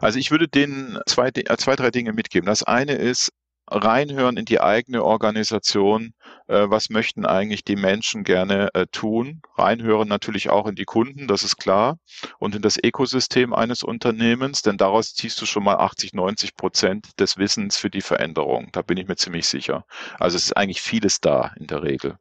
Also 0.00 0.18
ich 0.18 0.30
würde 0.30 0.48
denen 0.48 0.98
zwei, 1.06 1.28
äh, 1.28 1.56
zwei, 1.56 1.76
drei 1.76 1.90
Dinge 1.90 2.12
mitgeben. 2.12 2.46
Das 2.46 2.62
eine 2.62 2.94
ist, 2.94 3.32
reinhören 3.70 4.36
in 4.36 4.44
die 4.44 4.60
eigene 4.60 5.04
Organisation. 5.04 6.14
Äh, 6.48 6.68
was 6.68 6.90
möchten 6.90 7.24
eigentlich 7.24 7.64
die 7.64 7.76
Menschen 7.76 8.24
gerne 8.24 8.70
äh, 8.74 8.86
tun? 8.90 9.42
Reinhören 9.56 10.08
natürlich 10.08 10.50
auch 10.50 10.66
in 10.66 10.74
die 10.74 10.84
Kunden, 10.84 11.28
das 11.28 11.42
ist 11.42 11.56
klar, 11.56 11.98
und 12.38 12.54
in 12.54 12.62
das 12.62 12.78
Ökosystem 12.82 13.54
eines 13.54 13.82
Unternehmens, 13.82 14.62
denn 14.62 14.76
daraus 14.76 15.14
ziehst 15.14 15.40
du 15.40 15.46
schon 15.46 15.64
mal 15.64 15.76
80, 15.76 16.12
90 16.12 16.56
Prozent 16.56 17.20
des 17.20 17.36
Wissens 17.38 17.76
für 17.76 17.90
die 17.90 18.02
Veränderung. 18.02 18.68
Da 18.72 18.82
bin 18.82 18.96
ich 18.98 19.06
mir 19.06 19.16
ziemlich 19.16 19.46
sicher. 19.46 19.84
Also 20.18 20.36
es 20.36 20.44
ist 20.46 20.56
eigentlich 20.56 20.82
vieles 20.82 21.20
da 21.20 21.52
in 21.56 21.66
der 21.66 21.82
Regel. 21.82 22.18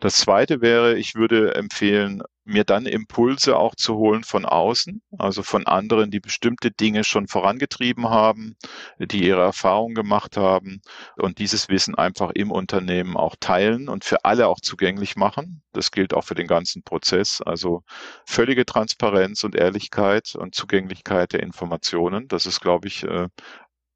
Das 0.00 0.16
zweite 0.16 0.62
wäre, 0.62 0.96
ich 0.96 1.14
würde 1.14 1.54
empfehlen, 1.54 2.22
mir 2.44 2.64
dann 2.64 2.86
Impulse 2.86 3.56
auch 3.56 3.74
zu 3.74 3.96
holen 3.96 4.24
von 4.24 4.46
außen, 4.46 5.02
also 5.18 5.42
von 5.42 5.66
anderen, 5.66 6.10
die 6.10 6.20
bestimmte 6.20 6.70
Dinge 6.70 7.04
schon 7.04 7.28
vorangetrieben 7.28 8.08
haben, 8.08 8.56
die 8.98 9.24
ihre 9.24 9.42
Erfahrungen 9.42 9.94
gemacht 9.94 10.38
haben 10.38 10.80
und 11.16 11.38
dieses 11.38 11.68
Wissen 11.68 11.94
einfach 11.94 12.30
im 12.30 12.50
Unternehmen 12.50 13.16
auch 13.16 13.36
teilen 13.38 13.88
und 13.88 14.04
für 14.04 14.24
alle 14.24 14.48
auch 14.48 14.60
zugänglich 14.60 15.16
machen. 15.16 15.62
Das 15.72 15.90
gilt 15.90 16.14
auch 16.14 16.24
für 16.24 16.34
den 16.34 16.46
ganzen 16.46 16.82
Prozess. 16.82 17.42
Also 17.42 17.82
völlige 18.26 18.64
Transparenz 18.64 19.44
und 19.44 19.54
Ehrlichkeit 19.54 20.34
und 20.34 20.54
Zugänglichkeit 20.54 21.34
der 21.34 21.40
Informationen. 21.40 22.26
Das 22.26 22.46
ist, 22.46 22.60
glaube 22.60 22.88
ich, 22.88 23.04
äh, 23.04 23.28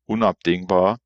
unabdingbar. 0.06 0.98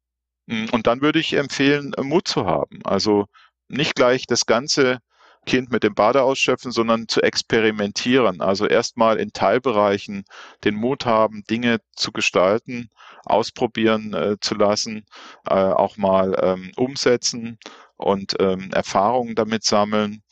Und 0.48 0.86
dann 0.86 1.02
würde 1.02 1.18
ich 1.18 1.34
empfehlen, 1.34 1.92
Mut 2.00 2.26
zu 2.26 2.46
haben. 2.46 2.80
Also 2.84 3.26
nicht 3.68 3.94
gleich 3.94 4.26
das 4.26 4.46
ganze 4.46 4.98
Kind 5.46 5.70
mit 5.70 5.82
dem 5.82 5.94
Bade 5.94 6.22
ausschöpfen, 6.22 6.72
sondern 6.72 7.08
zu 7.08 7.22
experimentieren. 7.22 8.40
Also 8.40 8.66
erstmal 8.66 9.18
in 9.18 9.32
Teilbereichen 9.32 10.24
den 10.64 10.74
Mut 10.74 11.06
haben, 11.06 11.42
Dinge 11.48 11.78
zu 11.96 12.12
gestalten, 12.12 12.90
ausprobieren 13.24 14.12
äh, 14.12 14.36
zu 14.40 14.54
lassen, 14.54 15.06
äh, 15.48 15.54
auch 15.54 15.96
mal 15.96 16.36
ähm, 16.42 16.72
umsetzen 16.76 17.58
und 17.96 18.34
ähm, 18.40 18.70
Erfahrungen 18.72 19.34
damit 19.34 19.64
sammeln 19.64 20.22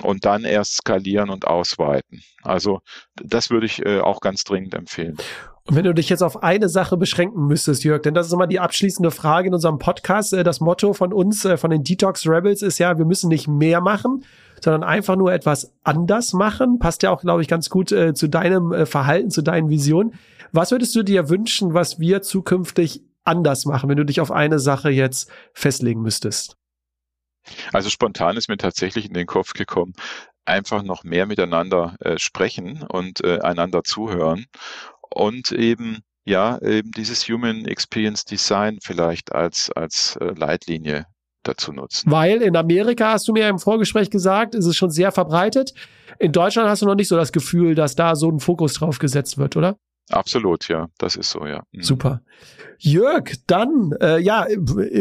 und 0.00 0.24
dann 0.24 0.44
erst 0.44 0.76
skalieren 0.76 1.30
und 1.30 1.46
ausweiten. 1.46 2.22
Also 2.42 2.80
das 3.16 3.50
würde 3.50 3.66
ich 3.66 3.84
äh, 3.84 4.00
auch 4.00 4.20
ganz 4.20 4.44
dringend 4.44 4.74
empfehlen. 4.74 5.16
Und 5.64 5.76
wenn 5.76 5.84
du 5.84 5.94
dich 5.94 6.08
jetzt 6.08 6.22
auf 6.22 6.42
eine 6.42 6.68
Sache 6.68 6.96
beschränken 6.96 7.46
müsstest, 7.46 7.84
Jörg, 7.84 8.02
denn 8.02 8.14
das 8.14 8.26
ist 8.26 8.32
immer 8.32 8.48
die 8.48 8.58
abschließende 8.58 9.12
Frage 9.12 9.48
in 9.48 9.54
unserem 9.54 9.78
Podcast. 9.78 10.32
Äh, 10.32 10.42
das 10.42 10.60
Motto 10.60 10.92
von 10.92 11.12
uns, 11.12 11.44
äh, 11.44 11.56
von 11.56 11.70
den 11.70 11.84
Detox 11.84 12.26
Rebels, 12.26 12.62
ist 12.62 12.78
ja, 12.78 12.98
wir 12.98 13.04
müssen 13.04 13.28
nicht 13.28 13.46
mehr 13.46 13.80
machen, 13.80 14.24
sondern 14.60 14.82
einfach 14.82 15.14
nur 15.16 15.32
etwas 15.32 15.72
anders 15.84 16.32
machen. 16.32 16.78
Passt 16.80 17.02
ja 17.04 17.10
auch, 17.10 17.20
glaube 17.20 17.42
ich, 17.42 17.48
ganz 17.48 17.70
gut 17.70 17.92
äh, 17.92 18.12
zu 18.12 18.28
deinem 18.28 18.86
Verhalten, 18.86 19.30
zu 19.30 19.42
deinen 19.42 19.68
Visionen. 19.68 20.14
Was 20.50 20.72
würdest 20.72 20.94
du 20.96 21.02
dir 21.02 21.28
wünschen, 21.28 21.74
was 21.74 22.00
wir 22.00 22.22
zukünftig 22.22 23.02
anders 23.24 23.64
machen, 23.64 23.88
wenn 23.88 23.96
du 23.96 24.04
dich 24.04 24.20
auf 24.20 24.32
eine 24.32 24.58
Sache 24.58 24.90
jetzt 24.90 25.30
festlegen 25.54 26.02
müsstest? 26.02 26.56
Also 27.72 27.88
spontan 27.88 28.36
ist 28.36 28.48
mir 28.48 28.56
tatsächlich 28.56 29.06
in 29.06 29.14
den 29.14 29.26
Kopf 29.26 29.54
gekommen, 29.54 29.94
einfach 30.44 30.82
noch 30.82 31.04
mehr 31.04 31.26
miteinander 31.26 31.96
äh, 32.00 32.18
sprechen 32.18 32.84
und 32.88 33.22
äh, 33.24 33.40
einander 33.40 33.82
zuhören 33.84 34.46
und 35.14 35.52
eben 35.52 36.02
ja, 36.24 36.60
eben 36.62 36.90
dieses 36.92 37.28
Human 37.28 37.64
Experience 37.64 38.24
Design 38.24 38.78
vielleicht 38.82 39.32
als, 39.32 39.70
als 39.72 40.16
äh, 40.20 40.32
Leitlinie 40.36 41.06
dazu 41.42 41.72
nutzen. 41.72 42.10
Weil 42.10 42.42
in 42.42 42.56
Amerika, 42.56 43.12
hast 43.12 43.26
du 43.26 43.32
mir 43.32 43.48
im 43.48 43.58
Vorgespräch 43.58 44.10
gesagt, 44.10 44.54
ist 44.54 44.66
es 44.66 44.76
schon 44.76 44.90
sehr 44.90 45.10
verbreitet. 45.10 45.72
In 46.20 46.30
Deutschland 46.30 46.68
hast 46.68 46.82
du 46.82 46.86
noch 46.86 46.94
nicht 46.94 47.08
so 47.08 47.16
das 47.16 47.32
Gefühl, 47.32 47.74
dass 47.74 47.96
da 47.96 48.14
so 48.14 48.30
ein 48.30 48.38
Fokus 48.38 48.74
drauf 48.74 48.98
gesetzt 48.98 49.38
wird, 49.38 49.56
oder? 49.56 49.76
Absolut, 50.12 50.68
ja, 50.68 50.88
das 50.98 51.16
ist 51.16 51.30
so, 51.30 51.46
ja. 51.46 51.62
Mhm. 51.72 51.82
Super. 51.82 52.22
Jörg, 52.78 53.30
dann 53.46 53.92
äh, 54.00 54.18
ja, 54.20 54.46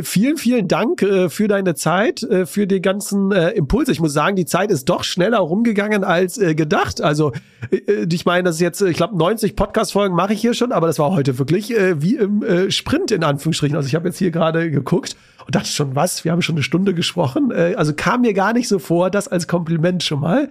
vielen, 0.04 0.38
vielen 0.38 0.68
Dank 0.68 1.02
äh, 1.02 1.30
für 1.30 1.48
deine 1.48 1.74
Zeit, 1.74 2.22
äh, 2.22 2.46
für 2.46 2.68
die 2.68 2.80
ganzen 2.80 3.32
äh, 3.32 3.50
Impulse. 3.50 3.92
Ich 3.92 4.00
muss 4.00 4.14
sagen, 4.14 4.36
die 4.36 4.46
Zeit 4.46 4.70
ist 4.70 4.88
doch 4.88 5.04
schneller 5.04 5.40
rumgegangen 5.40 6.04
als 6.04 6.38
äh, 6.38 6.54
gedacht. 6.54 7.02
Also 7.02 7.32
äh, 7.72 7.78
äh 7.78 8.08
ich 8.12 8.26
meine, 8.26 8.44
das 8.44 8.56
ist 8.56 8.62
jetzt, 8.62 8.82
ich 8.82 8.98
glaube, 8.98 9.18
90 9.18 9.56
Podcast-Folgen 9.56 10.16
mache 10.16 10.34
ich 10.34 10.42
hier 10.42 10.54
schon, 10.54 10.72
aber 10.72 10.86
das 10.86 11.00
war 11.00 11.12
heute 11.12 11.40
wirklich 11.40 11.76
äh, 11.76 12.00
wie 12.02 12.18
im 12.18 12.44
äh, 12.44 12.70
Sprint 12.70 13.10
in 13.10 13.24
Anführungsstrichen. 13.24 13.76
Also 13.76 13.88
ich 13.88 13.96
habe 13.96 14.08
jetzt 14.08 14.18
hier 14.20 14.30
gerade 14.30 14.70
geguckt 14.70 15.16
und 15.46 15.56
dachte 15.56 15.70
schon, 15.70 15.96
was, 15.96 16.24
wir 16.24 16.32
haben 16.32 16.42
schon 16.42 16.56
eine 16.56 16.64
Stunde 16.64 16.94
gesprochen. 16.94 17.52
Äh, 17.52 17.76
also 17.76 17.94
kam 17.94 18.22
mir 18.22 18.34
gar 18.34 18.54
nicht 18.54 18.68
so 18.68 18.80
vor, 18.80 19.10
das 19.10 19.28
als 19.28 19.48
Kompliment 19.48 20.04
schon 20.04 20.20
mal. 20.20 20.50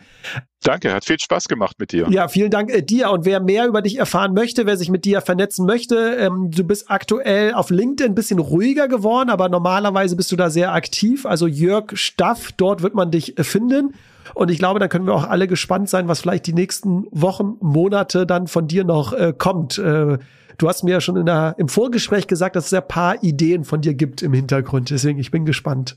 Danke, 0.63 0.93
hat 0.93 1.05
viel 1.05 1.19
Spaß 1.19 1.49
gemacht 1.49 1.77
mit 1.79 1.93
dir. 1.93 2.07
Ja, 2.11 2.29
vielen 2.29 2.51
Dank 2.51 2.71
äh, 2.71 2.83
dir. 2.83 3.11
Und 3.11 3.25
wer 3.25 3.41
mehr 3.41 3.67
über 3.67 3.81
dich 3.83 3.99
erfahren 3.99 4.35
möchte, 4.35 4.67
wer 4.67 4.77
sich 4.77 4.91
mit 4.91 5.05
dir 5.05 5.21
vernetzen 5.21 5.65
möchte, 5.65 6.17
ähm, 6.19 6.51
du 6.51 6.65
bist 6.65 6.91
aktuell 6.91 7.55
auf 7.55 7.71
LinkedIn 7.71 8.13
ein 8.13 8.15
bisschen 8.15 8.39
ruhiger 8.39 8.89
geworden, 8.89 9.31
aber 9.31 9.49
normalerweise 9.49 10.17
bist 10.17 10.31
du 10.33 10.37
da 10.37 10.51
sehr 10.51 10.73
aktiv. 10.73 11.25
Also 11.25 11.47
Jörg 11.47 11.93
Staff, 11.95 12.53
dort 12.57 12.83
wird 12.83 12.95
man 12.95 13.11
dich 13.11 13.39
äh, 13.39 13.45
finden. 13.45 13.95
Und 14.35 14.51
ich 14.51 14.59
glaube, 14.59 14.81
da 14.81 14.89
können 14.89 15.07
wir 15.07 15.15
auch 15.15 15.25
alle 15.25 15.49
gespannt 15.49 15.89
sein, 15.89 16.09
was 16.09 16.21
vielleicht 16.21 16.47
die 16.47 16.53
nächsten 16.53 17.07
Wochen, 17.11 17.57
Monate 17.61 18.27
dann 18.27 18.47
von 18.47 18.69
dir 18.69 18.85
noch 18.85 19.13
äh, 19.13 19.33
kommt. 19.37 19.79
Äh, 19.79 20.19
Du 20.61 20.69
hast 20.69 20.85
mir 20.85 20.91
ja 20.91 21.01
schon 21.01 21.17
in 21.17 21.25
der, 21.25 21.55
im 21.57 21.69
Vorgespräch 21.69 22.27
gesagt, 22.27 22.55
dass 22.55 22.67
es 22.67 22.75
ein 22.75 22.87
paar 22.87 23.23
Ideen 23.25 23.65
von 23.65 23.81
dir 23.81 23.95
gibt 23.95 24.21
im 24.21 24.35
Hintergrund. 24.35 24.91
Deswegen, 24.91 25.19
ich 25.19 25.31
bin 25.31 25.47
gespannt. 25.47 25.97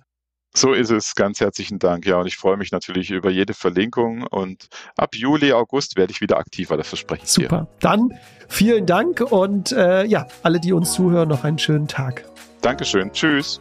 So 0.55 0.72
ist 0.72 0.89
es. 0.89 1.16
Ganz 1.16 1.41
herzlichen 1.41 1.80
Dank. 1.80 2.05
Ja, 2.05 2.16
und 2.22 2.28
ich 2.28 2.38
freue 2.38 2.55
mich 2.55 2.72
natürlich 2.72 3.11
über 3.11 3.30
jede 3.30 3.53
Verlinkung. 3.53 4.26
Und 4.26 4.70
ab 4.95 5.16
Juli, 5.16 5.51
August 5.51 5.97
werde 5.97 6.11
ich 6.11 6.22
wieder 6.22 6.38
aktiver. 6.38 6.78
Das 6.78 6.88
verspreche 6.88 7.24
ich 7.26 7.30
Super. 7.30 7.68
Dir. 7.72 7.78
Dann 7.82 8.14
vielen 8.47 8.86
Dank 8.86 9.20
und 9.20 9.74
äh, 9.74 10.05
ja, 10.05 10.28
alle, 10.43 10.61
die 10.61 10.72
uns 10.72 10.93
zuhören, 10.93 11.28
noch 11.28 11.43
einen 11.43 11.59
schönen 11.59 11.89
Tag. 11.89 12.24
Dankeschön. 12.61 13.11
Tschüss. 13.11 13.59